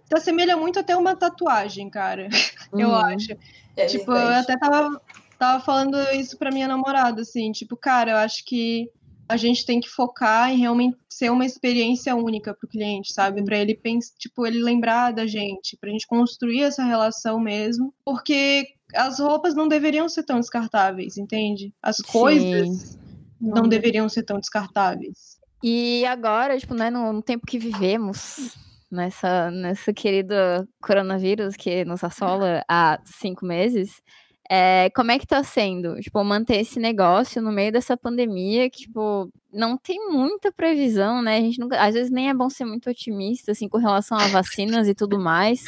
se 0.09 0.17
assemelha 0.17 0.57
muito 0.57 0.81
até 0.81 0.97
uma 0.97 1.15
tatuagem, 1.15 1.89
cara. 1.89 2.27
Eu 2.73 2.89
Uhum. 2.89 2.97
acho. 2.97 3.37
É 3.77 3.87
tipo, 3.87 4.11
eu 4.11 4.33
até 4.33 4.59
tava, 4.59 5.01
tava 5.39 5.65
falando 5.65 5.97
isso 6.15 6.37
pra 6.37 6.51
minha 6.51 6.67
namorada, 6.67 7.23
assim, 7.23 7.53
tipo, 7.53 7.77
cara, 7.77 8.11
eu 8.11 8.17
acho 8.17 8.43
que 8.45 8.91
a 9.29 9.37
gente 9.37 9.65
tem 9.65 9.79
que 9.79 9.89
focar 9.89 10.51
em 10.51 10.59
realmente 10.59 10.99
ser 11.09 11.31
uma 11.31 11.47
experiência 11.47 12.17
única 12.17 12.53
pro 12.53 12.69
cliente, 12.69 13.13
sabe? 13.13 13.45
Pra 13.45 13.59
ele 13.59 13.77
pensar, 13.77 14.13
tipo, 14.19 14.45
ele 14.45 14.61
lembrar 14.61 15.13
da 15.13 15.25
gente, 15.25 15.77
pra 15.81 15.91
gente 15.91 16.07
construir 16.07 16.63
essa 16.63 16.83
relação 16.83 17.39
mesmo, 17.39 17.95
porque 18.05 18.76
as 18.95 19.19
roupas 19.19 19.55
não 19.55 19.69
deveriam 19.69 20.09
ser 20.09 20.23
tão 20.23 20.41
descartáveis, 20.41 21.17
entende? 21.17 21.75
As 21.83 21.99
coisas 21.99 22.99
não 23.41 23.63
Não. 23.63 23.69
deveriam 23.69 24.09
ser 24.09 24.23
tão 24.23 24.39
descartáveis. 24.39 25.37
E 25.63 26.05
agora, 26.07 26.59
tipo, 26.59 26.75
né, 26.75 26.91
no, 26.91 27.13
no 27.13 27.23
tempo 27.23 27.47
que 27.47 27.59
vivemos, 27.59 28.57
nessa, 28.91 29.51
nessa 29.51 29.93
querida 29.93 30.67
coronavírus 30.81 31.57
que 31.57 31.85
nos 31.85 32.05
assola 32.05 32.63
há 32.69 32.99
cinco 33.05 33.45
meses, 33.45 34.01
é, 34.49 34.91
como 34.95 35.11
é 35.11 35.19
que 35.19 35.27
tá 35.27 35.43
sendo, 35.43 35.97
tipo, 35.97 36.23
manter 36.23 36.61
esse 36.61 36.79
negócio 36.79 37.43
no 37.43 37.51
meio 37.51 37.73
dessa 37.73 37.97
pandemia 37.97 38.71
que, 38.71 38.83
tipo, 38.83 39.29
não 39.53 39.77
tem 39.77 40.09
muita 40.09 40.53
previsão, 40.53 41.21
né? 41.21 41.39
A 41.39 41.41
gente 41.41 41.59
nunca, 41.59 41.81
às 41.83 41.95
vezes 41.95 42.13
nem 42.13 42.29
é 42.29 42.35
bom 42.35 42.49
ser 42.49 42.65
muito 42.65 42.89
otimista, 42.89 43.53
assim, 43.53 43.69
com 43.69 43.79
relação 43.79 44.17
a 44.17 44.29
vacinas 44.29 44.87
e 44.87 44.95
tudo 44.95 45.19
mais. 45.19 45.65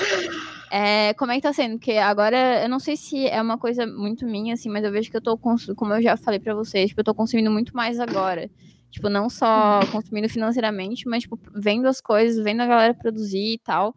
É, 0.71 1.15
como 1.15 1.33
é 1.33 1.37
que 1.37 1.43
tá 1.43 1.53
sendo? 1.53 1.79
Porque 1.79 1.93
agora, 1.93 2.63
eu 2.63 2.69
não 2.69 2.79
sei 2.79 2.97
se 2.97 3.27
é 3.27 3.41
uma 3.41 3.57
coisa 3.59 3.87
muito 3.87 4.27
minha, 4.27 4.55
assim, 4.55 4.69
mas 4.69 4.85
eu 4.85 4.93
vejo 4.93 5.11
que 5.11 5.17
eu 5.17 5.21
tô, 5.21 5.37
como 5.37 5.95
eu 5.95 6.03
já 6.03 6.17
falei 6.17 6.39
pra 6.39 6.55
vocês, 6.55 6.91
tipo, 6.91 7.01
eu 7.01 7.05
tô 7.05 7.15
consumindo 7.15 7.51
muito 7.51 7.75
mais 7.75 7.99
agora. 7.99 8.51
Tipo, 8.91 9.09
não 9.09 9.29
só 9.29 9.81
consumindo 9.93 10.29
financeiramente, 10.29 11.09
mas, 11.09 11.23
tipo, 11.23 11.39
vendo 11.55 11.87
as 11.87 12.01
coisas, 12.01 12.43
vendo 12.43 12.63
a 12.63 12.67
galera 12.67 12.95
produzir 12.95 13.55
e 13.55 13.59
tal. 13.59 13.95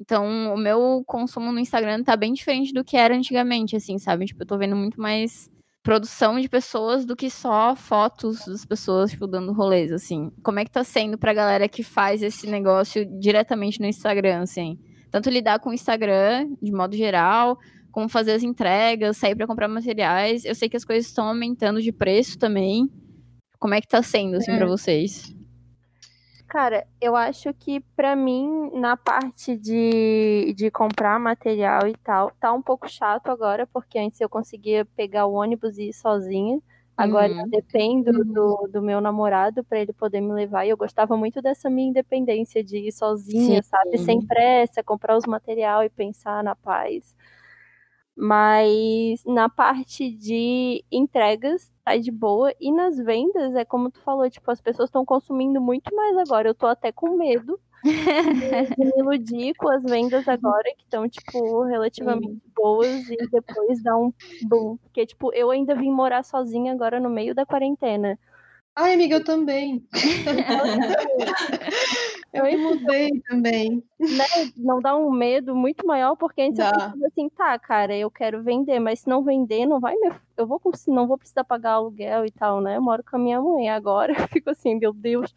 Então, 0.00 0.54
o 0.54 0.56
meu 0.56 1.02
consumo 1.06 1.50
no 1.50 1.58
Instagram 1.58 2.02
tá 2.04 2.16
bem 2.16 2.32
diferente 2.32 2.72
do 2.72 2.84
que 2.84 2.96
era 2.96 3.14
antigamente, 3.16 3.74
assim, 3.74 3.98
sabe? 3.98 4.26
Tipo, 4.26 4.42
eu 4.42 4.46
tô 4.46 4.56
vendo 4.56 4.76
muito 4.76 5.00
mais 5.00 5.50
produção 5.82 6.38
de 6.38 6.48
pessoas 6.48 7.04
do 7.04 7.16
que 7.16 7.30
só 7.30 7.74
fotos 7.74 8.44
das 8.46 8.64
pessoas, 8.64 9.10
tipo, 9.10 9.26
dando 9.26 9.52
rolês, 9.52 9.90
assim. 9.90 10.30
Como 10.42 10.58
é 10.60 10.64
que 10.64 10.70
tá 10.70 10.84
sendo 10.84 11.18
pra 11.18 11.34
galera 11.34 11.68
que 11.68 11.82
faz 11.82 12.22
esse 12.22 12.46
negócio 12.46 13.04
diretamente 13.18 13.80
no 13.80 13.86
Instagram, 13.86 14.42
assim? 14.42 14.78
Tanto 15.10 15.30
lidar 15.30 15.58
com 15.58 15.70
o 15.70 15.74
Instagram, 15.74 16.48
de 16.60 16.72
modo 16.72 16.96
geral, 16.96 17.58
como 17.90 18.08
fazer 18.08 18.32
as 18.32 18.42
entregas, 18.42 19.16
sair 19.16 19.34
pra 19.34 19.46
comprar 19.46 19.68
materiais. 19.68 20.44
Eu 20.44 20.54
sei 20.54 20.68
que 20.68 20.76
as 20.76 20.84
coisas 20.84 21.06
estão 21.06 21.28
aumentando 21.28 21.80
de 21.80 21.92
preço 21.92 22.38
também. 22.38 22.90
Como 23.58 23.74
é 23.74 23.80
que 23.80 23.88
tá 23.88 24.02
sendo, 24.02 24.36
assim, 24.36 24.56
pra 24.56 24.66
vocês? 24.66 25.34
Cara, 26.48 26.86
eu 26.98 27.14
acho 27.14 27.52
que 27.52 27.80
pra 27.94 28.16
mim, 28.16 28.70
na 28.72 28.96
parte 28.96 29.54
de, 29.54 30.54
de 30.56 30.70
comprar 30.70 31.20
material 31.20 31.86
e 31.86 31.94
tal, 32.02 32.30
tá 32.40 32.52
um 32.52 32.62
pouco 32.62 32.88
chato 32.88 33.28
agora, 33.28 33.66
porque 33.66 33.98
antes 33.98 34.18
eu 34.18 34.30
conseguia 34.30 34.86
pegar 34.96 35.26
o 35.26 35.34
ônibus 35.34 35.76
e 35.76 35.90
ir 35.90 35.92
sozinha. 35.92 36.58
Agora 36.98 37.32
Uhum. 37.32 37.40
eu 37.42 37.48
dependo 37.50 38.12
do, 38.24 38.68
do 38.72 38.82
meu 38.82 39.00
namorado 39.00 39.64
pra 39.64 39.78
ele 39.80 39.92
poder 39.92 40.20
me 40.20 40.32
levar. 40.32 40.66
E 40.66 40.70
eu 40.70 40.76
gostava 40.76 41.16
muito 41.16 41.40
dessa 41.40 41.70
minha 41.70 41.88
independência 41.90 42.62
de 42.64 42.78
ir 42.78 42.92
sozinha, 42.92 43.62
Sim. 43.62 43.68
sabe? 43.68 43.98
Sem 43.98 44.20
pressa, 44.26 44.82
comprar 44.82 45.16
os 45.16 45.24
material 45.26 45.84
e 45.84 45.88
pensar 45.90 46.42
na 46.44 46.56
paz. 46.56 47.14
Mas 48.16 49.22
na 49.24 49.48
parte 49.48 50.10
de 50.10 50.84
entregas, 50.90 51.70
tá 51.84 51.96
de 51.96 52.10
boa. 52.10 52.52
E 52.60 52.72
nas 52.72 52.96
vendas, 52.98 53.54
é 53.54 53.64
como 53.64 53.90
tu 53.90 54.00
falou, 54.00 54.28
tipo, 54.28 54.50
as 54.50 54.60
pessoas 54.60 54.88
estão 54.88 55.04
consumindo 55.04 55.60
muito 55.60 55.94
mais 55.94 56.16
agora. 56.18 56.48
Eu 56.48 56.54
tô 56.54 56.66
até 56.66 56.90
com 56.90 57.16
medo 57.16 57.60
me 57.84 58.92
iludir 58.96 59.54
com 59.54 59.68
as 59.68 59.82
vendas 59.82 60.26
agora, 60.28 60.64
que 60.76 60.82
estão, 60.82 61.08
tipo, 61.08 61.62
relativamente 61.64 62.40
boas, 62.54 63.08
e 63.08 63.16
depois 63.30 63.82
dar 63.82 63.96
um 63.96 64.12
boom. 64.42 64.76
Porque, 64.78 65.06
tipo, 65.06 65.32
eu 65.34 65.50
ainda 65.50 65.74
vim 65.74 65.90
morar 65.90 66.24
sozinha 66.24 66.72
agora 66.72 67.00
no 67.00 67.10
meio 67.10 67.34
da 67.34 67.46
quarentena. 67.46 68.18
Ai, 68.74 68.94
amiga, 68.94 69.16
eu 69.16 69.24
também. 69.24 69.84
Eu 72.32 72.44
me 72.44 72.56
mudei 72.56 73.10
também. 73.26 73.82
né, 73.98 74.24
não 74.56 74.80
dá 74.80 74.96
um 74.96 75.10
medo 75.10 75.56
muito 75.56 75.86
maior, 75.86 76.14
porque 76.16 76.42
antes 76.42 76.58
eu 76.58 76.66
Dá. 76.66 76.72
pensava 76.72 77.06
assim, 77.06 77.28
tá, 77.30 77.58
cara, 77.58 77.96
eu 77.96 78.10
quero 78.10 78.42
vender, 78.42 78.78
mas 78.78 79.00
se 79.00 79.08
não 79.08 79.24
vender, 79.24 79.66
não 79.66 79.80
vai 79.80 79.96
me... 79.96 80.10
eu 80.38 80.46
vou 80.46 80.60
não 80.86 81.06
vou 81.06 81.18
precisar 81.18 81.44
pagar 81.44 81.72
aluguel 81.72 82.24
e 82.24 82.30
tal, 82.30 82.60
né? 82.60 82.76
Eu 82.76 82.82
moro 82.82 83.02
com 83.02 83.16
a 83.16 83.18
minha 83.18 83.40
mãe 83.40 83.68
agora, 83.68 84.12
eu 84.12 84.16
fico 84.28 84.50
assim, 84.50 84.76
meu 84.76 84.92
Deus, 84.92 85.34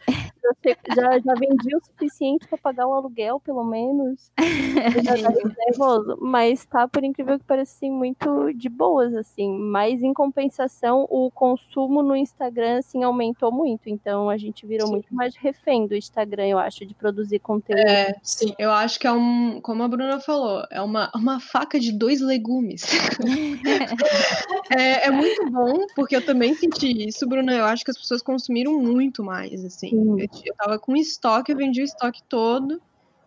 já, 0.96 1.20
já 1.20 1.34
vendi 1.34 1.76
o 1.76 1.84
suficiente 1.84 2.48
para 2.48 2.58
pagar 2.58 2.88
o 2.88 2.94
aluguel, 2.94 3.40
pelo 3.40 3.64
menos. 3.64 4.32
Eu 4.96 5.04
já 5.04 5.22
tava 5.22 5.56
nervoso, 5.68 6.18
mas 6.20 6.66
tá, 6.66 6.88
por 6.88 7.04
incrível 7.04 7.38
que 7.38 7.46
pareça, 7.46 7.76
assim, 7.76 7.92
muito 7.92 8.52
de 8.54 8.68
boas, 8.68 9.14
assim. 9.14 9.58
Mas 9.58 10.02
em 10.02 10.14
compensação, 10.14 11.08
o 11.10 11.30
consumo 11.32 12.02
no 12.02 12.16
Instagram, 12.16 12.80
assim, 12.80 13.04
aumentou 13.04 13.52
muito. 13.52 13.88
Então 13.88 14.30
a 14.30 14.38
gente 14.38 14.66
virou 14.66 14.88
Sim. 14.88 14.94
muito 14.94 15.14
mais 15.14 15.36
refém 15.36 15.88
do 15.88 15.96
Instagram, 15.96 16.48
eu 16.48 16.60
acho, 16.60 16.86
de 16.86 16.94
produzir 16.94 17.40
conteúdo. 17.40 17.80
É, 17.80 18.14
Sim. 18.24 18.54
eu 18.58 18.72
acho 18.72 19.00
que 19.00 19.08
é 19.08 19.12
um, 19.12 19.62
como 19.62 19.84
a 19.84 19.88
Bruna 19.88 20.20
falou, 20.20 20.66
é 20.72 20.82
uma, 20.82 21.12
uma 21.16 21.40
faca 21.40 21.80
de 21.80 21.92
dois 21.92 22.22
legumes. 22.22 22.84
é, 24.78 24.91
é 24.92 25.12
muito 25.12 25.50
bom, 25.50 25.86
porque 25.96 26.16
eu 26.16 26.26
também 26.26 26.54
senti 26.56 27.08
isso, 27.08 27.28
Bruna. 27.28 27.54
Eu 27.54 27.66
acho 27.66 27.84
que 27.84 27.92
as 27.92 27.98
pessoas 27.98 28.22
consumiram 28.22 28.74
muito 28.80 29.24
mais, 29.24 29.64
assim. 29.64 29.90
Sim. 29.90 30.20
Eu, 30.20 30.28
eu 30.46 30.56
tava 30.56 30.80
com 30.80 30.96
estoque, 30.96 31.52
eu 31.52 31.58
vendi 31.58 31.82
o 31.82 31.86
estoque 31.86 32.22
todo, 32.28 32.82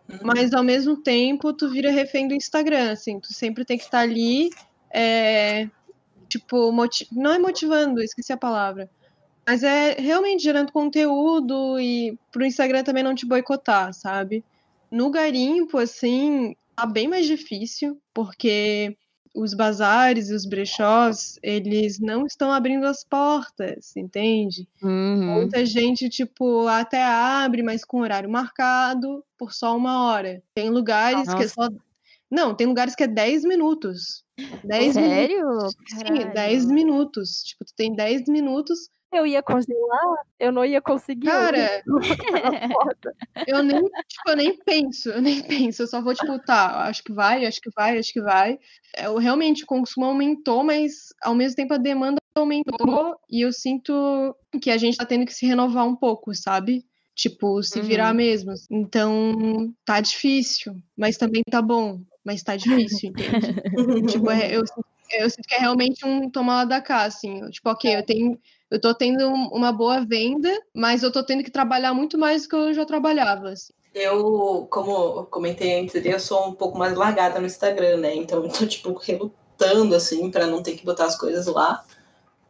Uhum. 0.09 0.19
mas 0.23 0.53
ao 0.53 0.63
mesmo 0.63 0.97
tempo 0.97 1.51
tu 1.51 1.69
vira 1.69 1.91
refém 1.91 2.27
do 2.27 2.35
Instagram, 2.35 2.91
assim. 2.91 3.19
Tu 3.19 3.33
sempre 3.33 3.65
tem 3.65 3.77
que 3.77 3.83
estar 3.85 3.99
ali, 3.99 4.49
é, 4.93 5.67
tipo, 6.29 6.71
não 7.11 7.33
é 7.33 7.39
motivando, 7.39 8.01
esqueci 8.01 8.31
a 8.31 8.37
palavra. 8.37 8.89
Mas 9.47 9.63
é 9.63 9.93
realmente 9.93 10.43
gerando 10.43 10.71
conteúdo 10.71 11.79
e 11.79 12.17
pro 12.31 12.45
Instagram 12.45 12.83
também 12.83 13.03
não 13.03 13.13
te 13.13 13.25
boicotar, 13.25 13.93
sabe? 13.93 14.43
No 14.89 15.09
garimpo, 15.09 15.77
assim, 15.77 16.55
tá 16.75 16.85
bem 16.85 17.07
mais 17.07 17.25
difícil, 17.25 17.99
porque 18.13 18.97
os 19.35 19.53
bazares 19.53 20.29
e 20.29 20.33
os 20.33 20.45
brechós, 20.45 21.37
eles 21.43 21.99
não 21.99 22.25
estão 22.25 22.53
abrindo 22.53 22.85
as 22.85 23.03
portas, 23.03 23.95
entende? 23.97 24.67
Uhum. 24.81 25.33
Muita 25.33 25.65
gente, 25.65 26.09
tipo, 26.09 26.65
até 26.67 27.03
abre, 27.03 27.61
mas 27.61 27.83
com 27.83 27.99
horário 27.99 28.29
marcado, 28.29 29.23
por 29.37 29.53
só 29.53 29.75
uma 29.75 30.05
hora. 30.05 30.41
Tem 30.55 30.69
lugares 30.69 31.31
que 31.33 31.43
é 31.43 31.47
só. 31.47 31.67
Não, 32.31 32.55
tem 32.55 32.65
lugares 32.65 32.95
que 32.95 33.03
é 33.03 33.07
10 33.07 33.43
minutos. 33.43 34.23
10 34.63 34.95
minutos. 34.95 35.15
Sério? 35.15 35.59
Sim, 35.87 35.97
Caralho. 35.97 36.33
10 36.33 36.65
minutos. 36.65 37.43
Tipo, 37.43 37.65
tu 37.65 37.73
tem 37.75 37.93
10 37.93 38.27
minutos. 38.27 38.89
Eu 39.15 39.25
ia 39.25 39.41
congelar, 39.41 40.15
eu 40.39 40.51
não 40.51 40.65
ia 40.65 40.81
conseguir. 40.81 41.27
Cara, 41.27 41.83
eu 43.47 43.63
nem, 43.63 43.81
tipo, 43.81 44.29
eu 44.29 44.35
nem 44.35 44.57
penso, 44.63 45.09
eu 45.09 45.21
nem 45.21 45.41
penso, 45.41 45.83
eu 45.83 45.87
só 45.87 46.01
vou, 46.01 46.13
tipo, 46.13 46.37
tá, 46.39 46.83
acho 46.87 47.03
que 47.03 47.13
vai, 47.13 47.45
acho 47.45 47.61
que 47.61 47.69
vai, 47.75 47.97
acho 47.97 48.11
que 48.11 48.21
vai. 48.21 48.59
É, 48.95 49.05
Eu, 49.07 49.17
realmente, 49.17 49.63
o 49.63 49.67
consumo 49.67 50.05
aumentou, 50.05 50.63
mas 50.63 51.13
ao 51.23 51.35
mesmo 51.35 51.55
tempo 51.55 51.73
a 51.73 51.77
demanda 51.77 52.17
aumentou 52.35 53.15
e 53.29 53.41
eu 53.45 53.53
sinto 53.53 54.35
que 54.61 54.69
a 54.69 54.77
gente 54.77 54.97
tá 54.97 55.05
tendo 55.05 55.25
que 55.25 55.33
se 55.33 55.45
renovar 55.45 55.85
um 55.87 55.95
pouco, 55.95 56.33
sabe? 56.35 56.83
Tipo, 57.15 57.63
se 57.63 57.79
virar 57.81 58.09
Uhum. 58.09 58.17
mesmo. 58.17 58.51
Então, 58.69 59.73
tá 59.85 60.01
difícil, 60.01 60.75
mas 60.97 61.15
também 61.17 61.41
tá 61.49 61.61
bom, 61.61 62.01
mas 62.25 62.43
tá 62.43 62.57
difícil, 62.57 63.11
entende? 63.11 63.53
tipo, 64.27 64.29
é- 64.29 64.53
eu, 64.53 64.63
eu 65.13 65.29
sinto 65.29 65.47
que 65.47 65.55
é 65.55 65.59
realmente 65.59 66.05
um 66.05 66.29
tomar 66.29 66.55
lá 66.55 66.65
da 66.65 66.81
cá, 66.81 67.03
assim. 67.03 67.49
Tipo, 67.51 67.69
ok, 67.69 67.95
eu 67.95 68.05
tenho. 68.05 68.37
Eu 68.75 68.81
tô 68.81 68.93
tendo 68.93 69.25
um- 69.29 69.47
uma 69.53 69.71
boa 69.71 70.05
venda, 70.05 70.49
mas 70.75 71.01
eu 71.01 71.09
tô 71.09 71.23
tendo 71.25 71.41
que 71.45 71.49
trabalhar 71.49 71.93
muito 71.93 72.17
mais 72.17 72.41
do 72.43 72.49
que 72.49 72.55
eu 72.57 72.73
já 72.73 72.85
trabalhava. 72.85 73.51
assim. 73.51 73.71
Eu, 73.93 74.67
como 74.69 74.91
eu 74.91 75.25
comentei 75.27 75.79
antes, 75.79 75.95
eu 75.95 76.19
sou 76.19 76.49
um 76.49 76.53
pouco 76.53 76.77
mais 76.77 76.93
largada 76.93 77.39
no 77.39 77.45
Instagram, 77.45 77.95
né? 77.95 78.13
Então 78.13 78.43
eu 78.43 78.49
tô, 78.51 78.65
tipo, 78.67 78.91
relutando, 78.95 79.95
assim, 79.95 80.29
pra 80.29 80.45
não 80.45 80.61
ter 80.61 80.75
que 80.75 80.83
botar 80.85 81.05
as 81.05 81.17
coisas 81.17 81.45
lá. 81.45 81.85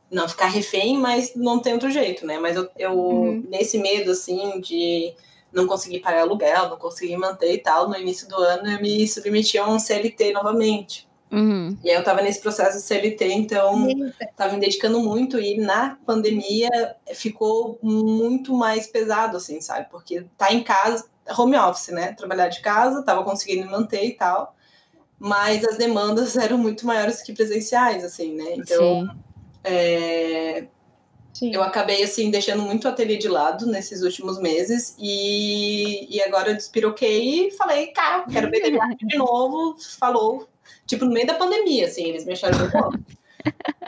Não 0.09 0.27
ficar 0.27 0.47
refém, 0.47 0.97
mas 0.97 1.35
não 1.35 1.59
tem 1.59 1.73
outro 1.73 1.91
jeito, 1.91 2.25
né? 2.25 2.39
Mas 2.39 2.55
eu, 2.55 2.67
eu 2.75 2.93
Uhum. 2.93 3.45
nesse 3.47 3.77
medo, 3.77 4.09
assim, 4.09 4.59
de 4.61 5.13
não 5.53 5.67
conseguir 5.67 5.99
pagar 5.99 6.21
aluguel, 6.21 6.69
não 6.69 6.77
conseguir 6.77 7.17
manter 7.17 7.53
e 7.53 7.59
tal, 7.59 7.87
no 7.87 7.95
início 7.97 8.27
do 8.27 8.35
ano 8.37 8.67
eu 8.67 8.81
me 8.81 9.07
submeti 9.07 9.59
a 9.59 9.67
um 9.69 9.77
CLT 9.77 10.33
novamente. 10.33 11.04
Uhum. 11.31 11.77
E 11.83 11.89
aí 11.89 11.95
eu 11.95 12.03
tava 12.03 12.21
nesse 12.21 12.39
processo 12.39 12.77
de 12.77 12.83
CLT, 12.83 13.25
então 13.33 13.87
tava 14.37 14.53
me 14.53 14.59
dedicando 14.59 14.99
muito 15.01 15.39
e 15.39 15.57
na 15.57 15.97
pandemia 16.05 16.95
ficou 17.13 17.79
muito 17.81 18.55
mais 18.55 18.87
pesado, 18.87 19.37
assim, 19.37 19.59
sabe? 19.59 19.87
Porque 19.89 20.25
tá 20.37 20.53
em 20.53 20.63
casa, 20.63 21.05
home 21.37 21.57
office, 21.57 21.89
né? 21.89 22.13
Trabalhar 22.13 22.49
de 22.49 22.61
casa, 22.61 23.03
tava 23.03 23.23
conseguindo 23.23 23.69
manter 23.69 24.05
e 24.05 24.13
tal, 24.13 24.55
mas 25.19 25.65
as 25.65 25.77
demandas 25.77 26.35
eram 26.37 26.57
muito 26.57 26.85
maiores 26.85 27.21
que 27.21 27.33
presenciais, 27.33 28.03
assim, 28.03 28.35
né? 28.35 28.53
Então, 28.55 29.01
Sim. 29.01 29.09
é, 29.63 30.67
Sim. 31.33 31.53
eu 31.53 31.63
acabei, 31.63 32.03
assim, 32.03 32.29
deixando 32.29 32.61
muito 32.61 32.85
o 32.85 32.87
ateliê 32.87 33.17
de 33.17 33.27
lado 33.27 33.65
nesses 33.65 34.03
últimos 34.03 34.39
meses 34.39 34.95
e, 34.99 36.07
e 36.15 36.21
agora 36.21 36.51
eu 36.51 36.55
despiroquei 36.55 37.47
e 37.47 37.51
falei, 37.51 37.87
cara, 37.87 38.25
quero 38.31 38.47
arte 38.81 39.05
de 39.05 39.17
novo, 39.17 39.75
falou, 39.99 40.47
tipo, 40.85 41.05
no 41.05 41.11
meio 41.11 41.27
da 41.27 41.35
pandemia, 41.35 41.85
assim, 41.85 42.05
eles 42.05 42.25
me 42.25 42.33
acharam 42.33 42.59
muito 42.59 42.77
louca. 42.77 42.99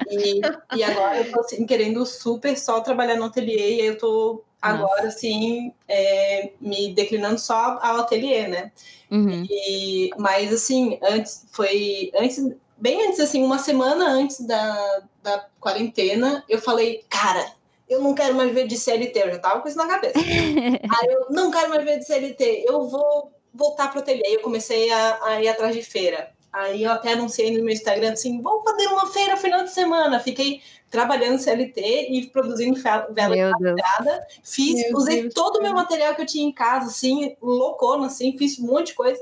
E, 0.10 0.42
e 0.76 0.84
agora 0.84 1.20
eu 1.20 1.32
tô, 1.32 1.40
assim, 1.40 1.66
querendo 1.66 2.06
super 2.06 2.58
só 2.58 2.80
trabalhar 2.82 3.16
no 3.16 3.26
ateliê 3.26 3.78
e 3.78 3.82
aí 3.82 3.88
eu 3.88 3.98
tô 3.98 4.44
agora, 4.62 5.08
assim, 5.08 5.74
é, 5.88 6.52
me 6.60 6.94
declinando 6.94 7.40
só 7.40 7.80
ao 7.82 7.98
ateliê, 7.98 8.48
né? 8.48 8.72
Uhum. 9.10 9.46
E, 9.50 10.10
mas 10.18 10.54
assim, 10.54 11.00
antes 11.02 11.46
foi 11.52 12.12
antes, 12.16 12.44
bem 12.78 13.08
antes 13.08 13.20
assim, 13.20 13.44
uma 13.44 13.60
semana 13.60 14.10
antes 14.10 14.42
da, 14.42 15.04
da 15.24 15.46
quarentena, 15.60 16.44
eu 16.50 16.60
falei, 16.60 17.04
cara, 17.10 17.54
eu 17.88 18.02
não 18.02 18.14
quero 18.14 18.36
mais 18.36 18.50
viver 18.50 18.68
de 18.68 18.78
CLT, 18.78 19.20
eu 19.20 19.32
já 19.32 19.40
tava 19.40 19.62
com 19.62 19.68
isso 19.68 19.78
na 19.78 19.88
cabeça. 19.88 20.20
Aí 20.20 21.08
eu 21.10 21.28
não 21.30 21.50
quero 21.50 21.70
mais 21.70 21.84
viver 21.84 22.00
de 22.00 22.06
CLT, 22.06 22.66
eu 22.68 22.88
vou 22.88 23.32
voltar 23.54 23.90
pro 23.90 24.00
ateliê. 24.00 24.36
Eu 24.36 24.42
comecei 24.42 24.92
a, 24.92 25.20
a 25.24 25.42
ir 25.42 25.48
atrás 25.48 25.76
de 25.76 25.82
feira. 25.82 26.32
Aí 26.52 26.84
eu 26.84 26.92
até 26.92 27.14
anunciei 27.14 27.56
no 27.56 27.64
meu 27.64 27.74
Instagram 27.74 28.14
assim, 28.14 28.42
vamos 28.42 28.64
fazer 28.64 28.88
uma 28.88 29.08
feira 29.08 29.38
final 29.38 29.64
de 29.64 29.72
semana. 29.72 30.20
Fiquei 30.20 30.62
trabalhando 30.90 31.40
CLT 31.40 32.08
e 32.10 32.28
produzindo 32.28 32.80
vela 32.82 33.36
nada. 33.60 34.28
Fiz, 34.42 34.76
Meu 34.76 34.98
usei 34.98 35.22
Deus 35.24 35.34
todo 35.34 35.54
do 35.54 35.60
o 35.60 35.64
meu 35.64 35.74
material 35.74 36.16
que 36.16 36.22
eu 36.22 36.26
tinha 36.26 36.48
em 36.48 36.54
casa, 36.54 36.88
assim, 36.88 37.36
loucona, 37.42 38.08
assim, 38.08 38.38
fiz 38.38 38.58
um 38.60 38.68
monte 38.68 38.88
de 38.88 38.94
coisa. 38.94 39.22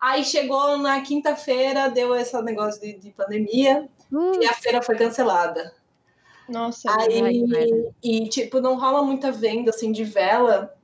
Aí 0.00 0.24
chegou 0.24 0.78
na 0.78 1.00
quinta-feira, 1.02 1.90
deu 1.90 2.14
esse 2.14 2.40
negócio 2.42 2.80
de, 2.80 2.94
de 2.94 3.10
pandemia 3.10 3.86
e 4.40 4.46
a 4.46 4.54
feira 4.54 4.80
foi 4.80 4.96
cancelada. 4.96 5.74
Nossa, 6.48 6.90
Aí, 6.98 7.20
Ai, 7.20 7.32
que 7.32 7.46
merda. 7.46 7.94
e 8.02 8.28
tipo, 8.28 8.60
não 8.60 8.78
rola 8.78 9.02
muita 9.02 9.30
venda, 9.30 9.70
assim, 9.70 9.92
de 9.92 10.02
vela 10.02 10.74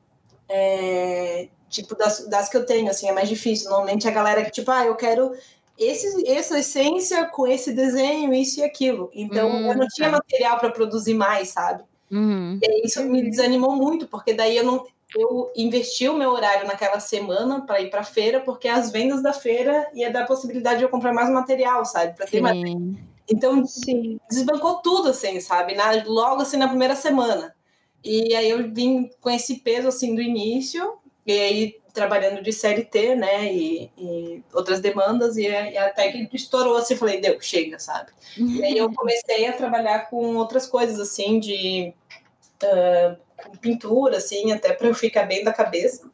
é, 0.49 1.49
tipo, 1.68 1.97
das, 1.97 2.26
das 2.28 2.49
que 2.49 2.57
eu 2.57 2.64
tenho, 2.64 2.89
assim, 2.89 3.09
é 3.09 3.12
mais 3.12 3.28
difícil. 3.28 3.70
Normalmente 3.70 4.07
a 4.07 4.12
galera 4.12 4.45
que, 4.45 4.51
tipo, 4.51 4.70
ah, 4.70 4.84
eu 4.84 4.95
quero 4.95 5.32
esse, 5.79 6.29
essa 6.29 6.59
essência 6.59 7.27
com 7.27 7.47
esse 7.47 7.72
desenho, 7.72 8.33
isso 8.33 8.61
e 8.61 8.64
aquilo. 8.64 9.11
Então 9.14 9.51
Hum, 9.51 9.70
eu 9.70 9.77
não 9.77 9.87
tinha 9.89 10.11
tá. 10.11 10.16
material 10.16 10.59
para 10.59 10.70
produzir 10.70 11.14
mais, 11.14 11.49
sabe? 11.49 11.85
Uhum. 12.11 12.59
E 12.62 12.87
isso 12.87 13.03
me 13.05 13.29
desanimou 13.29 13.74
muito, 13.74 14.07
porque 14.07 14.33
daí 14.33 14.57
eu 14.57 14.64
não 14.64 14.85
eu 15.14 15.51
investi 15.57 16.09
o 16.09 16.16
meu 16.16 16.31
horário 16.31 16.66
naquela 16.66 16.99
semana 16.99 17.61
para 17.64 17.81
ir 17.81 17.91
para 17.91 18.03
feira, 18.03 18.41
porque 18.41 18.66
as 18.66 18.91
vendas 18.91 19.22
da 19.22 19.33
feira 19.33 19.89
ia 19.95 20.11
dar 20.11 20.24
a 20.24 20.27
possibilidade 20.27 20.79
de 20.79 20.85
eu 20.85 20.89
comprar 20.89 21.12
mais 21.12 21.31
material, 21.31 21.85
sabe? 21.85 22.16
Para 22.16 22.27
ter 22.27 22.41
mais. 22.41 22.59
Então 23.29 23.64
Sim. 23.64 24.18
desbancou 24.29 24.77
tudo 24.77 25.11
assim, 25.11 25.41
sabe? 25.41 25.74
Na, 25.74 26.05
logo 26.05 26.43
assim 26.43 26.57
na 26.57 26.68
primeira 26.68 26.97
semana. 26.97 27.55
E 28.05 28.35
aí 28.35 28.51
eu 28.51 28.70
vim 28.70 29.11
com 29.20 29.31
esse 29.31 29.61
peso 29.61 29.89
assim 29.89 30.14
do 30.14 30.20
início, 30.20 30.95
e 31.24 31.33
aí 31.33 31.77
trabalhando 31.97 32.43
de 32.43 32.53
CLT, 32.53 33.15
né, 33.15 33.51
e, 33.51 33.91
e 33.97 34.43
outras 34.53 34.81
demandas, 34.81 35.39
e, 35.39 35.47
e 35.47 35.79
até 35.79 36.13
que 36.13 36.29
estourou 36.37 36.77
assim, 36.77 36.95
falei, 36.95 37.23
deu, 37.23 37.41
chega, 37.41 37.79
sabe? 37.79 38.11
E 38.37 38.63
aí 38.63 38.77
eu 38.77 38.93
comecei 38.93 39.47
a 39.47 39.55
trabalhar 39.55 40.11
com 40.11 40.37
outras 40.37 40.67
coisas, 40.67 41.01
assim, 41.01 41.41
de 41.41 41.95
com 43.37 43.57
pintura, 43.57 44.19
assim, 44.19 44.53
até 44.53 44.75
para 44.75 44.89
eu 44.89 44.95
ficar 44.95 45.23
bem 45.23 45.43
da 45.43 45.55
cabeça. 45.55 46.11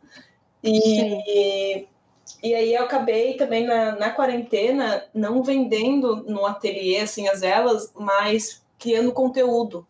E, 0.62 1.86
e 2.42 2.54
aí 2.54 2.74
eu 2.74 2.84
acabei 2.84 3.34
também 3.34 3.66
na, 3.66 3.96
na 3.96 4.10
quarentena 4.10 5.04
não 5.12 5.42
vendendo 5.42 6.24
no 6.28 6.46
ateliê, 6.46 7.00
assim, 7.00 7.26
as 7.28 7.40
velas, 7.40 7.92
mas 7.96 8.62
criando 8.78 9.12
conteúdo. 9.12 9.84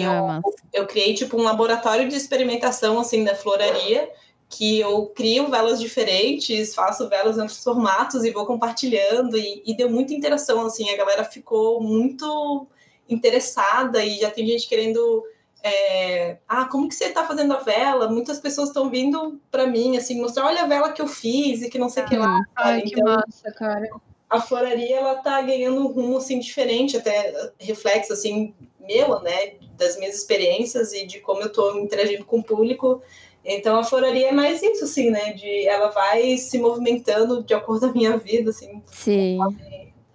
Ah, 0.00 0.22
massa. 0.22 0.62
Eu 0.72 0.86
criei, 0.86 1.14
tipo, 1.14 1.36
um 1.36 1.42
laboratório 1.42 2.08
de 2.08 2.16
experimentação, 2.16 2.98
assim, 2.98 3.24
da 3.24 3.34
floraria, 3.34 4.10
que 4.48 4.80
eu 4.80 5.06
crio 5.06 5.50
velas 5.50 5.78
diferentes, 5.78 6.74
faço 6.74 7.08
velas 7.08 7.36
em 7.36 7.42
outros 7.42 7.62
formatos 7.62 8.24
e 8.24 8.30
vou 8.30 8.46
compartilhando, 8.46 9.36
e, 9.36 9.62
e 9.66 9.76
deu 9.76 9.90
muita 9.90 10.14
interação, 10.14 10.64
assim, 10.64 10.88
a 10.90 10.96
galera 10.96 11.22
ficou 11.22 11.82
muito 11.82 12.66
interessada 13.08 14.02
e 14.04 14.18
já 14.18 14.30
tem 14.30 14.46
gente 14.46 14.66
querendo... 14.68 15.22
é, 15.62 16.38
ah, 16.48 16.64
como 16.64 16.88
que 16.88 16.94
você 16.94 17.10
tá 17.10 17.26
fazendo 17.26 17.52
a 17.52 17.58
vela? 17.58 18.08
Muitas 18.08 18.38
pessoas 18.38 18.68
estão 18.68 18.88
vindo 18.88 19.40
para 19.50 19.66
mim, 19.66 19.96
assim, 19.96 20.20
mostrar, 20.20 20.46
olha 20.46 20.62
a 20.62 20.66
vela 20.66 20.92
que 20.92 21.02
eu 21.02 21.08
fiz 21.08 21.62
e 21.62 21.68
que 21.68 21.78
não 21.78 21.88
sei 21.88 22.04
o 22.04 22.06
que 22.06 22.16
lá. 22.16 22.40
Ai, 22.56 22.80
sabe? 22.80 22.90
que 22.90 23.00
Então, 23.00 23.14
massa, 23.14 23.52
cara. 23.52 23.88
a 24.30 24.40
floraria 24.40 24.96
ela 24.96 25.16
tá 25.16 25.40
ganhando 25.42 25.80
um 25.80 25.88
rumo 25.88 26.18
assim 26.18 26.38
diferente, 26.38 26.96
até 26.96 27.52
reflexo 27.58 28.12
assim 28.12 28.54
meu, 28.80 29.20
né, 29.20 29.54
das 29.76 29.98
minhas 29.98 30.16
experiências 30.16 30.94
e 30.94 31.04
de 31.04 31.20
como 31.20 31.42
eu 31.42 31.52
tô 31.52 31.78
interagindo 31.78 32.24
com 32.24 32.38
o 32.38 32.42
público. 32.42 33.02
Então 33.50 33.78
a 33.78 33.84
floraria 33.84 34.28
é 34.28 34.32
mais 34.32 34.62
isso 34.62 34.84
assim, 34.84 35.08
né, 35.08 35.32
de 35.32 35.66
ela 35.66 35.88
vai 35.88 36.36
se 36.36 36.58
movimentando 36.58 37.42
de 37.42 37.54
acordo 37.54 37.86
com 37.86 37.86
a 37.86 37.92
minha 37.92 38.18
vida, 38.18 38.50
assim, 38.50 38.82
Sim. 38.84 39.38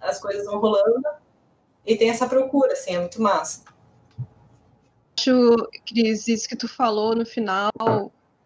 as 0.00 0.20
coisas 0.20 0.44
vão 0.46 0.60
rolando 0.60 1.02
e 1.84 1.96
tem 1.96 2.10
essa 2.10 2.28
procura, 2.28 2.74
assim, 2.74 2.94
é 2.94 3.00
muito 3.00 3.20
massa. 3.20 3.64
acho, 5.18 5.68
Cris, 5.84 6.28
isso 6.28 6.48
que 6.48 6.54
tu 6.54 6.68
falou 6.68 7.16
no 7.16 7.26
final 7.26 7.72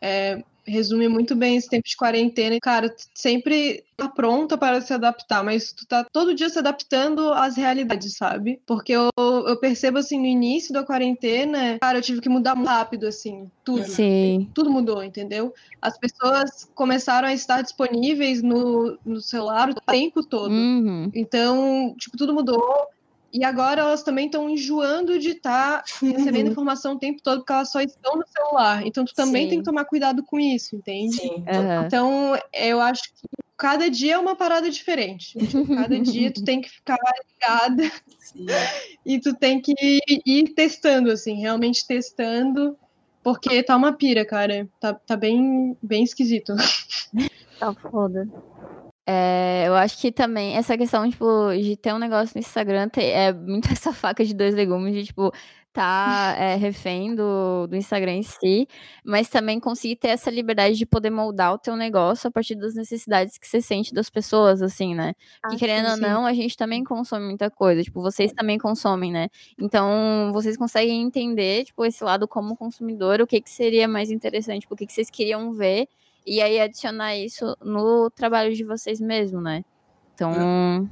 é, 0.00 0.42
resume 0.68 1.08
muito 1.08 1.34
bem 1.34 1.56
esse 1.56 1.68
tempo 1.68 1.88
de 1.88 1.96
quarentena. 1.96 2.54
E, 2.54 2.60
Cara, 2.60 2.88
tu 2.88 3.04
sempre 3.14 3.84
tá 3.96 4.08
pronta 4.08 4.56
para 4.56 4.80
se 4.80 4.92
adaptar, 4.92 5.42
mas 5.42 5.72
tu 5.72 5.86
tá 5.86 6.04
todo 6.12 6.34
dia 6.34 6.48
se 6.48 6.58
adaptando 6.58 7.32
às 7.32 7.56
realidades, 7.56 8.16
sabe? 8.16 8.60
Porque 8.66 8.92
eu, 8.92 9.10
eu 9.16 9.56
percebo, 9.58 9.98
assim, 9.98 10.18
no 10.18 10.26
início 10.26 10.72
da 10.72 10.84
quarentena, 10.84 11.78
cara, 11.80 11.98
eu 11.98 12.02
tive 12.02 12.20
que 12.20 12.28
mudar 12.28 12.54
muito 12.54 12.68
rápido, 12.68 13.06
assim, 13.06 13.50
tudo. 13.64 13.84
Sim. 13.88 14.48
Tudo 14.54 14.70
mudou, 14.70 15.02
entendeu? 15.02 15.52
As 15.80 15.98
pessoas 15.98 16.68
começaram 16.74 17.28
a 17.28 17.32
estar 17.32 17.62
disponíveis 17.62 18.42
no, 18.42 18.98
no 19.04 19.20
celular 19.20 19.70
o 19.70 19.74
tempo 19.74 20.22
todo. 20.24 20.52
Uhum. 20.52 21.10
Então, 21.14 21.94
tipo, 21.98 22.16
tudo 22.16 22.34
mudou. 22.34 22.88
E 23.32 23.44
agora 23.44 23.82
elas 23.82 24.02
também 24.02 24.26
estão 24.26 24.48
enjoando 24.48 25.18
de 25.18 25.30
estar 25.30 25.82
recebendo 26.00 26.50
informação 26.50 26.94
o 26.94 26.98
tempo 26.98 27.20
todo, 27.22 27.38
porque 27.38 27.52
elas 27.52 27.70
só 27.70 27.80
estão 27.80 28.16
no 28.16 28.24
celular. 28.26 28.86
Então, 28.86 29.04
tu 29.04 29.14
também 29.14 29.44
Sim. 29.44 29.48
tem 29.48 29.58
que 29.58 29.64
tomar 29.64 29.84
cuidado 29.84 30.24
com 30.24 30.38
isso, 30.40 30.76
entende? 30.76 31.16
Sim. 31.16 31.44
Aham. 31.46 31.86
Então, 31.86 32.38
eu 32.54 32.80
acho 32.80 33.02
que 33.02 33.26
cada 33.56 33.90
dia 33.90 34.14
é 34.14 34.18
uma 34.18 34.36
parada 34.36 34.70
diferente. 34.70 35.36
Tipo, 35.48 35.74
Cada 35.74 36.00
dia 36.00 36.32
tu 36.32 36.42
tem 36.44 36.60
que 36.60 36.70
ficar 36.70 36.96
ligada 37.30 37.82
sim. 38.18 38.46
e 39.04 39.20
tu 39.20 39.34
tem 39.34 39.60
que 39.60 39.74
ir 40.26 40.54
testando, 40.54 41.10
assim, 41.10 41.40
realmente 41.40 41.86
testando, 41.86 42.76
porque 43.22 43.62
tá 43.62 43.76
uma 43.76 43.92
pira, 43.92 44.24
cara. 44.24 44.68
Tá, 44.80 44.94
tá 44.94 45.16
bem, 45.16 45.76
bem 45.82 46.02
esquisito. 46.02 46.54
Tá 47.58 47.74
foda. 47.90 48.26
É, 49.10 49.64
eu 49.66 49.74
acho 49.74 49.98
que 49.98 50.12
também 50.12 50.54
essa 50.54 50.76
questão, 50.76 51.08
tipo, 51.08 51.24
de 51.54 51.78
ter 51.78 51.94
um 51.94 51.98
negócio 51.98 52.34
no 52.34 52.40
Instagram 52.40 52.90
é 52.96 53.32
muito 53.32 53.66
essa 53.72 53.90
faca 53.90 54.22
de 54.22 54.34
dois 54.34 54.54
legumes, 54.54 54.94
de, 54.94 55.06
tipo, 55.06 55.32
tá 55.72 56.34
é, 56.36 56.56
refém 56.56 57.14
do, 57.14 57.66
do 57.68 57.74
Instagram 57.76 58.16
em 58.16 58.22
si, 58.22 58.68
mas 59.02 59.30
também 59.30 59.58
conseguir 59.58 59.96
ter 59.96 60.08
essa 60.08 60.30
liberdade 60.30 60.76
de 60.76 60.84
poder 60.84 61.08
moldar 61.08 61.54
o 61.54 61.58
teu 61.58 61.74
negócio 61.74 62.28
a 62.28 62.30
partir 62.30 62.54
das 62.54 62.74
necessidades 62.74 63.38
que 63.38 63.46
você 63.48 63.62
sente 63.62 63.94
das 63.94 64.10
pessoas, 64.10 64.60
assim, 64.60 64.94
né? 64.94 65.14
Porque 65.40 65.56
Ah, 65.56 65.56
querendo 65.56 65.86
sim, 65.86 65.90
ou 65.90 65.96
sim. 65.96 66.02
não, 66.02 66.26
a 66.26 66.34
gente 66.34 66.54
também 66.54 66.84
consome 66.84 67.24
muita 67.24 67.50
coisa, 67.50 67.82
tipo, 67.82 68.02
vocês 68.02 68.30
também 68.34 68.58
consomem, 68.58 69.10
né? 69.10 69.28
Então, 69.58 70.30
vocês 70.34 70.54
conseguem 70.58 71.00
entender, 71.02 71.64
tipo, 71.64 71.82
esse 71.86 72.04
lado 72.04 72.28
como 72.28 72.56
consumidor, 72.56 73.22
o 73.22 73.26
que 73.26 73.40
que 73.40 73.48
seria 73.50 73.88
mais 73.88 74.10
interessante, 74.10 74.62
tipo, 74.62 74.74
o 74.74 74.76
que 74.76 74.86
que 74.86 74.92
vocês 74.92 75.08
queriam 75.10 75.50
ver, 75.52 75.88
e 76.26 76.40
aí 76.40 76.60
adicionar 76.60 77.16
isso 77.16 77.56
no 77.62 78.10
trabalho 78.10 78.54
de 78.54 78.64
vocês 78.64 79.00
mesmo, 79.00 79.40
né? 79.40 79.64
Então, 80.14 80.88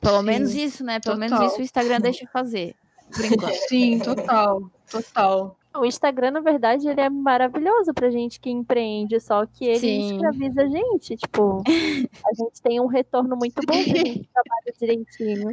pelo 0.00 0.18
Sim, 0.18 0.24
menos 0.26 0.54
isso, 0.54 0.84
né? 0.84 1.00
Pelo 1.00 1.16
menos 1.16 1.32
total. 1.32 1.46
isso 1.46 1.60
o 1.60 1.62
Instagram 1.62 2.00
deixa 2.00 2.26
fazer. 2.32 2.74
Sim, 3.68 3.98
total. 4.00 4.70
Total. 4.90 5.56
O 5.76 5.84
Instagram, 5.84 6.32
na 6.32 6.40
verdade, 6.40 6.86
ele 6.86 7.00
é 7.00 7.10
maravilhoso 7.10 7.92
pra 7.92 8.08
gente 8.10 8.38
que 8.38 8.48
empreende, 8.48 9.18
só 9.18 9.44
que 9.44 9.64
ele 9.64 9.78
Sim. 9.78 10.14
escraviza 10.14 10.62
a 10.62 10.68
gente. 10.68 11.16
Tipo, 11.16 11.62
a 11.66 12.34
gente 12.34 12.62
tem 12.62 12.80
um 12.80 12.86
retorno 12.86 13.36
muito 13.36 13.60
bom 13.66 13.74
se 13.74 13.90
a 13.90 13.96
gente 13.96 14.28
trabalha 14.32 14.74
direitinho. 14.78 15.52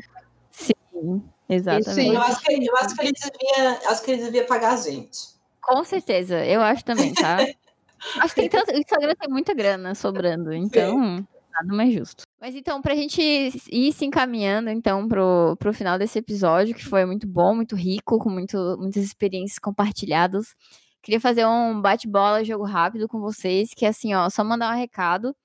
Sim, 0.51 1.23
exatamente. 1.49 1.93
Sim. 1.93 2.13
Eu 2.13 2.21
acho 2.21 2.41
que, 2.41 2.67
eu 2.67 2.77
acho 2.77 2.95
que 2.95 3.01
ele 3.01 3.13
devia, 3.13 3.89
acho 3.89 4.03
que 4.03 4.11
ele 4.11 4.23
devia 4.23 4.45
pagar 4.45 4.73
a 4.73 4.77
gente. 4.77 5.31
Com 5.61 5.83
certeza, 5.83 6.45
eu 6.45 6.61
acho 6.61 6.83
também, 6.85 7.13
tá? 7.13 7.37
acho 8.19 8.33
que 8.35 8.41
tem 8.41 8.49
tanto, 8.49 8.71
o 8.71 8.77
Instagram 8.77 9.13
tem 9.19 9.29
muita 9.29 9.53
grana 9.53 9.93
sobrando, 9.95 10.53
então 10.53 11.25
nada 11.51 11.73
mais 11.75 11.93
justo. 11.93 12.23
Mas 12.39 12.55
então, 12.55 12.81
pra 12.81 12.95
gente 12.95 13.21
ir 13.21 13.93
se 13.93 14.05
encaminhando, 14.05 14.69
então, 14.69 15.07
pro, 15.07 15.55
pro 15.59 15.73
final 15.73 15.99
desse 15.99 16.17
episódio, 16.19 16.73
que 16.73 16.83
foi 16.85 17.05
muito 17.05 17.27
bom, 17.27 17.53
muito 17.53 17.75
rico, 17.75 18.17
com 18.17 18.29
muito, 18.29 18.57
muitas 18.79 19.03
experiências 19.03 19.59
compartilhadas, 19.59 20.55
queria 21.03 21.19
fazer 21.19 21.45
um 21.45 21.79
bate-bola, 21.81 22.43
jogo 22.43 22.63
rápido 22.63 23.07
com 23.07 23.19
vocês, 23.19 23.73
que 23.75 23.85
é 23.85 23.89
assim, 23.89 24.13
ó, 24.13 24.29
só 24.29 24.43
mandar 24.43 24.73
um 24.73 24.77
recado, 24.79 25.35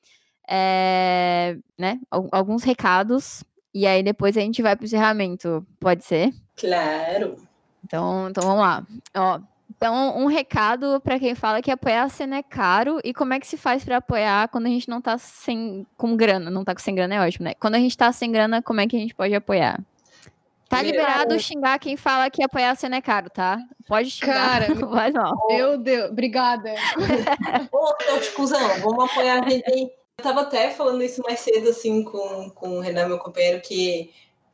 é, 0.49 1.59
né, 1.79 2.01
al- 2.11 2.29
alguns 2.33 2.63
recados, 2.63 3.45
e 3.75 3.87
aí 3.87 4.03
depois 4.03 4.37
a 4.37 4.41
gente 4.41 4.63
vai 4.63 4.75
pro 4.77 4.87
encerramento, 4.87 5.67
pode 5.79 6.05
ser? 6.05 6.33
Claro. 6.57 7.37
Então, 7.85 8.29
então 8.31 8.43
vamos 8.43 8.61
lá. 8.61 8.87
Ó, 9.15 9.41
então, 9.77 10.17
um 10.19 10.27
recado 10.27 11.01
para 11.03 11.19
quem 11.19 11.35
fala 11.35 11.61
que 11.61 11.71
apoiar 11.71 12.05
a 12.05 12.09
cena 12.09 12.37
é 12.37 12.43
caro 12.43 12.99
e 13.05 13.13
como 13.13 13.35
é 13.35 13.41
que 13.41 13.47
se 13.47 13.57
faz 13.59 13.85
para 13.85 13.99
apoiar 13.99 14.49
quando 14.49 14.67
a 14.67 14.71
gente 14.71 14.89
não 14.89 15.03
tá 15.03 15.19
sem 15.19 15.87
com 15.97 16.17
grana, 16.17 16.51
não 16.51 16.65
tá 16.65 16.75
com 16.75 16.81
sem 16.81 16.95
grana 16.95 17.15
é 17.15 17.21
ótimo, 17.21 17.45
né? 17.45 17.55
Quando 17.61 17.75
a 17.75 17.79
gente 17.79 17.97
tá 17.97 18.11
sem 18.11 18.33
grana, 18.33 18.63
como 18.63 18.81
é 18.81 18.87
que 18.87 18.97
a 18.97 18.99
gente 18.99 19.15
pode 19.15 19.35
apoiar? 19.35 19.79
Tá 20.69 20.83
liberado 20.83 21.39
xingar 21.39 21.79
quem 21.79 21.97
fala 21.97 22.29
que 22.29 22.43
apoiar 22.43 22.71
a 22.71 22.75
cena 22.75 22.97
é 22.97 23.01
caro, 23.01 23.31
tá? 23.31 23.59
Pode 23.87 24.11
xingar, 24.11 24.61
Cara, 24.63 24.75
não 24.75 24.89
vai 24.91 25.13
não. 25.13 25.33
Meu 25.49 25.79
Deus, 25.79 26.11
obrigada. 26.11 26.75
Ô, 27.71 27.91
ô, 27.91 28.35
cuzão, 28.35 28.81
vamos 28.81 29.05
apoiar 29.11 29.45
a 29.45 29.49
gente. 29.49 29.71
Eu 30.19 30.25
tava 30.25 30.41
até 30.41 30.71
falando 30.71 31.03
isso 31.05 31.23
mais 31.23 31.41
cedo, 31.41 31.69
assim, 31.69 32.03
com, 32.03 32.51
com 32.51 32.79
o 32.79 32.81
Renan, 32.81 33.07
meu 33.09 33.19
companheiro, 33.19 33.61
que, 33.61 34.11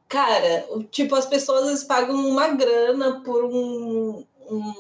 cara, 0.08 0.66
o- 0.70 0.82
tipo, 0.82 1.14
as 1.14 1.24
pessoas 1.26 1.84
pagam 1.84 2.16
uma 2.16 2.48
grana 2.48 3.22
por 3.24 3.44
um, 3.44 4.24
um, 4.50 4.74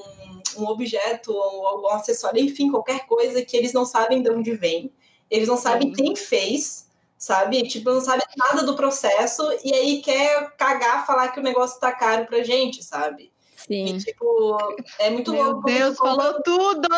um 0.56 0.66
objeto 0.66 1.32
ou 1.32 1.66
algum 1.66 1.88
acessório, 1.88 2.42
enfim, 2.42 2.70
qualquer 2.70 3.06
coisa 3.06 3.42
que 3.44 3.56
eles 3.56 3.72
não 3.72 3.84
sabem 3.84 4.22
de 4.22 4.30
onde 4.30 4.52
vem, 4.52 4.92
eles 5.30 5.48
não 5.48 5.56
sabem 5.56 5.94
Sim. 5.94 6.04
quem 6.04 6.16
fez, 6.16 6.86
sabe? 7.16 7.62
Tipo, 7.68 7.90
não 7.90 8.00
sabem 8.00 8.26
nada 8.36 8.62
do 8.64 8.76
processo 8.76 9.42
e 9.64 9.72
aí 9.72 10.02
quer 10.02 10.54
cagar, 10.56 11.06
falar 11.06 11.28
que 11.28 11.40
o 11.40 11.42
negócio 11.42 11.80
tá 11.80 11.92
caro 11.92 12.26
pra 12.26 12.42
gente, 12.42 12.82
sabe? 12.82 13.32
Sim. 13.56 13.86
E, 13.94 13.98
tipo, 13.98 14.58
é 14.98 15.08
muito 15.08 15.32
Meu 15.32 15.44
louco. 15.44 15.62
Deus, 15.62 15.96
compra- 15.96 16.24
falou 16.24 16.42
tudo! 16.42 16.88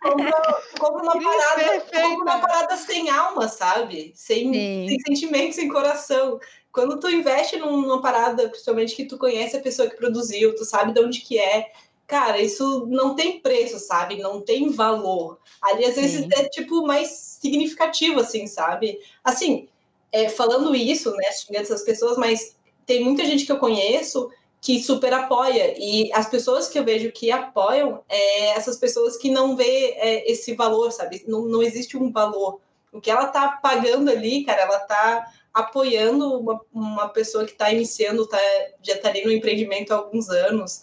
compra, 0.00 0.62
compra 0.78 1.02
uma 1.02 1.12
parada, 1.20 1.80
compra 1.80 2.06
uma 2.08 2.38
parada 2.38 2.76
sem 2.76 3.10
alma, 3.10 3.48
sabe? 3.48 4.12
Sem, 4.14 4.52
Sim. 4.52 4.86
sem 4.88 5.00
sentimento, 5.00 5.54
sem 5.54 5.68
coração. 5.68 6.38
Quando 6.72 7.00
tu 7.00 7.08
investe 7.10 7.56
num- 7.56 7.80
numa 7.82 8.00
parada, 8.00 8.48
principalmente 8.48 8.94
que 8.94 9.04
tu 9.06 9.18
conhece 9.18 9.56
a 9.56 9.60
pessoa 9.60 9.88
que 9.90 9.96
produziu, 9.96 10.54
tu 10.54 10.64
sabe 10.64 10.92
de 10.92 11.00
onde 11.00 11.20
que 11.22 11.38
é, 11.38 11.72
cara, 12.08 12.40
isso 12.40 12.86
não 12.86 13.14
tem 13.14 13.38
preço, 13.38 13.78
sabe? 13.78 14.16
Não 14.16 14.40
tem 14.40 14.70
valor. 14.70 15.38
Ali, 15.60 15.84
às 15.84 15.94
vezes, 15.94 16.22
Sim. 16.22 16.28
é, 16.32 16.48
tipo, 16.48 16.84
mais 16.86 17.10
significativo, 17.40 18.18
assim, 18.18 18.46
sabe? 18.46 18.98
Assim, 19.22 19.68
é, 20.10 20.30
falando 20.30 20.74
isso, 20.74 21.14
né, 21.14 21.30
xingando 21.30 21.64
essas 21.64 21.82
pessoas, 21.82 22.16
mas 22.16 22.56
tem 22.86 23.04
muita 23.04 23.24
gente 23.26 23.44
que 23.44 23.52
eu 23.52 23.58
conheço 23.58 24.30
que 24.60 24.82
super 24.82 25.12
apoia. 25.12 25.74
E 25.78 26.10
as 26.14 26.28
pessoas 26.28 26.66
que 26.68 26.78
eu 26.78 26.84
vejo 26.84 27.12
que 27.12 27.30
apoiam 27.30 28.02
é 28.08 28.48
essas 28.56 28.78
pessoas 28.78 29.18
que 29.18 29.30
não 29.30 29.54
vê 29.54 29.94
é, 29.98 30.32
esse 30.32 30.54
valor, 30.54 30.90
sabe? 30.90 31.22
Não, 31.28 31.42
não 31.42 31.62
existe 31.62 31.96
um 31.96 32.10
valor. 32.10 32.58
O 32.90 33.02
que 33.02 33.10
ela 33.10 33.26
tá 33.26 33.58
pagando 33.62 34.10
ali, 34.10 34.44
cara, 34.44 34.62
ela 34.62 34.78
tá 34.80 35.30
apoiando 35.52 36.38
uma, 36.40 36.60
uma 36.72 37.08
pessoa 37.10 37.44
que 37.44 37.52
tá 37.52 37.70
iniciando, 37.70 38.26
tá, 38.26 38.38
já 38.82 38.96
tá 38.96 39.10
ali 39.10 39.24
no 39.24 39.32
empreendimento 39.32 39.92
há 39.92 39.96
alguns 39.96 40.30
anos. 40.30 40.82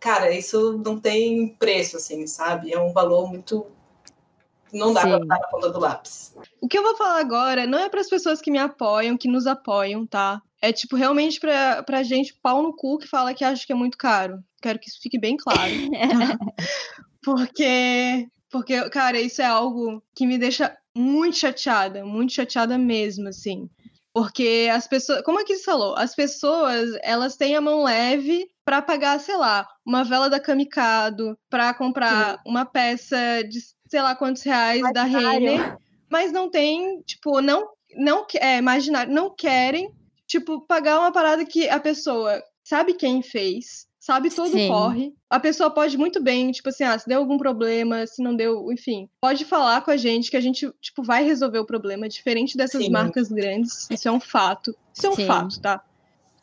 Cara, 0.00 0.30
isso 0.30 0.78
não 0.84 0.98
tem 0.98 1.48
preço, 1.58 1.96
assim, 1.96 2.26
sabe? 2.26 2.72
É 2.72 2.78
um 2.78 2.92
valor 2.92 3.28
muito. 3.28 3.66
Não 4.72 4.92
dá 4.92 5.00
pra 5.00 5.12
Sim. 5.12 5.18
botar 5.20 5.38
na 5.38 5.46
ponta 5.46 5.70
do 5.70 5.80
lápis. 5.80 6.36
O 6.60 6.68
que 6.68 6.78
eu 6.78 6.82
vou 6.82 6.96
falar 6.96 7.20
agora 7.20 7.66
não 7.66 7.78
é 7.78 7.88
para 7.88 8.00
as 8.00 8.08
pessoas 8.08 8.40
que 8.40 8.50
me 8.50 8.58
apoiam, 8.58 9.16
que 9.16 9.28
nos 9.28 9.46
apoiam, 9.46 10.06
tá? 10.06 10.42
É 10.60 10.72
tipo 10.72 10.96
realmente 10.96 11.40
pra, 11.40 11.82
pra 11.82 12.02
gente 12.02 12.34
pau 12.42 12.62
no 12.62 12.74
cu 12.74 12.98
que 12.98 13.06
fala 13.06 13.32
que 13.32 13.44
acha 13.44 13.66
que 13.66 13.72
é 13.72 13.76
muito 13.76 13.96
caro. 13.96 14.42
Quero 14.60 14.78
que 14.78 14.88
isso 14.88 15.00
fique 15.00 15.18
bem 15.18 15.36
claro. 15.36 15.72
porque, 17.22 18.28
porque, 18.50 18.90
cara, 18.90 19.20
isso 19.20 19.40
é 19.40 19.46
algo 19.46 20.02
que 20.14 20.26
me 20.26 20.36
deixa 20.36 20.76
muito 20.94 21.38
chateada, 21.38 22.04
muito 22.04 22.32
chateada 22.32 22.76
mesmo, 22.76 23.28
assim. 23.28 23.70
Porque 24.12 24.68
as 24.72 24.88
pessoas, 24.88 25.22
como 25.22 25.40
a 25.40 25.44
Kiss 25.44 25.62
falou, 25.62 25.94
as 25.96 26.14
pessoas, 26.14 26.90
elas 27.02 27.36
têm 27.36 27.54
a 27.54 27.60
mão 27.60 27.84
leve 27.84 28.48
pra 28.68 28.82
pagar, 28.82 29.18
sei 29.18 29.34
lá, 29.34 29.66
uma 29.82 30.04
vela 30.04 30.28
da 30.28 30.38
Kamikado, 30.38 31.38
pra 31.48 31.72
comprar 31.72 32.38
uma 32.44 32.66
peça 32.66 33.42
de 33.48 33.60
sei 33.86 34.02
lá 34.02 34.14
quantos 34.14 34.42
reais 34.42 34.82
da. 34.92 35.04
Renner, 35.04 35.78
mas 36.10 36.30
não 36.32 36.50
tem, 36.50 37.00
tipo, 37.00 37.40
não 37.40 37.66
não 37.96 38.26
é 38.38 38.58
imaginar, 38.58 39.08
não 39.08 39.34
querem, 39.34 39.90
tipo, 40.26 40.60
pagar 40.60 40.98
uma 41.00 41.10
parada 41.10 41.46
que 41.46 41.66
a 41.66 41.80
pessoa 41.80 42.42
sabe 42.62 42.92
quem 42.92 43.22
fez, 43.22 43.86
sabe 43.98 44.28
todo 44.28 44.50
Sim. 44.50 44.66
o 44.66 44.68
corre. 44.68 45.14
A 45.30 45.40
pessoa 45.40 45.70
pode 45.70 45.96
muito 45.96 46.22
bem, 46.22 46.52
tipo 46.52 46.68
assim, 46.68 46.84
ah, 46.84 46.98
se 46.98 47.08
deu 47.08 47.20
algum 47.20 47.38
problema, 47.38 48.06
se 48.06 48.22
não 48.22 48.36
deu, 48.36 48.70
enfim, 48.70 49.08
pode 49.18 49.46
falar 49.46 49.80
com 49.80 49.90
a 49.90 49.96
gente 49.96 50.30
que 50.30 50.36
a 50.36 50.42
gente, 50.42 50.70
tipo, 50.78 51.02
vai 51.02 51.24
resolver 51.24 51.58
o 51.58 51.64
problema, 51.66 52.06
diferente 52.06 52.54
dessas 52.54 52.84
Sim. 52.84 52.90
marcas 52.90 53.32
grandes. 53.32 53.88
Isso 53.90 54.06
é 54.06 54.12
um 54.12 54.20
fato. 54.20 54.76
Isso 54.94 55.06
é 55.06 55.10
um 55.10 55.16
Sim. 55.16 55.26
fato, 55.26 55.58
tá? 55.58 55.82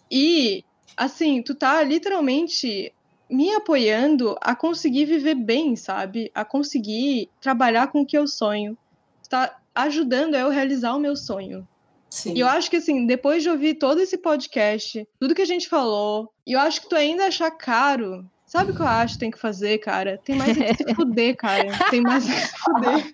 E, 0.09 0.63
assim, 0.97 1.41
tu 1.41 1.55
tá 1.55 1.81
literalmente 1.83 2.93
me 3.29 3.53
apoiando 3.53 4.37
a 4.41 4.55
conseguir 4.55 5.05
viver 5.05 5.35
bem, 5.35 5.75
sabe? 5.75 6.31
A 6.33 6.45
conseguir 6.45 7.29
trabalhar 7.41 7.87
com 7.87 8.01
o 8.01 8.05
que 8.05 8.17
eu 8.17 8.27
sonho. 8.27 8.77
Tu 9.23 9.29
tá 9.29 9.57
ajudando 9.73 10.35
eu 10.35 10.49
realizar 10.49 10.95
o 10.95 10.99
meu 10.99 11.15
sonho. 11.15 11.67
Sim. 12.09 12.33
E 12.33 12.39
eu 12.39 12.47
acho 12.47 12.69
que, 12.69 12.77
assim, 12.77 13.05
depois 13.05 13.43
de 13.43 13.49
ouvir 13.49 13.75
todo 13.75 13.99
esse 13.99 14.17
podcast, 14.17 15.05
tudo 15.19 15.35
que 15.35 15.41
a 15.41 15.45
gente 15.45 15.67
falou, 15.67 16.31
e 16.47 16.53
eu 16.53 16.59
acho 16.59 16.81
que 16.81 16.89
tu 16.89 16.95
ainda 16.95 17.25
achar 17.25 17.51
caro. 17.51 18.25
Sabe 18.45 18.71
o 18.71 18.75
que 18.75 18.81
eu 18.81 18.87
acho 18.87 19.15
que 19.15 19.19
tem 19.19 19.31
que 19.31 19.39
fazer, 19.39 19.79
cara? 19.79 20.19
Tem 20.23 20.35
mais 20.35 20.57
é 20.57 20.73
que 20.73 20.83
se 20.83 20.93
fuder, 20.95 21.35
cara. 21.35 21.71
Tem 21.89 21.99
mais 21.99 22.29
é 22.29 22.33
que 22.33 22.47
se 22.47 22.57
fuder. 22.57 23.11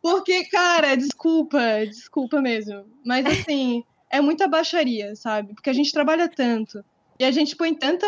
Porque, 0.00 0.44
cara, 0.44 0.94
desculpa, 0.94 1.60
desculpa 1.84 2.40
mesmo. 2.40 2.86
Mas, 3.04 3.26
assim, 3.26 3.84
é 4.08 4.20
muita 4.20 4.46
baixaria, 4.46 5.14
sabe? 5.16 5.52
Porque 5.52 5.68
a 5.68 5.74
gente 5.74 5.92
trabalha 5.92 6.28
tanto. 6.28 6.82
E 7.18 7.24
a 7.24 7.30
gente 7.30 7.56
põe 7.56 7.74
tanta, 7.74 8.06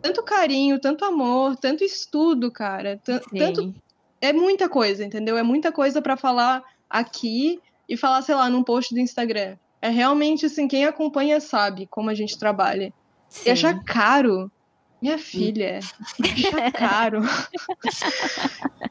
tanto 0.00 0.22
carinho, 0.22 0.78
tanto 0.80 1.04
amor, 1.04 1.56
tanto 1.56 1.82
estudo, 1.84 2.50
cara. 2.50 3.00
tan- 3.04 3.20
Tanto 3.36 3.74
é 4.20 4.32
muita 4.32 4.68
coisa, 4.68 5.04
entendeu? 5.04 5.36
É 5.36 5.42
muita 5.42 5.72
coisa 5.72 6.00
pra 6.00 6.16
falar 6.16 6.62
aqui 6.88 7.60
e 7.88 7.96
falar, 7.96 8.22
sei 8.22 8.34
lá, 8.34 8.48
num 8.48 8.62
post 8.62 8.94
do 8.94 9.00
Instagram. 9.00 9.56
É 9.82 9.88
realmente 9.88 10.46
assim, 10.46 10.68
quem 10.68 10.84
acompanha 10.84 11.40
sabe 11.40 11.86
como 11.86 12.10
a 12.10 12.14
gente 12.14 12.38
trabalha. 12.38 12.92
E 13.30 13.34
Sim. 13.34 13.50
achar 13.50 13.82
caro, 13.84 14.50
minha 15.00 15.16
filha, 15.18 15.78
achar 15.78 16.70
caro. 16.72 17.22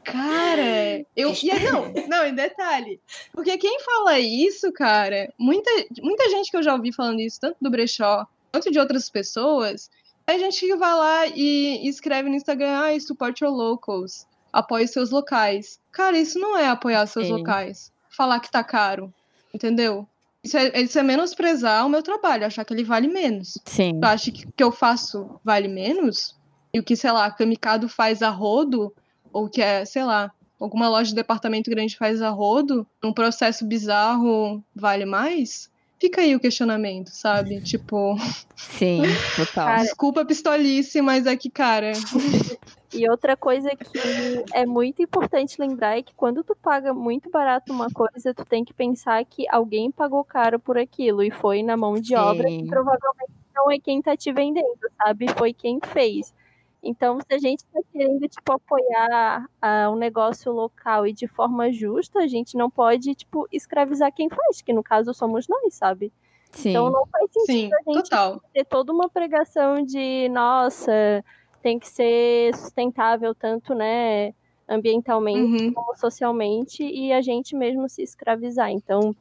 cara, 0.04 1.04
eu. 1.16 1.32
E 1.42 1.50
é- 1.50 1.70
não, 1.70 1.92
não, 2.08 2.26
em 2.26 2.34
detalhe. 2.34 3.00
Porque 3.32 3.56
quem 3.58 3.80
fala 3.80 4.18
isso, 4.18 4.72
cara, 4.72 5.32
muita, 5.38 5.70
muita 6.02 6.28
gente 6.30 6.50
que 6.50 6.56
eu 6.56 6.62
já 6.62 6.74
ouvi 6.74 6.92
falando 6.92 7.20
isso, 7.20 7.38
tanto 7.40 7.56
do 7.60 7.70
Brechó 7.70 8.26
quanto 8.50 8.70
de 8.70 8.78
outras 8.78 9.08
pessoas, 9.08 9.90
é 10.26 10.38
gente 10.38 10.74
vai 10.76 10.94
lá 10.94 11.26
e 11.26 11.88
escreve 11.88 12.28
no 12.28 12.36
Instagram, 12.36 12.78
ah, 12.78 13.00
support 13.00 13.40
your 13.42 13.52
locals, 13.52 14.26
apoie 14.52 14.86
seus 14.86 15.10
locais. 15.10 15.80
Cara, 15.92 16.18
isso 16.18 16.38
não 16.38 16.56
é 16.56 16.68
apoiar 16.68 17.06
seus 17.06 17.26
Sim. 17.26 17.32
locais. 17.32 17.92
Falar 18.08 18.40
que 18.40 18.50
tá 18.50 18.62
caro, 18.62 19.12
entendeu? 19.52 20.06
Isso 20.42 20.56
é, 20.56 20.80
isso 20.80 20.98
é 20.98 21.02
menosprezar 21.02 21.84
o 21.84 21.88
meu 21.88 22.02
trabalho, 22.02 22.46
achar 22.46 22.64
que 22.64 22.72
ele 22.72 22.84
vale 22.84 23.08
menos. 23.08 23.58
Sim. 23.64 24.00
Tu 24.00 24.04
acha 24.04 24.30
que 24.30 24.46
o 24.46 24.52
que 24.52 24.62
eu 24.62 24.72
faço 24.72 25.38
vale 25.44 25.68
menos? 25.68 26.36
E 26.72 26.78
o 26.78 26.82
que, 26.82 26.96
sei 26.96 27.10
lá, 27.10 27.26
a 27.26 27.30
Kamikado 27.30 27.88
faz 27.88 28.22
a 28.22 28.30
rodo, 28.30 28.94
ou 29.32 29.48
que 29.48 29.60
é, 29.60 29.84
sei 29.84 30.04
lá, 30.04 30.32
alguma 30.58 30.88
loja 30.88 31.10
de 31.10 31.16
departamento 31.16 31.70
grande 31.70 31.96
faz 31.96 32.22
a 32.22 32.30
rodo, 32.30 32.86
num 33.02 33.12
processo 33.12 33.66
bizarro 33.66 34.62
vale 34.74 35.04
mais? 35.04 35.70
Fica 36.00 36.22
aí 36.22 36.34
o 36.34 36.40
questionamento, 36.40 37.10
sabe? 37.10 37.60
Tipo, 37.60 38.16
Sim, 38.56 39.02
total. 39.36 39.66
Cara, 39.66 39.82
desculpa 39.84 40.22
a 40.22 40.24
pistolice, 40.24 41.02
mas 41.02 41.26
é 41.26 41.36
que, 41.36 41.50
cara, 41.50 41.92
E 42.92 43.08
outra 43.08 43.36
coisa 43.36 43.70
que 43.70 44.44
é 44.52 44.66
muito 44.66 45.00
importante 45.00 45.60
lembrar 45.60 45.96
é 45.96 46.02
que 46.02 46.12
quando 46.14 46.42
tu 46.42 46.56
paga 46.56 46.92
muito 46.92 47.30
barato 47.30 47.72
uma 47.72 47.88
coisa, 47.88 48.34
tu 48.34 48.44
tem 48.44 48.64
que 48.64 48.74
pensar 48.74 49.24
que 49.24 49.46
alguém 49.48 49.92
pagou 49.92 50.24
caro 50.24 50.58
por 50.58 50.76
aquilo 50.76 51.22
e 51.22 51.30
foi 51.30 51.62
na 51.62 51.76
mão 51.76 51.94
de 51.94 52.16
obra 52.16 52.48
Sim. 52.48 52.62
que 52.62 52.66
provavelmente 52.66 53.32
não 53.54 53.70
é 53.70 53.78
quem 53.78 54.02
tá 54.02 54.16
te 54.16 54.32
vendendo, 54.32 54.90
sabe? 54.96 55.26
Foi 55.36 55.52
quem 55.52 55.78
fez. 55.92 56.34
Então, 56.82 57.18
se 57.20 57.34
a 57.34 57.38
gente 57.38 57.64
tá 57.66 57.80
querendo, 57.92 58.26
tipo, 58.26 58.52
apoiar 58.52 59.46
ah, 59.60 59.90
um 59.90 59.96
negócio 59.96 60.50
local 60.50 61.06
e 61.06 61.12
de 61.12 61.26
forma 61.28 61.70
justa, 61.70 62.20
a 62.20 62.26
gente 62.26 62.56
não 62.56 62.70
pode, 62.70 63.14
tipo, 63.14 63.46
escravizar 63.52 64.12
quem 64.12 64.28
faz, 64.30 64.62
que 64.62 64.72
no 64.72 64.82
caso 64.82 65.12
somos 65.12 65.46
nós, 65.46 65.74
sabe? 65.74 66.12
Sim. 66.52 66.70
Então 66.70 66.90
não 66.90 67.06
faz 67.06 67.30
sentido 67.32 67.46
sim, 67.46 67.70
a 67.72 67.92
gente 67.92 68.10
total. 68.10 68.42
ter 68.52 68.64
toda 68.64 68.92
uma 68.92 69.08
pregação 69.08 69.82
de, 69.84 70.28
nossa, 70.30 71.22
tem 71.62 71.78
que 71.78 71.88
ser 71.88 72.54
sustentável 72.56 73.34
tanto, 73.34 73.74
né, 73.74 74.34
ambientalmente 74.68 75.64
Uhum, 75.64 75.74
como 75.74 75.96
socialmente 75.96 76.82
e 76.82 77.12
a 77.12 77.20
gente 77.20 77.54
mesmo 77.54 77.88
se 77.88 78.02
escravizar. 78.02 78.70
Então, 78.70 79.14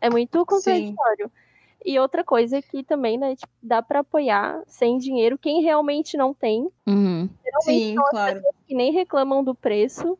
é 0.00 0.10
muito 0.10 0.44
contraditório. 0.44 1.30
E 1.84 1.98
outra 1.98 2.24
coisa 2.24 2.60
que 2.60 2.82
também, 2.82 3.16
né, 3.16 3.36
tipo, 3.36 3.52
dá 3.62 3.80
para 3.80 4.00
apoiar 4.00 4.62
sem 4.66 4.98
dinheiro 4.98 5.38
quem 5.38 5.62
realmente 5.62 6.16
não 6.16 6.34
tem. 6.34 6.68
Uhum. 6.86 7.28
Geralmente 7.44 7.84
sim, 7.84 7.94
são 7.94 8.04
as 8.04 8.10
claro. 8.10 8.34
pessoas 8.36 8.54
que 8.66 8.74
nem 8.74 8.92
reclamam 8.92 9.44
do 9.44 9.54
preço, 9.54 10.18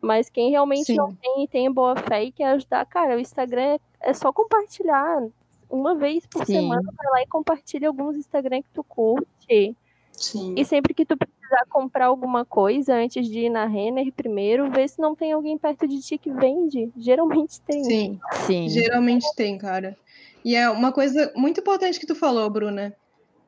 mas 0.00 0.28
quem 0.28 0.50
realmente 0.50 0.86
Sim. 0.86 0.96
não 0.96 1.14
tem 1.14 1.44
e 1.44 1.48
tem 1.48 1.70
boa 1.70 1.96
fé 1.96 2.24
e 2.24 2.32
quer 2.32 2.46
ajudar, 2.48 2.84
cara, 2.86 3.16
o 3.16 3.20
Instagram 3.20 3.62
é- 3.62 3.80
é 4.00 4.12
só 4.12 4.32
compartilhar. 4.32 5.26
Uma 5.70 5.94
vez 5.94 6.26
por 6.26 6.44
Sim. 6.44 6.54
semana, 6.54 6.82
vai 6.82 7.10
lá 7.12 7.22
e 7.22 7.26
compartilha 7.26 7.88
alguns 7.88 8.16
Instagram 8.16 8.62
que 8.62 8.68
tu 8.72 8.84
curte. 8.84 9.74
Sim. 10.12 10.54
E 10.56 10.64
sempre 10.64 10.94
que 10.94 11.04
tu 11.04 11.16
precisar 11.16 11.64
comprar 11.68 12.06
alguma 12.06 12.44
coisa, 12.44 12.94
antes 12.94 13.26
de 13.28 13.46
ir 13.46 13.50
na 13.50 13.66
Renner 13.66 14.12
primeiro, 14.12 14.70
vê 14.70 14.86
se 14.86 15.00
não 15.00 15.14
tem 15.14 15.32
alguém 15.32 15.58
perto 15.58 15.88
de 15.88 16.00
ti 16.00 16.18
que 16.18 16.30
vende. 16.30 16.90
Geralmente 16.96 17.60
tem. 17.62 17.82
Sim. 17.84 18.20
Sim. 18.46 18.68
Geralmente 18.68 19.26
tem, 19.34 19.58
cara. 19.58 19.96
E 20.44 20.54
é 20.54 20.68
uma 20.68 20.92
coisa 20.92 21.32
muito 21.34 21.60
importante 21.60 21.98
que 21.98 22.06
tu 22.06 22.14
falou, 22.14 22.48
Bruna. 22.50 22.94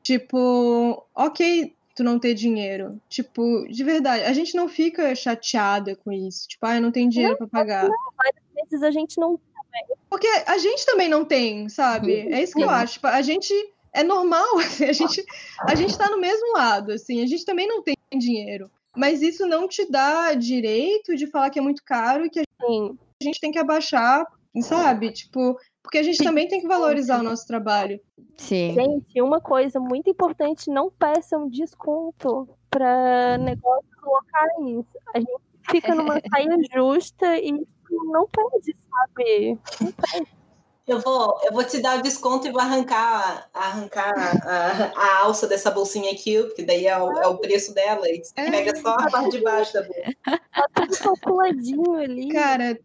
Tipo, 0.01 1.05
ok 1.13 1.75
tu 1.97 2.03
não 2.03 2.19
ter 2.19 2.35
dinheiro. 2.35 3.01
Tipo, 3.09 3.67
de 3.67 3.83
verdade, 3.83 4.23
a 4.23 4.31
gente 4.31 4.55
não 4.55 4.69
fica 4.69 5.15
chateada 5.15 5.95
com 5.95 6.11
isso. 6.11 6.47
Tipo, 6.47 6.67
ah, 6.67 6.75
eu 6.75 6.81
não 6.81 6.91
tenho 6.91 7.09
dinheiro 7.09 7.35
pra 7.35 7.47
pagar. 7.47 7.85
Às 7.85 8.69
vezes 8.69 8.83
a 8.83 8.91
gente 8.91 9.19
não 9.19 9.39
Porque 10.07 10.27
a 10.45 10.57
gente 10.59 10.85
também 10.85 11.09
não 11.09 11.25
tem, 11.25 11.67
sabe? 11.67 12.31
É 12.31 12.43
isso 12.43 12.53
que 12.53 12.61
eu 12.61 12.69
acho. 12.69 12.93
Tipo, 12.93 13.07
a 13.07 13.21
gente 13.23 13.51
é 13.91 14.03
normal, 14.03 14.57
assim, 14.61 14.85
a 14.85 14.93
gente 14.93 15.25
a 15.61 15.73
gente 15.73 15.97
tá 15.97 16.07
no 16.07 16.19
mesmo 16.19 16.53
lado, 16.53 16.91
assim. 16.91 17.23
A 17.23 17.25
gente 17.25 17.43
também 17.43 17.67
não 17.67 17.81
tem 17.81 17.95
dinheiro. 18.15 18.69
Mas 18.95 19.23
isso 19.23 19.47
não 19.47 19.67
te 19.67 19.89
dá 19.89 20.35
direito 20.35 21.15
de 21.15 21.25
falar 21.25 21.49
que 21.49 21.57
é 21.57 21.61
muito 21.63 21.83
caro 21.83 22.25
e 22.25 22.29
que 22.29 22.43
tem. 22.59 22.97
a 23.19 23.23
gente 23.23 23.39
tem 23.39 23.51
que 23.51 23.59
abaixar, 23.59 24.25
sabe? 24.61 25.11
Tipo, 25.11 25.57
porque 25.81 25.99
a 25.99 26.03
gente 26.03 26.23
também 26.23 26.47
tem 26.47 26.59
que 26.59 26.67
valorizar 26.67 27.19
o 27.19 27.23
nosso 27.23 27.47
trabalho. 27.47 27.99
Sim. 28.37 28.73
Gente, 28.73 29.21
uma 29.21 29.39
coisa 29.39 29.79
muito 29.79 30.09
importante, 30.09 30.69
não 30.69 30.91
peçam 30.91 31.49
desconto 31.49 32.47
para 32.69 33.37
negócios 33.37 33.95
locais. 34.03 34.85
A 35.15 35.19
gente 35.19 35.41
fica 35.69 35.95
numa 35.95 36.19
saia 36.29 36.57
justa 36.73 37.37
e 37.37 37.51
não 38.11 38.27
pede, 38.27 38.75
sabe? 38.77 39.59
Não 39.81 39.91
pede. 39.91 40.37
Eu 40.87 41.01
vou, 41.01 41.37
eu 41.43 41.51
vou 41.51 41.65
te 41.65 41.81
dar 41.81 41.99
o 41.99 42.01
desconto 42.01 42.47
e 42.47 42.51
vou 42.51 42.61
arrancar, 42.61 43.49
arrancar 43.53 44.13
a, 44.47 44.93
a 44.95 45.23
alça 45.23 45.45
dessa 45.45 45.69
bolsinha 45.69 46.13
aqui, 46.13 46.41
porque 46.43 46.63
daí 46.63 46.87
é 46.87 46.97
o, 46.97 47.11
é 47.11 47.27
o 47.27 47.37
preço 47.37 47.73
dela. 47.73 48.07
E 48.07 48.21
É. 48.37 48.49
pega 48.49 48.73
só 48.77 48.93
a 48.93 49.11
parte 49.11 49.31
de 49.31 49.43
baixo 49.43 49.73
da 49.73 49.81
bolsa. 49.81 50.15
Tá 50.23 50.65
tudo 50.73 50.97
calculadinho 50.97 51.93
ali. 51.93 52.29
Cara, 52.29 52.79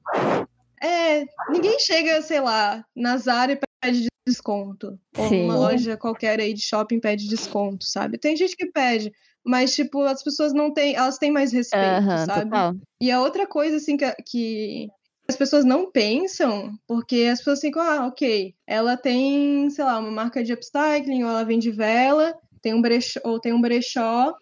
é. 0.82 1.24
Ninguém 1.50 1.78
chega, 1.78 2.20
sei 2.22 2.40
lá, 2.40 2.84
na 2.94 3.16
Zara 3.16 3.52
e 3.52 3.60
pede 3.80 4.08
desconto. 4.26 4.98
Ou 5.16 5.28
Sim. 5.28 5.44
uma 5.44 5.56
loja 5.56 5.96
qualquer 5.96 6.40
aí 6.40 6.52
de 6.52 6.62
shopping 6.62 7.00
pede 7.00 7.28
desconto, 7.28 7.84
sabe? 7.84 8.18
Tem 8.18 8.36
gente 8.36 8.56
que 8.56 8.66
pede, 8.66 9.12
mas, 9.44 9.74
tipo, 9.74 10.02
as 10.02 10.22
pessoas 10.22 10.52
não 10.52 10.72
têm. 10.72 10.94
Elas 10.94 11.18
têm 11.18 11.30
mais 11.30 11.52
respeito, 11.52 12.04
sabe? 12.26 12.44
total. 12.44 12.74
E 13.00 13.10
a 13.10 13.20
outra 13.20 13.46
coisa, 13.46 13.76
assim, 13.76 13.96
que, 13.96 14.12
que 14.26 14.88
as 15.28 15.36
pessoas 15.36 15.64
não 15.64 15.90
pensam, 15.90 16.72
porque 16.86 17.28
as 17.30 17.38
pessoas 17.38 17.60
ficam, 17.60 17.82
ah, 17.82 18.06
ok, 18.06 18.54
ela 18.66 18.96
tem, 18.96 19.68
sei 19.70 19.84
lá, 19.84 19.98
uma 19.98 20.10
marca 20.10 20.42
de 20.42 20.52
upcycling, 20.52 21.24
ou 21.24 21.30
ela 21.30 21.44
vende 21.44 21.70
vela, 21.70 22.34
tem 22.60 22.74
um 22.74 22.82
brechó, 22.82 23.20
ou 23.24 23.40
tem 23.40 23.52
um 23.52 23.60
brechó, 23.60 24.34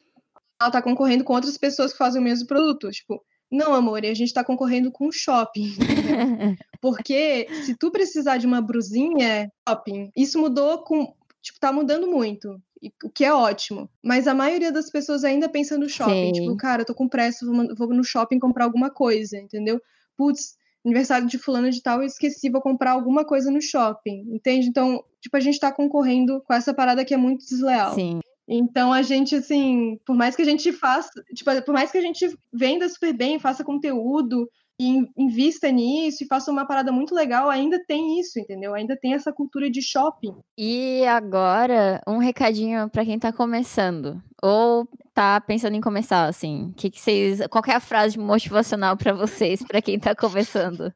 ela 0.60 0.70
tá 0.70 0.82
concorrendo 0.82 1.24
com 1.24 1.32
outras 1.32 1.56
pessoas 1.56 1.92
que 1.92 1.98
fazem 1.98 2.20
o 2.20 2.24
mesmo 2.24 2.46
produto. 2.46 2.90
Tipo, 2.90 3.22
não, 3.50 3.74
amor, 3.74 4.04
e 4.04 4.08
a 4.08 4.14
gente 4.14 4.32
tá 4.32 4.44
concorrendo 4.44 4.92
com 4.92 5.08
o 5.08 5.12
shopping. 5.12 5.74
Porque 6.80 7.48
se 7.64 7.74
tu 7.74 7.90
precisar 7.90 8.36
de 8.36 8.46
uma 8.46 8.60
brusinha, 8.60 9.50
shopping, 9.68 10.10
isso 10.16 10.38
mudou 10.38 10.84
com. 10.84 11.12
Tipo, 11.42 11.58
tá 11.58 11.72
mudando 11.72 12.06
muito. 12.06 12.60
O 13.04 13.10
que 13.10 13.24
é 13.24 13.32
ótimo. 13.32 13.90
Mas 14.02 14.28
a 14.28 14.34
maioria 14.34 14.70
das 14.70 14.88
pessoas 14.88 15.24
ainda 15.24 15.48
pensa 15.48 15.76
no 15.76 15.88
shopping. 15.88 16.34
Sim. 16.34 16.40
Tipo, 16.40 16.56
cara, 16.56 16.82
eu 16.82 16.86
tô 16.86 16.94
com 16.94 17.08
pressa, 17.08 17.44
vou 17.44 17.92
no 17.92 18.04
shopping 18.04 18.38
comprar 18.38 18.64
alguma 18.64 18.88
coisa, 18.88 19.36
entendeu? 19.36 19.80
Putz, 20.16 20.56
aniversário 20.84 21.26
de 21.26 21.38
fulano 21.38 21.70
de 21.70 21.82
tal, 21.82 22.00
eu 22.00 22.06
esqueci, 22.06 22.48
vou 22.48 22.60
comprar 22.60 22.92
alguma 22.92 23.24
coisa 23.24 23.50
no 23.50 23.60
shopping. 23.60 24.26
Entende? 24.32 24.68
Então, 24.68 25.02
tipo, 25.20 25.36
a 25.36 25.40
gente 25.40 25.58
tá 25.58 25.72
concorrendo 25.72 26.40
com 26.42 26.54
essa 26.54 26.72
parada 26.72 27.04
que 27.04 27.12
é 27.12 27.18
muito 27.18 27.44
desleal. 27.44 27.94
Sim. 27.94 28.20
Então 28.52 28.92
a 28.92 29.00
gente, 29.00 29.36
assim, 29.36 29.96
por 30.04 30.16
mais 30.16 30.34
que 30.34 30.42
a 30.42 30.44
gente 30.44 30.72
faça, 30.72 31.10
tipo, 31.34 31.50
por 31.62 31.72
mais 31.72 31.92
que 31.92 31.98
a 31.98 32.02
gente 32.02 32.28
venda 32.52 32.88
super 32.88 33.12
bem, 33.12 33.38
faça 33.38 33.62
conteúdo 33.62 34.50
e 34.76 34.88
in- 34.88 35.08
invista 35.16 35.70
nisso 35.70 36.24
e 36.24 36.26
faça 36.26 36.50
uma 36.50 36.66
parada 36.66 36.90
muito 36.90 37.14
legal, 37.14 37.48
ainda 37.48 37.78
tem 37.86 38.18
isso, 38.18 38.40
entendeu? 38.40 38.74
Ainda 38.74 38.96
tem 38.96 39.14
essa 39.14 39.32
cultura 39.32 39.70
de 39.70 39.80
shopping. 39.80 40.34
E 40.58 41.04
agora, 41.06 42.02
um 42.08 42.18
recadinho 42.18 42.88
pra 42.90 43.04
quem 43.04 43.18
tá 43.18 43.32
começando. 43.32 44.20
Ou 44.42 44.88
tá 45.14 45.40
pensando 45.40 45.76
em 45.76 45.80
começar, 45.80 46.24
assim. 46.24 46.72
Que 46.76 46.90
que 46.90 46.98
vocês, 46.98 47.46
qual 47.48 47.62
que 47.62 47.70
é 47.70 47.74
a 47.74 47.80
frase 47.80 48.18
motivacional 48.18 48.96
pra 48.96 49.12
vocês, 49.12 49.62
pra 49.62 49.80
quem 49.82 49.98
tá 49.98 50.14
começando? 50.14 50.92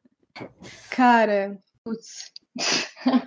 Cara, 0.89 1.57
putz, 1.83 2.31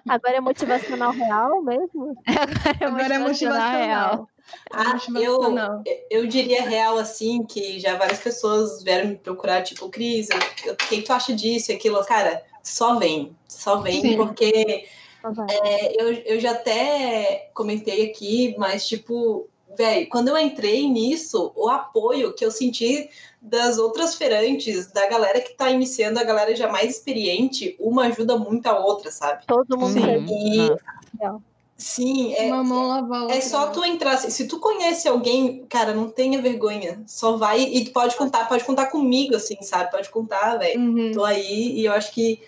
Agora 0.09 0.37
é 0.37 0.41
motivacional 0.41 1.13
real 1.13 1.63
mesmo? 1.63 2.17
agora 2.81 3.15
é 3.15 3.19
motivacional. 3.19 4.29
É 4.71 4.75
Ah, 4.75 4.85
eu, 4.85 4.93
motivacional. 4.93 5.83
eu 6.11 6.27
diria 6.27 6.63
real 6.63 6.99
assim, 6.99 7.45
que 7.45 7.79
já 7.79 7.97
várias 7.97 8.19
pessoas 8.19 8.83
vieram 8.83 9.11
me 9.11 9.17
procurar, 9.17 9.63
tipo, 9.63 9.89
Cris, 9.91 10.29
eu- 10.31 10.73
o 10.73 10.77
que 10.77 11.03
tu 11.03 11.13
acha 11.13 11.35
disso 11.35 11.71
e 11.71 11.75
aquilo? 11.75 12.03
Cara, 12.07 12.43
só 12.63 12.99
vem, 12.99 13.37
só 13.49 13.77
vem, 13.81 14.01
Sim. 14.01 14.17
porque 14.17 14.87
Só 15.21 15.45
é, 15.51 16.03
eu, 16.03 16.13
eu 16.25 16.41
já 16.41 16.53
até 16.53 17.51
comentei 17.55 18.11
aqui, 18.11 18.55
mas 18.59 18.87
tipo, 18.89 19.49
velho, 19.79 20.09
quando 20.09 20.29
eu 20.29 20.37
entrei 20.37 20.89
nisso, 20.89 21.53
o 21.55 21.69
apoio 21.69 22.35
que 22.35 22.45
eu 22.45 22.51
senti 22.51 23.09
das 23.41 23.79
outras 23.79 24.17
feirantes, 24.17 24.89
da 24.93 25.07
galera 25.09 25.41
que 25.41 25.55
tá 25.55 25.71
iniciando, 25.71 26.19
a 26.19 26.25
galera 26.25 26.55
já 26.57 26.67
mais 26.71 26.97
experiente, 26.97 27.77
uma 27.79 28.07
ajuda 28.07 28.37
muito 28.37 28.67
a 28.67 28.77
outra, 28.79 29.11
sabe? 29.13 29.47
Todo 29.47 29.79
mundo 29.79 29.93
Sim. 29.93 30.27
E 30.29 31.39
sim, 31.77 32.35
é, 32.35 32.53
Uma 32.53 32.65
mão 32.65 32.89
lava 32.89 33.17
a 33.17 33.23
outra. 33.23 33.37
é 33.37 33.41
só 33.41 33.69
tu 33.69 33.85
entrar. 33.85 34.15
assim, 34.15 34.31
Se 34.31 34.49
tu 34.49 34.59
conhece 34.59 35.07
alguém, 35.07 35.65
cara, 35.69 35.95
não 35.95 36.11
tenha 36.11 36.43
vergonha. 36.43 37.01
Só 37.07 37.37
vai 37.37 37.63
e 37.63 37.85
tu 37.85 37.93
pode 37.93 38.17
contar, 38.17 38.49
pode 38.49 38.65
contar 38.65 38.87
comigo, 38.87 39.37
assim, 39.37 39.57
sabe? 39.63 39.91
Pode 39.93 40.11
contar, 40.11 40.57
velho. 40.57 40.81
Uhum, 40.81 41.13
Tô 41.13 41.25
aí 41.25 41.79
e 41.79 41.85
eu 41.85 41.93
acho 41.93 42.13
que 42.13 42.43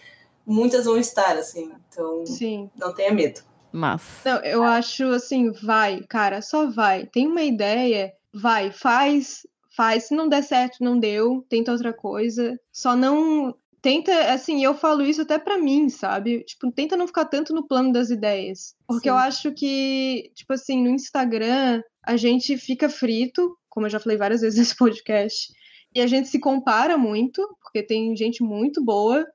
muitas 0.45 0.85
vão 0.87 0.99
estar, 0.99 1.37
assim. 1.39 1.71
Então, 1.89 2.27
sim. 2.27 2.69
não 2.77 2.93
tenha 2.93 3.13
medo. 3.13 3.41
Mas. 3.73 4.23
Não, 4.25 4.37
eu 4.39 4.63
acho 4.65 5.05
assim, 5.09 5.51
vai, 5.53 6.03
cara, 6.09 6.43
só 6.43 6.71
vai. 6.71 7.07
Tem 7.07 7.27
uma 7.27 7.43
ideia, 7.43 8.13
vai, 8.33 8.73
faz, 8.73 9.47
faz. 9.77 10.05
Se 10.05 10.15
não 10.15 10.29
der 10.29 10.43
certo, 10.43 10.83
não 10.83 10.99
deu, 10.99 11.45
tenta 11.49 11.73
outra 11.73 11.93
coisa. 11.93 12.59
Só 12.73 12.97
não 12.97 13.55
tenta, 13.83 14.33
assim, 14.33 14.63
eu 14.63 14.75
falo 14.75 15.03
isso 15.03 15.23
até 15.23 15.39
pra 15.39 15.59
mim, 15.59 15.89
sabe? 15.89 16.45
Tipo, 16.45 16.71
tenta 16.71 16.97
não 16.97 17.07
ficar 17.07 17.25
tanto 17.25 17.55
no 17.55 17.67
plano 17.67 17.93
das 17.93 18.11
ideias, 18.11 18.75
porque 18.87 19.09
Sim. 19.09 19.11
eu 19.11 19.17
acho 19.17 19.53
que, 19.53 20.31
tipo 20.35 20.53
assim, 20.53 20.83
no 20.83 20.91
Instagram 20.91 21.83
a 22.03 22.17
gente 22.17 22.57
fica 22.57 22.89
frito, 22.89 23.57
como 23.69 23.87
eu 23.87 23.91
já 23.91 24.01
falei 24.01 24.19
várias 24.19 24.41
vezes 24.43 24.59
nesse 24.59 24.77
podcast, 24.77 25.53
e 25.95 26.01
a 26.01 26.07
gente 26.07 26.29
se 26.29 26.39
compara 26.39 26.97
muito, 26.97 27.47
porque 27.63 27.83
tem 27.83 28.17
gente 28.17 28.43
muito 28.43 28.85
boa. 28.85 29.27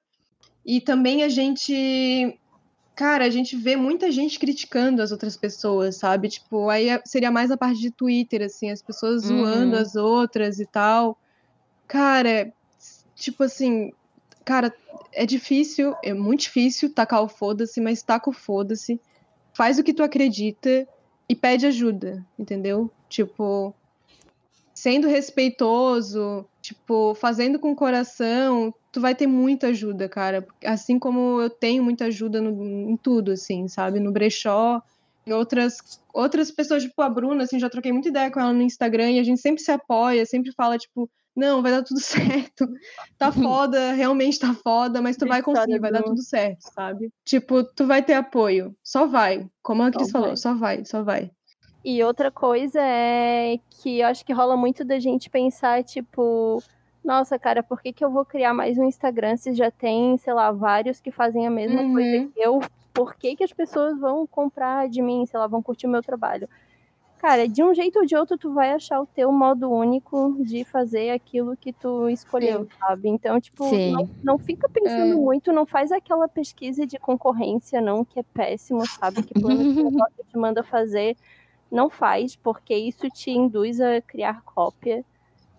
E 0.65 0.81
também 0.81 1.23
a 1.23 1.29
gente 1.29 2.39
Cara, 2.95 3.25
a 3.25 3.29
gente 3.29 3.57
vê 3.57 3.75
muita 3.75 4.09
gente 4.09 4.39
criticando 4.39 5.01
as 5.01 5.11
outras 5.11 5.35
pessoas, 5.35 5.97
sabe? 5.97 6.29
Tipo, 6.29 6.69
aí 6.69 6.87
é- 6.89 7.01
seria 7.05 7.29
mais 7.29 7.51
a 7.51 7.57
parte 7.57 7.79
de 7.81 7.91
Twitter, 7.91 8.41
assim, 8.41 8.71
as 8.71 8.81
pessoas 8.81 9.23
Uhum. 9.23 9.39
zoando 9.43 9.75
as 9.75 9.95
outras 9.95 10.59
e 10.59 10.65
tal. 10.65 11.17
Cara, 11.87 12.51
tipo 13.15 13.43
assim, 13.43 13.91
cara, 14.45 14.73
é 15.11 15.25
difícil, 15.25 15.93
é 16.03 16.13
muito 16.13 16.41
difícil 16.41 16.93
tacar 16.93 17.21
o 17.21 17.27
foda-se, 17.27 17.81
mas 17.81 18.01
taca 18.01 18.29
o 18.29 18.33
foda-se. 18.33 18.99
Faz 19.53 19.77
o 19.77 19.83
que 19.83 19.93
tu 19.93 20.01
acredita 20.01 20.87
e 21.29 21.35
pede 21.35 21.65
ajuda, 21.65 22.25
entendeu? 22.39 22.89
Tipo, 23.09 23.75
sendo 24.73 25.07
respeitoso, 25.07 26.45
tipo, 26.61 27.13
fazendo 27.15 27.59
com 27.59 27.71
o 27.71 27.75
coração, 27.75 28.73
tu 28.95 29.01
vai 29.01 29.13
ter 29.13 29.27
muita 29.27 29.67
ajuda, 29.67 30.07
cara. 30.07 30.47
Assim 30.63 30.97
como 30.97 31.41
eu 31.41 31.49
tenho 31.49 31.83
muita 31.83 32.05
ajuda 32.05 32.39
no- 32.39 32.63
em 32.89 32.95
tudo, 32.95 33.31
assim, 33.33 33.67
sabe? 33.67 33.99
No 33.99 34.09
brechó, 34.09 34.81
em 35.27 35.33
outras, 35.33 35.99
outras 36.13 36.49
pessoas, 36.49 36.83
tipo 36.83 37.01
a 37.01 37.09
Bruna, 37.09 37.43
assim, 37.43 37.59
já 37.59 37.69
troquei 37.69 37.91
muita 37.91 38.07
ideia 38.07 38.31
com 38.31 38.39
ela 38.39 38.53
no 38.53 38.61
Instagram 38.61 39.11
e 39.11 39.19
a 39.19 39.23
gente 39.23 39.41
sempre 39.41 39.61
se 39.61 39.69
apoia, 39.69 40.25
sempre 40.25 40.53
fala, 40.53 40.77
tipo, 40.77 41.09
não, 41.35 41.61
vai 41.61 41.73
dar 41.73 41.83
tudo 41.83 41.99
certo. 42.47 42.65
Tá 43.17 43.31
foda, 43.33 43.91
realmente 43.91 44.39
tá 44.39 44.53
foda, 44.53 45.01
mas 45.01 45.17
tu 45.17 45.27
vai 45.27 45.41
conseguir, 45.41 45.77
vai 45.79 45.91
dar 45.91 45.99
do- 45.99 46.05
tudo 46.11 46.21
certo, 46.23 46.61
sabe? 46.73 47.11
Tipo, 47.25 47.65
tu 47.65 47.85
vai 47.85 48.01
ter 48.01 48.13
apoio. 48.13 48.73
Só 48.81 49.05
vai. 49.05 49.45
Como 49.61 49.83
a 49.83 49.91
Cris 49.91 50.09
falou, 50.09 50.37
só 50.37 50.53
vai, 50.53 50.85
só 50.85 51.03
vai. 51.03 51.29
E 51.83 52.01
outra 52.01 52.31
coisa 52.31 52.79
é 52.81 53.59
que 53.69 53.99
eu 53.99 54.07
acho 54.07 54.25
que 54.25 54.31
rola 54.31 54.55
muito 54.55 54.85
da 54.85 54.99
gente 54.99 55.29
pensar, 55.29 55.83
tipo, 55.83 56.63
nossa, 57.05 57.37
cara, 57.39 57.61
por 57.63 57.81
que, 57.81 57.93
que 57.93 58.03
eu 58.03 58.09
vou 58.11 58.25
criar 58.25 58.53
mais 58.53 58.77
um 58.77 58.83
Instagram 58.83 59.37
se 59.37 59.53
já 59.53 59.69
tem, 59.71 60.17
sei 60.17 60.33
lá, 60.33 60.51
vários 60.51 60.99
que 60.99 61.11
fazem 61.11 61.45
a 61.47 61.51
mesma 61.51 61.81
Uhum. 61.81 61.93
coisa 61.93 62.33
que 62.33 62.39
eu? 62.41 62.59
Por 62.93 63.15
que, 63.15 63.35
que 63.35 63.43
as 63.43 63.53
pessoas 63.53 63.97
vão 63.99 64.25
comprar 64.25 64.89
de 64.89 65.01
mim, 65.01 65.25
sei 65.25 65.39
lá, 65.39 65.47
vão 65.47 65.61
curtir 65.61 65.85
o 65.85 65.89
meu 65.89 66.01
trabalho? 66.01 66.49
Cara, 67.17 67.47
de 67.47 67.63
um 67.63 67.73
jeito 67.73 67.99
ou 67.99 68.05
de 68.05 68.15
outro, 68.15 68.37
tu 68.37 68.53
vai 68.53 68.71
achar 68.71 68.99
o 69.01 69.05
teu 69.07 69.31
modo 69.31 69.69
único 69.71 70.35
de 70.43 70.63
fazer 70.65 71.11
aquilo 71.11 71.55
que 71.57 71.71
tu 71.73 72.09
escolheu, 72.09 72.67
sabe? 72.79 73.09
Então, 73.09 73.39
tipo, 73.39 73.63
Sim. 73.69 73.91
não, 73.91 74.09
não 74.23 74.37
fica 74.37 74.67
pensando 74.69 75.13
É. 75.13 75.15
muito, 75.15 75.51
não 75.51 75.65
faz 75.65 75.91
aquela 75.91 76.27
pesquisa 76.27 76.85
de 76.85 76.99
concorrência, 76.99 77.81
não, 77.81 78.03
que 78.05 78.19
é 78.19 78.23
péssimo, 78.23 78.83
sabe? 78.87 79.23
Que 79.23 79.33
plano 79.39 79.63
de 79.63 79.83
negócio 79.83 80.13
te 80.29 80.37
manda 80.37 80.63
fazer 80.63 81.15
não 81.71 81.89
faz, 81.89 82.35
porque 82.35 82.75
isso 82.75 83.09
te 83.09 83.31
induz 83.31 83.79
a 83.81 84.01
criar 84.01 84.41
cópia. 84.43 85.03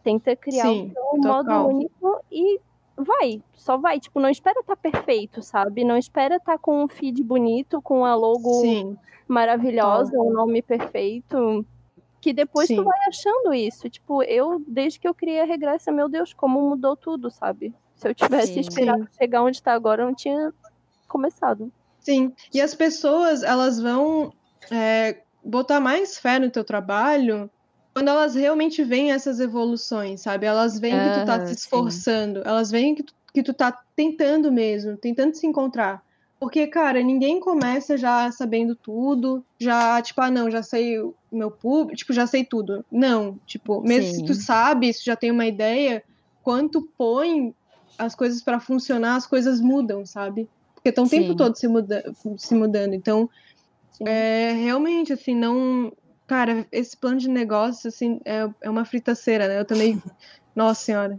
Tenta 0.07 0.37
criar 0.37 0.69
Sim, 0.69 0.93
o 0.97 1.21
teu 1.21 1.33
modo 1.33 1.67
único 1.67 2.21
e 2.31 2.61
vai, 2.97 3.43
só 3.55 3.77
vai. 3.77 3.99
Tipo, 3.99 4.21
não 4.21 4.29
espera 4.29 4.61
estar 4.61 4.77
perfeito, 4.77 5.43
sabe? 5.43 5.83
Não 5.83 5.97
espera 5.97 6.37
estar 6.37 6.59
com 6.59 6.85
um 6.85 6.87
feed 6.87 7.25
bonito, 7.25 7.83
com 7.83 8.05
a 8.05 8.15
logo 8.15 8.61
Sim, 8.61 8.97
maravilhosa, 9.27 10.17
um 10.17 10.33
nome 10.33 10.63
perfeito. 10.63 11.67
Que 12.21 12.33
depois 12.33 12.69
Sim. 12.69 12.77
tu 12.77 12.85
vai 12.85 12.99
achando 13.09 13.53
isso. 13.53 13.91
Tipo, 13.91 14.23
eu, 14.23 14.63
desde 14.65 15.01
que 15.01 15.09
eu 15.09 15.15
criei 15.15 15.41
a 15.41 15.45
regressa, 15.45 15.91
meu 15.91 16.09
Deus, 16.09 16.33
como 16.33 16.61
mudou 16.71 16.97
tudo, 16.97 17.29
sabe? 17.29 17.75
Se 17.97 18.07
eu 18.09 18.15
tivesse 18.15 18.55
Sim. 18.55 18.61
esperado 18.61 19.09
chegar 19.19 19.43
onde 19.43 19.61
tá 19.61 19.73
agora, 19.73 20.03
eu 20.03 20.07
não 20.07 20.15
tinha 20.15 20.55
começado. 21.09 21.73
sim. 21.99 22.33
E 22.55 22.61
as 22.61 22.77
pessoas, 22.77 23.43
elas 23.43 23.83
vão 23.83 24.33
é, 24.71 25.21
botar 25.45 25.81
mais 25.81 26.17
fé 26.17 26.39
no 26.39 26.49
teu 26.49 26.63
trabalho 26.63 27.51
quando 27.97 28.09
elas 28.09 28.35
realmente 28.35 28.85
veem 28.85 29.11
essas 29.11 29.41
evoluções, 29.41 30.21
sabe? 30.21 30.45
Elas 30.45 30.79
veem 30.79 30.93
que 30.93 31.21
tu 31.21 31.25
tá 31.25 31.37
Aham, 31.37 31.47
se 31.47 31.55
sim. 31.55 31.61
esforçando, 31.61 32.43
elas 32.45 32.71
veem 32.71 32.95
que 32.95 33.03
tu, 33.03 33.15
que 33.33 33.43
tu 33.43 33.55
tá 33.55 33.75
tentando 33.97 34.53
mesmo, 34.53 34.99
tentando 34.99 35.35
se 35.35 35.47
encontrar. 35.47 36.03
Porque, 36.39 36.67
cara, 36.67 37.03
ninguém 37.03 37.41
começa 37.41 37.97
já 37.97 38.31
sabendo 38.31 38.77
tudo, 38.77 39.43
já, 39.59 40.03
tipo, 40.03 40.21
ah, 40.21 40.31
não, 40.31 40.51
já 40.51 40.63
sei 40.63 41.01
o 41.01 41.15
meu 41.33 41.51
público, 41.51 41.97
tipo, 41.97 42.13
já 42.13 42.27
sei 42.27 42.45
tudo. 42.45 42.85
Não, 42.93 43.39
tipo, 43.47 43.81
mesmo 43.81 44.13
se 44.13 44.23
tu 44.27 44.35
Sim. 44.35 44.41
sabe, 44.43 44.93
se 44.93 45.01
tu 45.01 45.07
já 45.07 45.17
tem 45.17 45.31
uma 45.31 45.47
ideia, 45.47 46.05
quando 46.43 46.73
tu 46.73 46.89
põe 46.99 47.55
as 47.97 48.15
coisas 48.15 48.43
pra 48.43 48.61
funcionar, 48.61 49.17
as 49.17 49.27
coisas 49.27 49.59
mudam, 49.59 50.05
sabe? 50.05 50.51
Porque 50.75 50.91
estão 50.91 51.07
o 51.07 51.09
tempo 51.09 51.31
Sim. 51.31 51.37
todo 51.39 51.57
se, 51.57 51.67
muda 51.67 52.05
se 52.37 52.55
mudando. 52.55 52.93
Então, 52.93 53.27
Sim. 53.93 54.05
é, 54.07 54.53
realmente, 54.53 55.15
assim, 55.15 55.35
não. 55.35 55.91
Cara, 56.27 56.67
esse 56.73 56.97
plano 56.97 57.19
de 57.19 57.29
negócio, 57.29 57.89
assim, 57.89 58.21
é, 58.25 58.49
é 58.63 58.69
uma 58.71 58.85
fritaceira, 58.85 59.47
né? 59.47 59.61
Eu 59.61 59.65
também. 59.65 60.03
Nossa 60.57 60.81
senhora. 60.87 61.19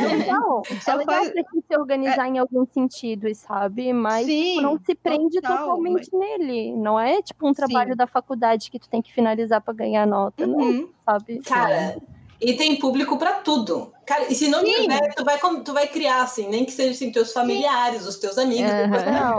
É 0.00 0.04
legal. 0.06 0.66
Só 0.82 0.92
é 0.92 0.96
legal 0.96 1.16
faz- 1.20 1.30
pra 1.30 1.42
gente 1.54 1.64
se 1.70 1.78
organizar 1.78 2.28
em 2.28 2.38
alguns 2.38 2.68
sentidos, 2.72 3.38
sabe? 3.38 3.92
Mas 3.92 4.26
Sim, 4.26 4.56
tipo, 4.56 4.60
não 4.60 4.76
se 4.84 4.94
prende 4.96 5.40
total, 5.40 5.58
totalmente 5.58 6.08
nele. 6.12 6.72
Não 6.76 6.98
é 6.98 7.22
tipo 7.22 7.48
um 7.48 7.54
trabalho 7.54 7.92
Sim. 7.92 7.96
da 7.96 8.06
faculdade 8.08 8.72
que 8.72 8.78
tu 8.80 8.88
tem 8.88 9.00
que 9.00 9.12
finalizar 9.12 9.60
pra 9.62 9.72
ganhar 9.72 10.04
nota, 10.04 10.48
não, 10.48 10.58
Uhum. 10.58 10.88
sabe? 11.04 11.40
Cara, 11.42 11.96
e 12.40 12.54
tem 12.54 12.76
público 12.76 13.16
pra 13.16 13.34
tudo. 13.34 13.92
Cara, 14.04 14.24
e 14.30 14.34
se 14.34 14.48
não 14.48 14.64
tiver, 14.64 15.14
tu 15.14 15.24
vai, 15.24 15.38
tu 15.64 15.72
vai 15.72 15.86
criar, 15.86 16.22
assim, 16.24 16.48
nem 16.48 16.64
que 16.64 16.72
seja 16.72 16.90
assim, 16.90 17.12
teus 17.12 17.32
familiares, 17.32 18.04
os 18.04 18.16
teus 18.18 18.36
amigos, 18.36 18.68
Aham. 18.70 18.82
depois 18.82 19.02
vai 19.04 19.12
Não. 19.12 19.36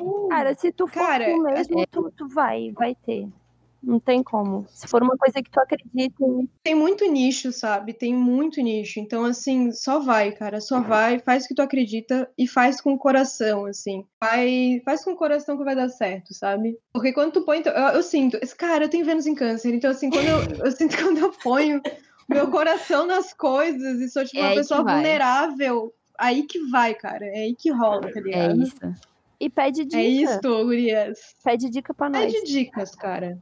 meu. 0.00 0.28
Cara, 0.30 0.54
se 0.54 0.72
tu 0.72 0.86
for 0.86 0.94
Cara, 1.06 1.26
tu 1.26 1.42
mesmo, 1.42 1.86
tu, 1.90 2.12
tu 2.16 2.28
vai, 2.28 2.72
vai 2.72 2.94
ter. 3.04 3.28
Não 3.86 4.00
tem 4.00 4.22
como. 4.22 4.66
Se 4.70 4.88
for 4.88 5.02
uma 5.02 5.16
coisa 5.16 5.42
que 5.42 5.50
tu 5.50 5.60
acredita, 5.60 6.24
em- 6.24 6.48
Tem 6.62 6.74
muito 6.74 7.04
nicho, 7.10 7.52
sabe? 7.52 7.92
Tem 7.92 8.14
muito 8.14 8.60
nicho. 8.62 8.98
Então, 8.98 9.24
assim, 9.24 9.70
só 9.72 9.98
vai, 10.00 10.32
cara. 10.32 10.60
Só 10.60 10.80
vai, 10.80 11.18
faz 11.18 11.44
o 11.44 11.48
que 11.48 11.54
tu 11.54 11.62
acredita 11.62 12.30
e 12.38 12.46
faz 12.48 12.80
com 12.80 12.92
o 12.94 12.98
coração, 12.98 13.66
assim. 13.66 14.04
Faz, 14.22 14.82
faz 14.84 15.04
com 15.04 15.12
o 15.12 15.16
coração 15.16 15.56
que 15.58 15.64
vai 15.64 15.76
dar 15.76 15.88
certo, 15.88 16.32
sabe? 16.32 16.78
Porque 16.92 17.12
quando 17.12 17.32
tu 17.32 17.42
põe. 17.42 17.62
Eu, 17.64 17.72
eu 17.72 18.02
sinto. 18.02 18.38
esse- 18.42 18.56
Cara, 18.56 18.84
eu 18.84 18.88
tenho 18.88 19.04
Vênus 19.04 19.26
em 19.26 19.34
câncer. 19.34 19.74
Então, 19.74 19.90
assim, 19.90 20.08
quando 20.10 20.26
eu, 20.26 20.38
eu 20.64 20.72
sinto 20.72 20.96
que 20.96 21.02
quando 21.02 21.18
eu 21.18 21.30
ponho 21.32 21.82
meu 22.28 22.50
coração 22.50 23.06
nas 23.06 23.34
coisas 23.34 24.00
e 24.00 24.08
sou, 24.08 24.24
tipo, 24.24 24.38
É 24.38 24.40
uma 24.42 24.50
que 24.50 24.56
pessoa 24.56 24.82
vai. 24.82 24.94
vulnerável, 24.94 25.92
aí 26.18 26.42
que 26.44 26.58
vai, 26.70 26.94
cara. 26.94 27.26
É 27.26 27.40
aí 27.44 27.54
que 27.54 27.70
rola, 27.70 28.10
tá 28.10 28.18
É 28.18 28.22
ligado? 28.22 28.62
isso. 28.62 28.76
e 29.40 29.50
pede 29.50 29.84
dica. 29.84 29.98
É 29.98 30.04
isso, 30.06 30.40
gurias. 30.64 31.18
Pede 31.44 31.68
dica 31.68 31.92
pra 31.92 32.08
nós. 32.08 32.32
Pede 32.32 32.46
dicas, 32.46 32.94
cara. 32.94 33.38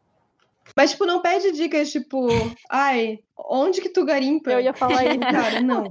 Mas, 0.77 0.93
tipo, 0.93 1.05
não 1.05 1.21
pede 1.21 1.53
dicas, 1.53 1.91
tipo, 1.91 2.29
ai, 2.71 3.21
onde 3.37 3.81
que 3.81 3.89
tu 3.89 4.05
garimpa? 4.05 4.51
Eu 4.51 4.61
ia 4.61 4.73
falar 4.73 5.05
isso. 5.05 5.21
Cara, 5.21 5.61
não. 5.61 5.85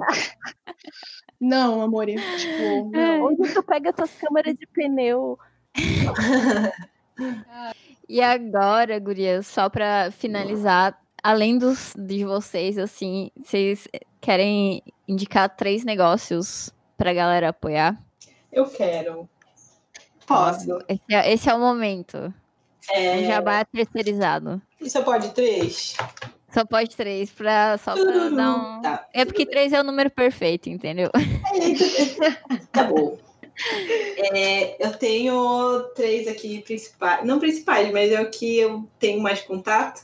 Não, 1.39 1.81
amor. 1.81 2.05
Tipo, 2.07 2.89
não. 2.91 3.25
Onde 3.25 3.53
tu 3.53 3.63
pega 3.63 3.93
tuas 3.93 4.11
câmeras 4.13 4.55
de 4.55 4.67
pneu? 4.67 5.37
E 8.07 8.21
agora, 8.21 8.99
gurias, 8.99 9.47
só 9.47 9.69
pra 9.69 10.11
finalizar, 10.11 10.99
além 11.23 11.57
dos 11.57 11.93
de 11.97 12.25
vocês, 12.25 12.77
assim, 12.77 13.31
vocês 13.37 13.87
querem 14.19 14.83
indicar 15.07 15.55
três 15.55 15.83
negócios 15.83 16.73
pra 16.97 17.13
galera 17.13 17.49
apoiar? 17.49 18.01
Eu 18.51 18.65
quero. 18.65 19.29
Posso. 20.27 20.79
Esse 20.87 21.13
é, 21.13 21.33
esse 21.33 21.49
é 21.49 21.53
o 21.53 21.59
momento. 21.59 22.33
É, 22.89 23.23
jabá 23.25 23.63
terceirizado. 23.65 24.61
Isso 24.79 25.01
pode 25.03 25.29
três? 25.29 25.95
Só 26.53 26.65
pode 26.65 26.95
três, 26.95 27.29
pra, 27.29 27.77
só 27.77 27.93
pra 27.93 28.29
dar 28.29 28.55
um. 28.55 28.81
Tá. 28.81 29.07
É 29.13 29.23
porque 29.23 29.45
três 29.45 29.71
é 29.71 29.79
o 29.79 29.83
número 29.83 30.09
perfeito, 30.09 30.69
entendeu? 30.69 31.09
Tá 32.71 32.83
bom. 32.85 33.17
É, 34.33 34.85
eu 34.85 34.91
tenho 34.93 35.83
três 35.95 36.27
aqui 36.27 36.61
principais, 36.61 37.25
não 37.25 37.39
principais, 37.39 37.91
mas 37.91 38.11
é 38.11 38.19
o 38.21 38.29
que 38.29 38.57
eu 38.57 38.87
tenho 38.97 39.21
mais 39.21 39.41
contato, 39.41 40.01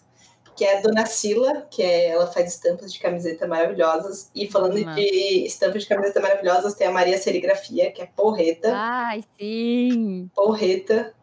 que 0.55 0.63
é 0.63 0.77
a 0.77 0.81
Dona 0.81 1.05
Sila, 1.05 1.67
que 1.69 1.81
é, 1.81 2.09
ela 2.09 2.27
faz 2.27 2.53
estampas 2.53 2.93
de 2.93 2.99
camiseta 2.99 3.47
maravilhosas. 3.47 4.29
E 4.33 4.49
falando 4.49 4.79
Massa. 4.79 4.99
de 4.99 5.45
estampas 5.45 5.83
de 5.83 5.89
camiseta 5.89 6.19
maravilhosas, 6.19 6.75
tem 6.75 6.87
a 6.87 6.91
Maria 6.91 7.17
Serigrafia, 7.17 7.91
que 7.91 8.01
é 8.01 8.05
porreta, 8.05 8.71
Ai, 8.73 9.23
sim! 9.39 10.29
porreta. 10.35 11.13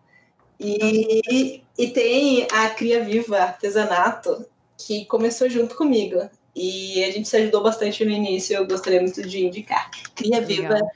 E, 0.58 1.62
e 1.76 1.88
tem 1.88 2.46
a 2.52 2.70
Cria 2.70 3.02
Viva 3.02 3.38
Artesanato, 3.38 4.46
que 4.78 5.04
começou 5.06 5.48
junto 5.48 5.76
comigo. 5.76 6.28
E 6.54 7.02
a 7.02 7.10
gente 7.10 7.28
se 7.28 7.36
ajudou 7.36 7.62
bastante 7.62 8.04
no 8.04 8.12
início, 8.12 8.56
eu 8.56 8.66
gostaria 8.66 9.00
muito 9.00 9.22
de 9.22 9.44
indicar. 9.44 9.90
Cria 10.14 10.40
Viva 10.40 10.74
Legal. 10.74 10.90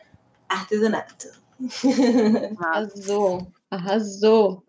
Artesanato. 0.49 1.29
Arrasou. 2.59 3.47
Arrasou. 3.71 4.63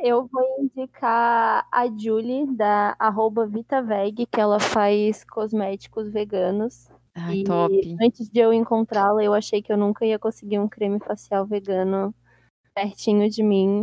Eu 0.00 0.28
vou 0.30 0.44
indicar 0.60 1.66
a 1.72 1.86
Julie, 1.86 2.46
da 2.54 2.94
arroba 2.98 3.46
VitaVeg, 3.46 4.26
que 4.26 4.40
ela 4.40 4.60
faz 4.60 5.24
cosméticos 5.24 6.10
veganos. 6.12 6.88
Ai, 7.14 7.38
E 7.38 7.44
top. 7.44 7.96
Antes 8.00 8.28
de 8.28 8.38
eu 8.38 8.52
encontrá-la, 8.52 9.24
eu 9.24 9.32
achei 9.32 9.62
que 9.62 9.72
eu 9.72 9.76
nunca 9.76 10.04
ia 10.04 10.18
conseguir 10.18 10.58
um 10.58 10.68
creme 10.68 11.00
facial 11.00 11.46
vegano 11.46 12.14
pertinho 12.82 13.28
de 13.28 13.42
mim. 13.42 13.82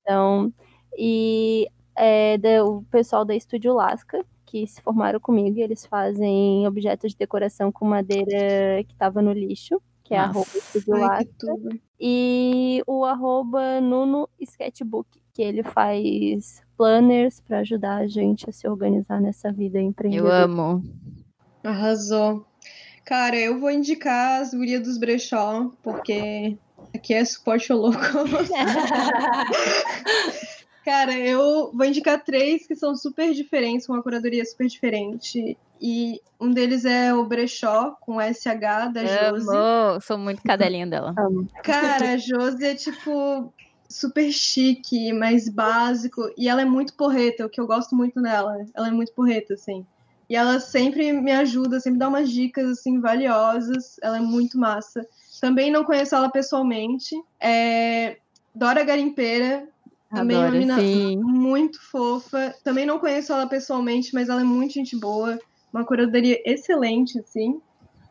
Então, 0.00 0.52
e 0.96 1.66
é 1.96 2.36
da- 2.38 2.64
o 2.64 2.82
pessoal 2.90 3.24
da 3.24 3.34
Estúdio 3.34 3.72
Lasca, 3.74 4.24
que 4.44 4.66
se 4.66 4.80
formaram 4.82 5.18
comigo, 5.20 5.58
e 5.58 5.62
eles 5.62 5.86
fazem 5.86 6.66
objetos 6.66 7.12
de 7.12 7.18
decoração 7.18 7.70
com 7.72 7.84
madeira 7.86 8.82
que 8.84 8.92
estava 8.92 9.20
no 9.22 9.32
lixo, 9.32 9.80
que 10.04 10.14
é 10.14 10.18
Nossa. 10.18 10.30
arroba 10.30 10.50
Estúdio 10.58 10.94
Ai, 10.94 11.00
Lasca. 11.00 11.78
E 12.00 12.82
o 12.86 13.04
arroba 13.04 13.80
Nuno 13.80 14.28
Sketchbook, 14.40 15.08
que 15.34 15.42
ele 15.42 15.62
faz 15.62 16.62
planners 16.76 17.40
para 17.40 17.58
ajudar 17.60 17.96
a 17.96 18.06
gente 18.06 18.48
a 18.48 18.52
se 18.52 18.68
organizar 18.68 19.20
nessa 19.20 19.50
vida 19.52 19.78
Eu 19.78 19.84
empreendedora. 19.86 20.44
amo. 20.44 20.82
Arrasou. 21.64 22.44
Cara, 23.04 23.36
eu 23.36 23.58
vou 23.58 23.70
indicar 23.70 24.42
as 24.42 24.52
gurias 24.54 24.82
dos 24.82 24.98
brechó, 24.98 25.70
porque 25.82 26.56
aqui 26.94 27.14
é 27.14 27.24
suporte 27.24 27.72
ao 27.72 27.78
louco. 27.78 27.98
Cara, 30.84 31.12
eu 31.12 31.70
vou 31.74 31.84
indicar 31.84 32.24
três 32.24 32.66
que 32.66 32.74
são 32.74 32.96
super 32.96 33.34
diferentes, 33.34 33.86
com 33.86 33.92
uma 33.92 34.02
curadoria 34.02 34.44
super 34.44 34.66
diferente. 34.66 35.56
E 35.80 36.20
um 36.40 36.50
deles 36.50 36.84
é 36.86 37.12
o 37.12 37.24
brechó, 37.26 37.94
com 38.00 38.20
SH, 38.20 38.92
da 38.92 39.04
Josi. 39.04 39.48
Amo. 39.50 40.00
Sou 40.00 40.16
muito 40.16 40.42
cadelinha 40.42 40.86
dela. 40.86 41.14
Cara, 41.62 42.12
a 42.12 42.16
Josi 42.16 42.64
é 42.64 42.74
tipo 42.74 43.52
super 43.88 44.32
chique, 44.32 45.12
mais 45.12 45.48
básico. 45.48 46.30
E 46.38 46.48
ela 46.48 46.62
é 46.62 46.64
muito 46.64 46.94
porreta, 46.94 47.44
o 47.44 47.50
que 47.50 47.60
eu 47.60 47.66
gosto 47.66 47.94
muito 47.94 48.20
nela. 48.20 48.56
Ela 48.74 48.88
é 48.88 48.90
muito 48.90 49.12
porreta, 49.12 49.54
assim. 49.54 49.84
E 50.28 50.36
ela 50.36 50.60
sempre 50.60 51.12
me 51.12 51.32
ajuda, 51.32 51.80
sempre 51.80 51.98
dá 51.98 52.08
umas 52.08 52.30
dicas, 52.30 52.66
assim, 52.68 53.00
valiosas. 53.00 53.96
Ela 54.02 54.18
é 54.18 54.20
muito 54.20 54.58
massa. 54.58 55.06
Também 55.40 55.70
não 55.70 55.84
conheço 55.84 56.14
ela 56.14 56.30
pessoalmente. 56.30 57.14
É... 57.40 58.18
Dora 58.54 58.82
Garimpeira, 58.82 59.68
também 60.10 60.36
é 60.36 60.40
uma 60.40 60.46
Adoro, 60.46 60.60
mina 60.60 60.80
sim. 60.80 61.16
muito 61.18 61.80
fofa. 61.80 62.54
Também 62.64 62.86
não 62.86 62.98
conheço 62.98 63.32
ela 63.32 63.46
pessoalmente, 63.46 64.14
mas 64.14 64.28
ela 64.28 64.40
é 64.40 64.44
muito 64.44 64.74
gente 64.74 64.96
boa. 64.96 65.38
Uma 65.72 65.84
curadoria 65.84 66.40
excelente, 66.46 67.18
assim. 67.18 67.60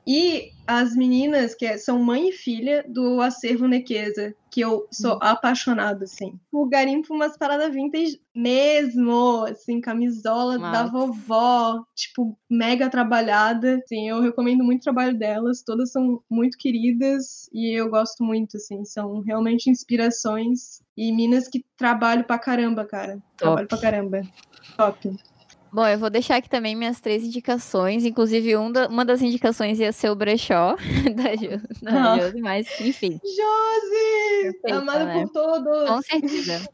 E 0.08 0.52
as 0.66 0.96
meninas, 0.96 1.54
que 1.54 1.66
é- 1.66 1.78
são 1.78 2.02
mãe 2.02 2.30
e 2.30 2.32
filha 2.32 2.86
do 2.88 3.20
acervo 3.22 3.68
Nequeza, 3.68 4.34
que 4.50 4.62
eu 4.62 4.88
sou 4.90 5.20
apaixonada, 5.22 6.06
assim. 6.06 6.40
O 6.52 6.66
garimpo 6.66 7.14
umas 7.14 7.38
paradas 7.38 7.74
vintage 7.74 8.20
mesmo, 8.34 9.44
assim, 9.44 9.82
camisola 9.82 10.58
da 10.58 10.70
Massa. 10.70 10.92
vovó, 10.92 11.84
tipo, 11.94 12.38
mega 12.50 12.90
trabalhada. 12.90 13.82
Assim, 13.84 14.08
eu 14.08 14.22
recomendo 14.22 14.64
muito 14.64 14.80
o 14.82 14.84
trabalho 14.84 15.18
delas, 15.18 15.62
todas 15.62 15.92
são 15.92 16.22
muito 16.30 16.58
queridas 16.58 17.50
e 17.54 17.78
eu 17.78 17.90
gosto 17.90 18.24
muito, 18.24 18.56
assim, 18.58 18.86
são 18.86 19.20
realmente 19.20 19.70
inspirações 19.70 20.82
e 20.96 21.12
minas 21.12 21.48
que 21.50 21.66
trabalham 21.78 22.24
pra 22.24 22.40
caramba, 22.40 22.86
cara. 22.86 23.22
Trabalho 23.36 23.68
pra 23.68 23.78
caramba. 23.78 24.22
Top. 24.78 25.16
Bom, 25.72 25.86
eu 25.88 26.00
vou 26.00 26.10
deixar 26.10 26.38
aqui 26.38 26.50
também 26.50 26.76
minhas 26.76 27.00
três 27.00 27.24
indicações. 27.24 28.06
Inclusive, 28.06 28.56
um 28.58 28.72
da- 28.72 28.88
uma 28.88 29.04
das 29.06 29.22
indicações 29.22 29.80
ia 29.80 29.92
ser 29.92 30.10
o 30.10 30.16
brechó 30.16 30.76
da, 31.16 31.36
Jo- 31.36 31.62
da 31.82 32.14
Ah. 32.14 32.18
Josi, 32.20 32.42
mas 32.42 32.68
enfim, 32.82 33.20
Josi! 33.24 34.44
Perfeita, 34.62 34.78
Amada 34.78 35.06
né? 35.06 35.22
por 35.24 35.30
todos! 35.32 35.90
com 35.90 36.02
certeza. 36.02 36.70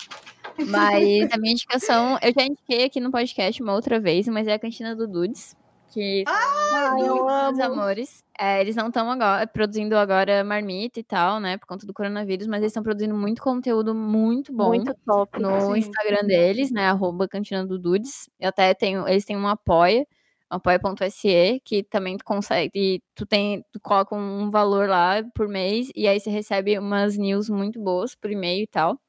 Mas 0.67 1.31
a 1.31 1.37
minha 1.37 1.53
indicação, 1.53 2.17
eu 2.21 2.31
já 2.33 2.43
indiquei 2.45 2.85
aqui 2.85 2.99
no 2.99 3.11
podcast 3.11 3.61
uma 3.63 3.73
outra 3.73 3.99
vez, 3.99 4.27
mas 4.27 4.47
é 4.47 4.53
a 4.53 4.59
Cantina 4.59 4.95
do 4.95 5.07
Dudes. 5.07 5.55
Que 5.91 6.23
Ai, 6.27 7.01
eu 7.01 7.25
Os 7.25 7.31
amo. 7.59 7.63
amores. 7.63 8.23
É, 8.45 8.59
eles 8.59 8.75
não 8.75 8.87
estão 8.87 9.09
agora 9.09 9.47
produzindo 9.47 9.95
agora 9.95 10.43
marmita 10.43 10.99
e 10.99 11.03
tal, 11.03 11.39
né? 11.39 11.57
Por 11.57 11.65
conta 11.65 11.87
do 11.87 11.93
coronavírus, 11.93 12.45
mas 12.45 12.59
eles 12.59 12.71
estão 12.71 12.83
produzindo 12.83 13.15
muito 13.15 13.41
conteúdo 13.41 13.95
muito 13.95 14.51
bom 14.51 14.67
Muito 14.67 14.93
top. 15.05 15.41
no 15.41 15.73
sim. 15.73 15.79
Instagram 15.79 16.27
deles, 16.27 16.69
né? 16.69 16.89
Arroba 16.89 17.25
Cantina 17.25 17.65
do 17.65 17.79
Dudes. 17.79 18.29
Eu 18.37 18.49
até 18.49 18.73
tenho, 18.73 19.07
eles 19.07 19.23
têm 19.23 19.37
um 19.37 19.47
apoia, 19.47 20.05
apoia.se, 20.49 21.61
que 21.63 21.83
também 21.83 22.17
tu 22.17 22.25
consegue, 22.25 23.01
tu 23.15 23.25
tem, 23.25 23.63
tu 23.71 23.79
coloca 23.79 24.13
um 24.13 24.49
valor 24.49 24.89
lá 24.89 25.23
por 25.33 25.47
mês 25.47 25.89
e 25.95 26.05
aí 26.05 26.19
você 26.19 26.29
recebe 26.29 26.77
umas 26.77 27.17
news 27.17 27.47
muito 27.49 27.79
boas 27.81 28.13
por 28.13 28.29
e-mail 28.29 28.63
e 28.63 28.67
tal. 28.67 28.99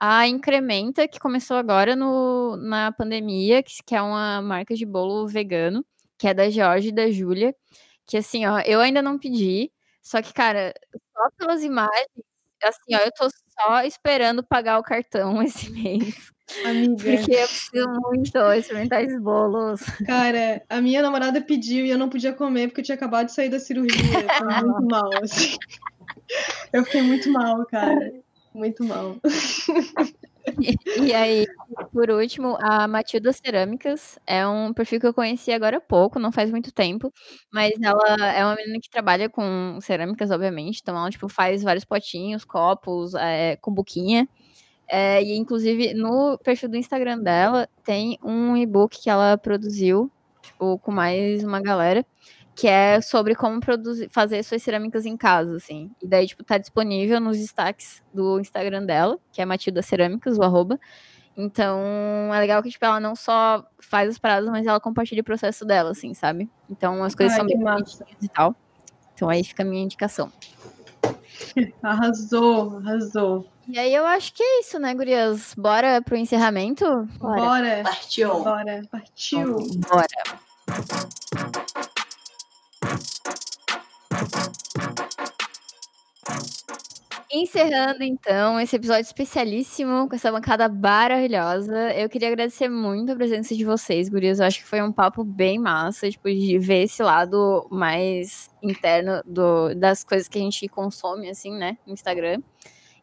A 0.00 0.28
Incrementa, 0.28 1.08
que 1.08 1.18
começou 1.18 1.56
agora 1.56 1.96
no, 1.96 2.56
na 2.58 2.92
pandemia, 2.92 3.62
que, 3.62 3.72
que 3.84 3.94
é 3.96 4.02
uma 4.02 4.40
marca 4.42 4.74
de 4.74 4.86
bolo 4.86 5.26
vegano, 5.26 5.84
que 6.18 6.28
é 6.28 6.34
da 6.34 6.48
Georgia 6.50 6.90
e 6.90 6.94
da 6.94 7.10
Júlia. 7.10 7.54
Que 8.12 8.18
assim, 8.18 8.44
ó, 8.44 8.60
eu 8.66 8.78
ainda 8.78 9.00
não 9.00 9.18
pedi, 9.18 9.72
Só 10.02 10.20
que, 10.20 10.34
cara, 10.34 10.74
só 11.14 11.30
pelas 11.38 11.64
imagens, 11.64 12.08
assim, 12.62 12.94
ó, 12.94 12.98
eu 12.98 13.10
tô 13.10 13.26
só 13.30 13.82
esperando 13.84 14.44
pagar 14.44 14.78
o 14.78 14.82
cartão 14.82 15.40
esse 15.42 15.70
mês. 15.70 16.30
Amiga, 16.62 16.94
Porque 16.94 17.32
eu 17.32 17.48
preciso 17.48 17.88
muito 18.02 18.38
experimentar 18.52 19.02
esses 19.02 19.18
bolos. 19.18 19.80
cara, 20.04 20.62
a 20.68 20.78
minha 20.82 21.00
namorada 21.00 21.40
pediu 21.40 21.86
e 21.86 21.88
eu 21.90 21.96
não 21.96 22.10
podia 22.10 22.34
comer 22.34 22.68
porque 22.68 22.82
eu 22.82 22.84
tinha 22.84 22.96
acabado 22.96 23.28
de 23.28 23.32
sair 23.32 23.48
da 23.48 23.58
cirurgia. 23.58 23.98
Foi 24.36 24.46
muito 24.60 24.84
mal, 24.90 25.10
assim. 25.22 25.56
Eu 26.70 26.84
fiquei 26.84 27.00
muito 27.00 27.32
mal, 27.32 27.64
cara. 27.64 28.12
Muito 28.52 28.84
mal. 28.84 29.16
E 30.96 31.12
aí, 31.14 31.46
por 31.92 32.10
último, 32.10 32.56
a 32.60 32.86
Matilda 32.88 33.32
Cerâmicas 33.32 34.18
é 34.26 34.46
um 34.46 34.72
perfil 34.72 35.00
que 35.00 35.06
eu 35.06 35.14
conheci 35.14 35.52
agora 35.52 35.78
há 35.78 35.80
pouco, 35.80 36.18
não 36.18 36.32
faz 36.32 36.50
muito 36.50 36.72
tempo, 36.72 37.12
mas 37.50 37.72
ela 37.82 38.16
é 38.34 38.44
uma 38.44 38.54
menina 38.56 38.78
que 38.80 38.90
trabalha 38.90 39.28
com 39.28 39.78
cerâmicas, 39.80 40.30
obviamente, 40.30 40.80
então 40.82 40.96
ela, 40.96 41.10
tipo, 41.10 41.28
faz 41.28 41.62
vários 41.62 41.84
potinhos, 41.84 42.44
copos, 42.44 43.14
é, 43.14 43.56
com 43.56 43.72
buquinha, 43.72 44.28
É, 44.88 45.22
e 45.22 45.36
inclusive 45.36 45.94
no 45.94 46.38
perfil 46.44 46.68
do 46.70 46.76
Instagram 46.76 47.18
dela 47.20 47.68
tem 47.84 48.18
um 48.22 48.56
e-book 48.56 49.00
que 49.02 49.10
ela 49.10 49.38
produziu, 49.38 50.12
tipo, 50.42 50.78
com 50.80 50.92
mais 50.92 51.44
uma 51.44 51.60
galera, 51.62 52.04
que 52.54 52.68
é 52.68 53.00
sobre 53.00 53.34
como 53.34 53.60
produzir, 53.60 54.08
fazer 54.10 54.42
suas 54.42 54.62
cerâmicas 54.62 55.06
em 55.06 55.16
casa, 55.16 55.56
assim. 55.56 55.90
E 56.02 56.06
daí, 56.06 56.26
tipo, 56.26 56.44
tá 56.44 56.58
disponível 56.58 57.20
nos 57.20 57.38
destaques 57.38 58.02
do 58.12 58.38
Instagram 58.38 58.84
dela, 58.84 59.18
que 59.32 59.40
é 59.40 59.44
Matilda 59.44 59.82
Cerâmicas, 59.82 60.38
o 60.38 60.42
arroba. 60.42 60.78
Então, 61.36 61.80
é 62.32 62.38
legal 62.38 62.62
que, 62.62 62.70
tipo, 62.70 62.84
ela 62.84 63.00
não 63.00 63.16
só 63.16 63.64
faz 63.80 64.08
as 64.10 64.18
paradas, 64.18 64.50
mas 64.50 64.66
ela 64.66 64.78
compartilha 64.78 65.22
o 65.22 65.24
processo 65.24 65.64
dela, 65.64 65.90
assim, 65.90 66.12
sabe? 66.12 66.50
Então, 66.68 67.02
as 67.02 67.14
coisas 67.14 67.32
Ai, 67.32 67.38
são 67.38 67.46
bem 67.46 67.58
e 68.20 68.28
tal. 68.28 68.54
Então, 69.14 69.30
aí 69.30 69.42
fica 69.42 69.62
a 69.62 69.66
minha 69.66 69.82
indicação. 69.82 70.30
Arrasou, 71.82 72.78
arrasou. 72.78 73.48
E 73.66 73.78
aí, 73.78 73.94
eu 73.94 74.04
acho 74.04 74.34
que 74.34 74.42
é 74.42 74.60
isso, 74.60 74.78
né, 74.78 74.94
gurias? 74.94 75.54
Bora 75.56 76.02
pro 76.02 76.16
encerramento? 76.16 76.84
Bora. 77.18 77.40
Bora, 77.40 77.82
Partiu. 77.82 78.42
bora. 78.42 78.82
Partiu. 78.90 79.56
Bora. 79.88 81.61
Encerrando 87.34 88.02
então 88.04 88.60
esse 88.60 88.76
episódio 88.76 89.02
especialíssimo 89.02 90.06
com 90.06 90.14
essa 90.14 90.30
bancada 90.30 90.68
maravilhosa. 90.68 91.90
Eu 91.94 92.06
queria 92.06 92.28
agradecer 92.28 92.68
muito 92.68 93.10
a 93.10 93.16
presença 93.16 93.54
de 93.56 93.64
vocês, 93.64 94.10
gurias. 94.10 94.38
Eu 94.38 94.44
acho 94.46 94.58
que 94.58 94.66
foi 94.66 94.82
um 94.82 94.92
papo 94.92 95.24
bem 95.24 95.58
massa, 95.58 96.10
tipo, 96.10 96.28
de 96.28 96.58
ver 96.58 96.82
esse 96.82 97.02
lado 97.02 97.66
mais 97.70 98.50
interno 98.62 99.22
do, 99.24 99.74
das 99.74 100.04
coisas 100.04 100.28
que 100.28 100.36
a 100.38 100.42
gente 100.42 100.68
consome, 100.68 101.30
assim, 101.30 101.52
né, 101.56 101.78
no 101.86 101.94
Instagram. 101.94 102.42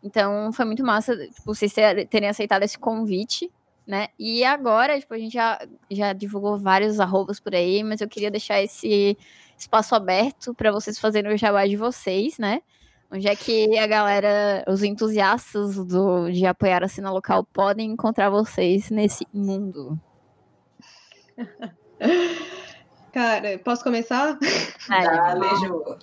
Então, 0.03 0.51
foi 0.53 0.65
muito 0.65 0.83
massa, 0.83 1.17
tipo, 1.17 1.43
vocês 1.45 1.73
ter- 1.73 2.07
terem 2.07 2.29
aceitado 2.29 2.63
esse 2.63 2.77
convite, 2.77 3.51
né? 3.87 4.09
E 4.19 4.43
agora, 4.43 4.99
tipo, 4.99 5.13
a 5.13 5.17
gente 5.19 5.33
já, 5.33 5.59
já 5.89 6.13
divulgou 6.13 6.55
vários 6.57 6.99
arrobas 6.99 7.39
por 7.39 7.55
aí, 7.55 7.83
mas 7.83 7.99
eu 8.01 8.07
queria 8.07 8.29
deixar 8.31 8.61
esse 8.61 9.17
espaço 9.57 9.95
aberto 9.95 10.53
para 10.53 10.71
vocês 10.71 10.99
fazerem 10.99 11.33
o 11.33 11.37
jabá 11.37 11.65
de 11.65 11.75
vocês, 11.75 12.37
né? 12.37 12.61
Onde 13.11 13.27
é 13.27 13.35
que 13.35 13.75
a 13.77 13.87
galera, 13.87 14.63
os 14.67 14.83
entusiastas 14.83 15.75
do, 15.75 16.29
de 16.29 16.45
apoiar 16.45 16.83
a 16.83 16.87
cena 16.87 17.11
local 17.11 17.43
podem 17.43 17.91
encontrar 17.91 18.29
vocês 18.29 18.91
nesse 18.91 19.25
mundo? 19.33 19.99
Cara, 23.11 23.57
posso 23.59 23.83
começar? 23.83 24.37
Dale, 24.87 25.55
Ju. 25.55 25.97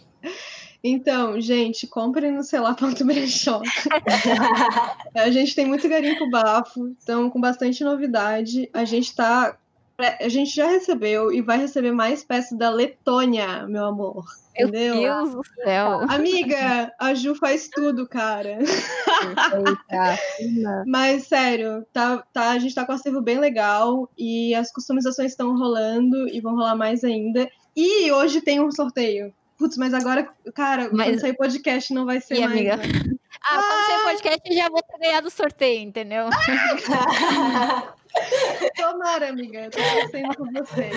Então, 0.83 1.41
gente, 1.41 1.87
comprem 1.87 2.33
no 2.33 2.43
celular.brechó. 2.43 3.61
A 5.15 5.31
gente 5.31 5.55
tem 5.55 5.67
muito 5.67 5.89
garimpo 5.89 6.29
bafo, 6.29 6.89
então 7.03 7.31
com 7.31 7.41
bastante 7.41 7.83
novidade. 7.85 8.69
A 8.73 8.85
gente 8.85 9.15
tá. 9.15 9.57
A 9.99 10.29
gente 10.29 10.55
já 10.55 10.67
recebeu 10.67 11.33
e 11.33 11.41
vai 11.41 11.59
receber 11.59 11.91
mais 11.91 12.23
peças 12.23 12.57
da 12.59 12.69
Letônia, 12.69 13.67
meu 13.67 13.85
amor. 13.87 14.27
Meu? 14.65 14.95
Deus 14.95 15.31
do 15.33 15.43
céu! 15.65 16.01
Amiga, 16.09 16.93
a 16.99 17.15
Ju 17.15 17.35
faz 17.35 17.69
tudo, 17.69 18.09
cara. 18.09 18.59
Mas, 20.87 21.27
sério, 21.27 21.85
tá, 21.93 22.23
tá, 22.33 22.51
a 22.51 22.59
gente 22.59 22.75
tá 22.75 22.85
com 22.85 22.93
um 22.93 22.95
acervo 22.95 23.21
bem 23.21 23.39
legal 23.39 24.09
e 24.17 24.55
as 24.55 24.73
customizações 24.73 25.33
estão 25.33 25.57
rolando 25.57 26.29
e 26.29 26.41
vão 26.41 26.55
rolar 26.55 26.77
mais 26.77 27.05
ainda. 27.05 27.49
E 27.75 28.11
hoje 28.13 28.41
tem 28.41 28.61
um 28.61 28.71
sorteio. 28.73 29.33
Putz, 29.59 29.77
mas 29.79 29.95
agora, 29.95 30.29
cara, 30.55 30.91
Mas- 30.93 31.09
quando 31.09 31.21
sair 31.21 31.35
podcast 31.35 31.93
não 31.95 32.05
vai 32.05 32.21
ser 32.21 32.37
E, 32.37 32.41
mais. 32.41 32.53
amiga? 32.53 32.77
né? 32.77 32.83
Ah, 33.43 33.57
quando 33.57 33.87
sair 33.87 34.01
o 34.01 34.05
podcast, 34.05 34.41
eu 34.51 34.57
já 34.57 34.69
vou 34.69 34.83
ter 34.83 34.99
ganhado 34.99 35.29
o 35.29 35.31
sorteio, 35.31 35.81
entendeu? 35.83 36.29
Tomara, 38.77 39.29
amiga. 39.29 39.65
Eu 39.65 39.71
tô 39.71 39.79
torcendo 39.79 40.37
por 40.37 40.53
você. 40.53 40.91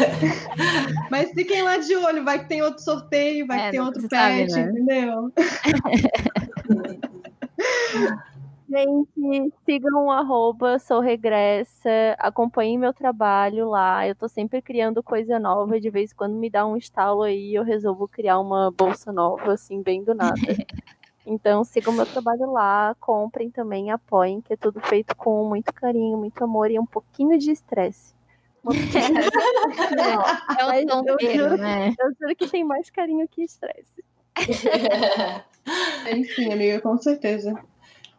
Mas 1.10 1.32
fiquem 1.32 1.62
lá 1.62 1.78
de 1.78 1.96
olho, 1.96 2.24
vai 2.24 2.40
que 2.40 2.48
tem 2.48 2.62
outro 2.62 2.84
sorteio, 2.84 3.48
vai 3.48 3.60
É, 3.60 3.66
que 3.66 3.72
tem 3.72 3.80
outro 3.80 4.02
se 4.02 4.08
sabe, 4.08 4.46
pet, 4.46 4.54
né? 4.54 4.70
entendeu? 4.70 5.32
Gente, 8.70 9.52
sigam 9.66 10.06
o 10.06 10.12
arroba, 10.12 10.78
sou 10.78 11.00
regressa, 11.00 11.90
acompanhem 12.20 12.78
meu 12.78 12.94
trabalho 12.94 13.68
lá. 13.68 14.08
Eu 14.08 14.14
tô 14.14 14.28
sempre 14.28 14.62
criando 14.62 15.02
coisa 15.02 15.40
nova, 15.40 15.80
de 15.80 15.90
vez 15.90 16.12
em 16.12 16.16
quando 16.16 16.36
me 16.36 16.52
dá 16.52 16.68
um 16.68 16.78
estalo 16.78 17.24
aí, 17.24 17.56
eu 17.56 17.64
resolvo 17.64 18.08
criar 18.08 18.40
uma 18.40 18.70
bolsa 18.70 19.12
nova, 19.12 19.54
assim, 19.54 19.82
bem 19.82 20.04
do 20.04 20.14
nada. 20.14 20.36
Então 21.30 21.64
sigam 21.64 21.94
meu 21.94 22.08
trabalho 22.08 22.52
lá, 22.52 22.96
comprem 23.00 23.52
também, 23.52 23.92
apoiem, 23.92 24.42
que 24.42 24.54
é 24.54 24.58
tudo 24.58 24.82
feito 24.82 25.16
com 25.16 25.46
muito 25.48 25.72
carinho, 25.72 26.18
muito 26.18 26.44
amor 26.44 26.72
e 26.72 26.80
um 26.80 26.86
pouquinho 26.88 27.38
de 27.38 27.52
estresse. 27.52 28.16
Uma 28.64 28.74
pequena- 28.74 29.22
É 30.60 30.66
o 30.66 30.74
eu 30.74 30.88
tombeiro, 30.88 31.44
juro- 31.44 31.58
né? 31.58 31.94
Eu 32.00 32.12
juro 32.20 32.36
que 32.36 32.48
tem 32.48 32.64
mais 32.64 32.90
carinho 32.90 33.28
que 33.28 33.44
estresse. 33.44 34.04
Enfim, 36.12 36.52
amiga, 36.52 36.82
com 36.82 36.98
certeza. 36.98 37.54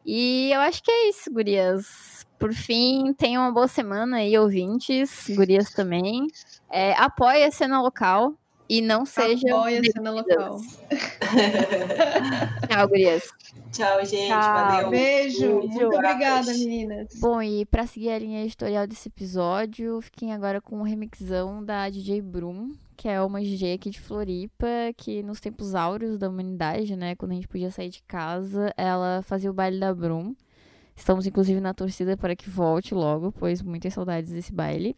E 0.06 0.52
eu 0.52 0.60
acho 0.62 0.82
que 0.82 0.90
é 0.90 1.10
isso, 1.10 1.32
gurias. 1.32 2.26
Por 2.40 2.54
fim, 2.54 3.14
tenham 3.14 3.44
uma 3.44 3.52
boa 3.52 3.68
semana 3.68 4.18
aí, 4.18 4.36
ouvintes, 4.38 5.28
gurias 5.36 5.72
também. 5.72 6.28
É, 6.72 6.94
apoie 6.94 7.44
a 7.44 7.52
cena 7.52 7.82
local 7.82 8.34
e 8.70 8.82
não 8.82 9.06
seja. 9.06 9.48
Apoia 9.50 9.82
a 9.82 9.84
cena 9.84 10.12
local. 10.12 10.62
Tchau, 12.70 12.88
gurias. 12.88 13.24
Tchau, 13.72 14.06
gente. 14.06 14.28
Tchau. 14.28 14.40
Valeu. 14.40 14.90
Beijo. 14.90 15.40
Beijo. 15.40 15.68
Muito 15.68 15.96
obrigada, 15.96 16.54
meninas. 16.54 17.08
Bom, 17.20 17.42
e 17.42 17.66
pra 17.66 17.86
seguir 17.86 18.12
a 18.12 18.20
linha 18.20 18.44
editorial 18.44 18.88
desse 18.88 19.10
episódio, 19.10 20.00
fiquem 20.02 20.34
agora 20.34 20.62
com 20.62 20.80
um 20.80 20.84
remixão 20.84 21.64
da 21.64 21.90
DJ 21.90 22.22
Brum, 22.22 22.74
que 22.96 23.10
é 23.10 23.22
uma 23.22 23.42
DJ 23.42 23.74
aqui 23.74 23.90
de 23.90 24.00
Floripa, 24.00 24.66
que 24.96 25.22
nos 25.22 25.42
tempos 25.42 25.76
áureos 25.76 26.18
da 26.18 26.30
humanidade, 26.30 26.96
né, 26.96 27.16
quando 27.16 27.32
a 27.32 27.36
gente 27.36 27.48
podia 27.50 27.72
sair 27.72 27.90
de 27.90 28.02
casa, 28.04 28.74
ela 28.78 29.22
fazia 29.24 29.52
o 29.52 29.54
baile 29.54 29.80
da 29.80 29.94
Brum. 29.94 30.34
Estamos, 30.96 31.26
inclusive, 31.26 31.60
na 31.60 31.74
torcida 31.74 32.16
para 32.16 32.36
que 32.36 32.50
volte 32.50 32.94
logo, 32.94 33.32
pois 33.32 33.62
muitas 33.62 33.94
saudades 33.94 34.32
desse 34.32 34.54
baile. 34.54 34.96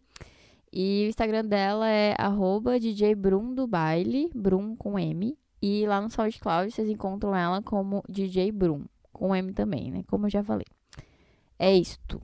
E 0.76 1.04
o 1.06 1.08
Instagram 1.08 1.44
dela 1.44 1.88
é 1.88 2.16
arroba 2.18 2.80
DJ 2.80 3.14
Brum 3.14 3.54
do 3.54 3.64
baile, 3.64 4.28
Brum 4.34 4.74
com 4.74 4.98
M. 4.98 5.38
E 5.62 5.86
lá 5.86 6.00
no 6.00 6.10
SoundCloud 6.10 6.72
vocês 6.72 6.88
encontram 6.88 7.32
ela 7.32 7.62
como 7.62 8.02
DJ 8.08 8.50
Brum, 8.50 8.84
com 9.12 9.36
M 9.36 9.52
também, 9.52 9.92
né, 9.92 10.02
como 10.08 10.26
eu 10.26 10.30
já 10.30 10.42
falei. 10.42 10.66
É 11.60 11.72
isto. 11.72 12.20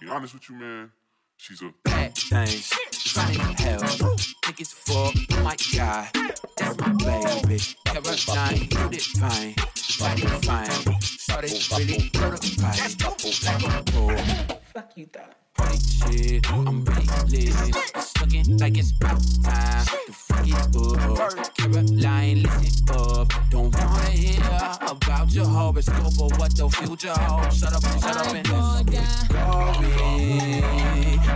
Be 0.00 0.08
honest 0.08 0.34
with 0.34 0.48
you, 0.48 0.56
man. 0.56 0.90
She's 1.36 1.62
a 1.62 1.72
bad 1.84 2.14
things. 2.14 2.89
Funny 3.12 3.38
hell. 3.58 3.80
Think 3.80 4.60
it's 4.60 4.72
fuck. 4.72 5.14
My 5.42 5.56
guy, 5.74 6.08
That's 6.56 6.78
my 6.78 6.92
baby. 6.92 7.58
Caroline, 7.84 8.56
you 8.56 8.88
did 8.88 9.02
fine. 9.02 9.54
Body 9.98 10.26
fine. 10.46 11.00
Started 11.00 11.52
really 11.76 12.10
prototype. 12.10 12.78
Like 13.44 13.64
a 13.64 13.82
bull. 13.90 14.16
Fuck 14.72 14.92
you, 14.96 15.06
thought. 15.06 15.34
Party 15.70 16.18
shit. 16.18 16.50
I'm 16.50 16.84
really 16.84 17.06
lit. 17.28 17.76
It's 17.94 18.20
looking 18.20 18.58
like 18.58 18.76
it's 18.78 18.90
about 18.92 19.20
time 19.44 19.86
to 20.06 20.12
fuck 20.12 20.46
it 20.46 20.54
up. 20.54 21.54
Caroline, 21.54 22.42
listen 22.42 22.90
up. 22.90 23.32
Don't 23.50 23.74
wanna 23.74 24.10
hear 24.10 24.42
about 24.88 25.30
your 25.32 25.46
horoscope 25.46 26.18
or 26.20 26.28
what 26.38 26.56
the 26.56 26.68
future 26.70 27.12
holds. 27.12 27.58
Shut 27.58 27.72
up 27.72 27.84
and 27.84 28.02
shut 28.02 28.16
up 28.16 28.34
and 28.34 28.48
listen. 28.48 28.86
Glory, 29.28 29.92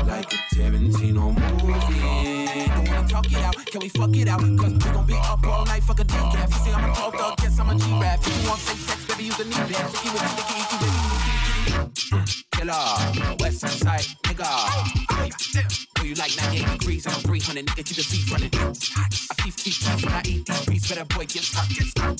like 0.06 0.32
a 0.32 0.36
Tarantino 0.54 1.32
movie. 1.32 2.66
Don't 2.68 2.88
wanna 2.88 3.08
talk 3.08 3.26
it 3.30 3.38
out, 3.38 3.66
can 3.66 3.80
we 3.80 3.88
fuck 3.88 4.16
it 4.16 4.28
out? 4.28 4.40
Cause 4.40 4.72
we 4.72 4.78
gon' 4.78 5.06
be 5.06 5.14
up 5.14 5.46
all 5.46 5.64
night, 5.64 5.82
fuck 5.84 6.00
a 6.00 6.04
decaf. 6.04 6.48
You 6.48 6.56
say 6.64 6.72
I'm 6.72 6.90
a 6.90 6.94
tall 6.94 7.10
dog, 7.12 7.36
guess 7.38 7.58
I'm 7.60 7.68
a 7.68 7.74
G-rap. 7.76 8.20
If 8.20 8.42
you 8.42 8.48
want 8.48 8.60
safe 8.60 8.80
sex, 8.80 9.04
baby, 9.06 9.24
use 9.24 9.38
a 9.38 9.44
knee 9.44 9.54
pad. 9.54 9.90
So 9.90 9.98
keep 10.02 10.12
it, 10.14 10.20
keep 11.94 12.18
it, 12.18 12.24
keep 12.26 12.43
Killer, 12.64 13.36
West 13.40 13.60
Side 13.60 14.00
nigga. 14.24 15.84
Do 15.96 16.08
you 16.08 16.14
like 16.14 16.34
98 16.36 16.78
degrees? 16.78 17.06
I'm 17.06 17.12
300, 17.20 17.66
nigga, 17.66 17.84
keep 17.84 17.96
the 17.96 18.02
feet 18.02 18.30
running. 18.30 18.50
I 18.54 19.34
keep, 19.42 19.56
keep, 19.56 19.74
keep 19.74 20.04
when 20.04 20.14
I 20.14 20.22
eat 20.24 20.46
these 20.46 20.66
beats, 20.66 20.88
better 20.88 21.04
boy, 21.04 21.26
get 21.26 21.42
stuck, 21.42 21.68
get 21.68 21.86
stuck. 21.86 22.16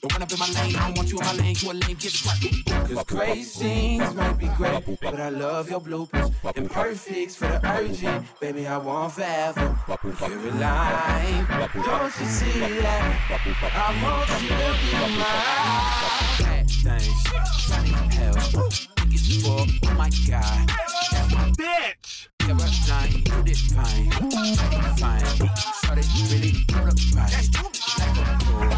Don't 0.00 0.12
run 0.12 0.22
up 0.22 0.32
in 0.32 0.38
my 0.38 0.48
lane, 0.48 0.76
I 0.76 0.86
don't 0.86 0.96
want 0.96 1.12
you 1.12 1.18
in 1.18 1.26
my 1.26 1.34
lane, 1.34 1.56
you 1.58 1.70
a 1.70 1.74
lame, 1.74 1.96
get 1.96 2.12
stuck. 2.12 2.88
Cause 2.88 3.04
great 3.04 3.44
scenes 3.44 4.14
might 4.14 4.38
be 4.38 4.48
great, 4.56 4.82
but 5.02 5.20
I 5.20 5.28
love 5.28 5.68
your 5.68 5.80
bloopers. 5.80 6.32
Imperfects 6.56 7.36
for 7.36 7.48
the 7.48 7.60
urgent, 7.62 8.26
baby, 8.40 8.66
I 8.66 8.78
want 8.78 9.12
forever. 9.12 9.76
Caroline, 10.16 11.46
don't 11.84 12.18
you 12.18 12.26
see 12.26 12.60
that? 12.80 13.60
I 13.60 13.88
want 14.02 14.42
you 14.42 14.48
to 14.48 15.08
be 15.08 15.18
mine. 15.18 16.21
Things, 16.82 17.22
sunny 17.58 17.90
hell, 17.90 18.34
think 18.34 19.12
it's 19.14 19.46
for, 19.46 19.64
oh 19.84 19.94
my 19.94 20.10
god. 20.28 20.68
Bitch. 21.56 22.28
Caroline, 22.40 23.12
you 23.12 23.42
did 23.44 23.56
fine, 23.56 24.10
fine. 24.98 25.24
Started 25.76 26.06
really 26.28 26.52
prototype, 26.66 27.30
like 27.98 28.16
a 28.18 28.20
pro. 28.42 28.68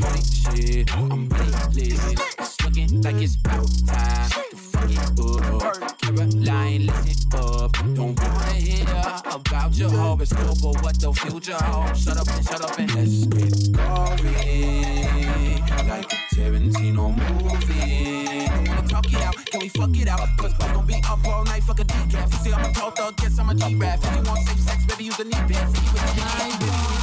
Holy 0.00 0.22
shit, 0.22 0.96
I'm 0.96 1.28
really 1.28 1.90
lit. 1.90 2.20
It's 2.38 2.56
looking 2.64 3.02
like 3.02 3.16
it's 3.16 3.36
about 3.36 3.68
time 3.86 4.30
to 4.30 4.56
fuck 4.56 4.90
it 4.90 4.98
up. 4.98 5.98
Caroline, 6.00 6.86
listen 6.86 7.34
up. 7.34 7.72
Don't 7.94 8.18
wanna 8.18 8.52
hear 8.54 8.86
about 9.30 9.74
your 9.74 9.90
horoscope 9.90 10.64
or 10.64 10.72
what 10.80 10.98
the 10.98 11.12
future 11.12 11.52
holds. 11.52 12.02
Shut 12.02 12.16
up 12.16 12.28
and 12.28 12.44
shut 12.46 12.62
up 12.62 12.78
and 12.78 12.94
let's 12.94 13.26
get 13.26 13.72
going. 13.76 15.51
Like 15.88 16.08
Tarantino 16.32 17.10
movie. 17.16 18.48
Wanna 18.68 18.88
talk 18.88 19.12
it 19.12 19.20
out, 19.20 19.36
can 19.46 19.60
we 19.60 19.68
fuck 19.68 19.96
it 19.96 20.08
out? 20.08 20.20
Cause 20.38 20.52
we 20.52 20.66
gon' 20.72 20.86
be 20.86 20.94
up 21.08 21.26
all 21.26 21.44
night, 21.44 21.62
fuck 21.64 21.80
a 21.80 21.84
decaf. 21.84 22.30
You 22.32 22.38
say 22.38 22.52
I'm 22.52 22.70
a 22.70 22.72
tall 22.72 22.90
thug, 22.92 23.16
guess 23.16 23.38
I'm 23.38 23.48
a 23.50 23.54
G-rap. 23.54 23.98
If 24.02 24.16
you 24.16 24.22
want 24.22 24.46
safe 24.46 24.60
sex, 24.60 24.84
baby, 24.86 25.04
use 25.04 25.18
a 25.18 25.24
knee 25.24 25.32
pad. 25.32 25.76
See 25.76 25.84
you 25.84 25.92
with 25.92 26.16
baby. 26.16 27.02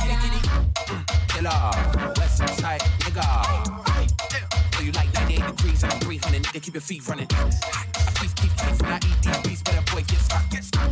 Killer, 1.28 2.14
West 2.18 2.38
Side 2.60 2.82
nigga. 3.00 3.26
So 4.76 4.84
you 4.84 4.92
like 4.94 5.14
98 5.14 5.48
degrees 5.56 5.84
and 5.84 5.94
I'm 5.94 6.00
300, 6.00 6.44
nigga, 6.44 6.62
keep 6.62 6.74
your 6.74 6.82
feet 6.82 7.08
running. 7.08 7.28
I 7.32 7.50
keep, 8.20 8.36
keep, 8.36 8.52
keep 8.58 8.82
when 8.82 8.92
I 8.92 8.98
eat 8.98 9.22
these 9.24 9.38
beats, 9.48 9.62
better 9.62 9.84
boy, 9.94 10.02
get 10.02 10.20
stuck, 10.20 10.50
get 10.50 10.64
stuck. 10.64 10.92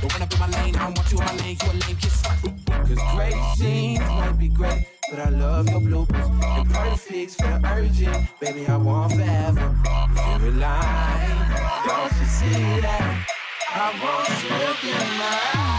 Don't 0.00 0.12
run 0.12 0.22
up 0.22 0.32
in 0.32 0.38
my 0.38 0.48
lane, 0.48 0.76
I 0.76 0.84
don't 0.84 0.96
want 0.96 1.10
you 1.12 1.18
in 1.18 1.24
my 1.24 1.36
lane, 1.36 1.56
you 1.62 1.70
a 1.70 1.74
lame, 1.86 1.96
get 2.00 2.10
stuck. 2.12 2.38
Cause 2.42 2.98
great 3.14 3.34
scenes 3.56 4.00
might 4.00 4.32
be 4.38 4.48
great, 4.48 4.86
but 5.10 5.18
I 5.18 5.28
love 5.30 5.68
your 5.68 5.80
bloopers. 5.80 6.30
And 6.42 6.70
perfects 6.70 7.34
for 7.34 7.60
urgent, 7.64 8.28
baby, 8.38 8.66
I 8.66 8.76
want 8.76 9.12
forever. 9.12 9.76
Caroline, 10.14 11.50
don't 11.84 12.12
you 12.18 12.26
see 12.26 12.80
that? 12.80 13.26
I 13.72 13.92
want 14.02 14.28
you 14.42 14.50
to 14.66 14.74
be 14.82 14.92
mine. 15.18 15.70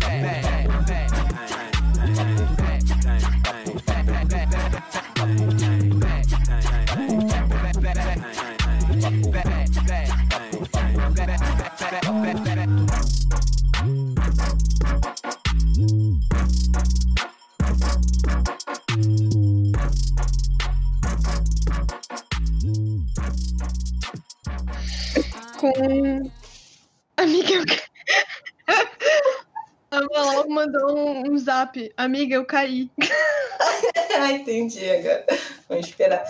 Bad, 0.00 0.20
bad 0.20 0.66
Com. 25.58 26.30
Amiga, 27.16 27.52
eu. 27.52 27.64
A 29.90 30.00
Malol 30.02 30.48
mandou 30.50 31.30
um 31.30 31.38
zap. 31.38 31.92
Amiga, 31.96 32.34
eu 32.34 32.44
caí. 32.44 32.90
Ah, 34.18 34.32
entendi 34.32 34.88
agora. 34.88 35.26
Vamos 35.68 35.86
esperar. 35.86 36.24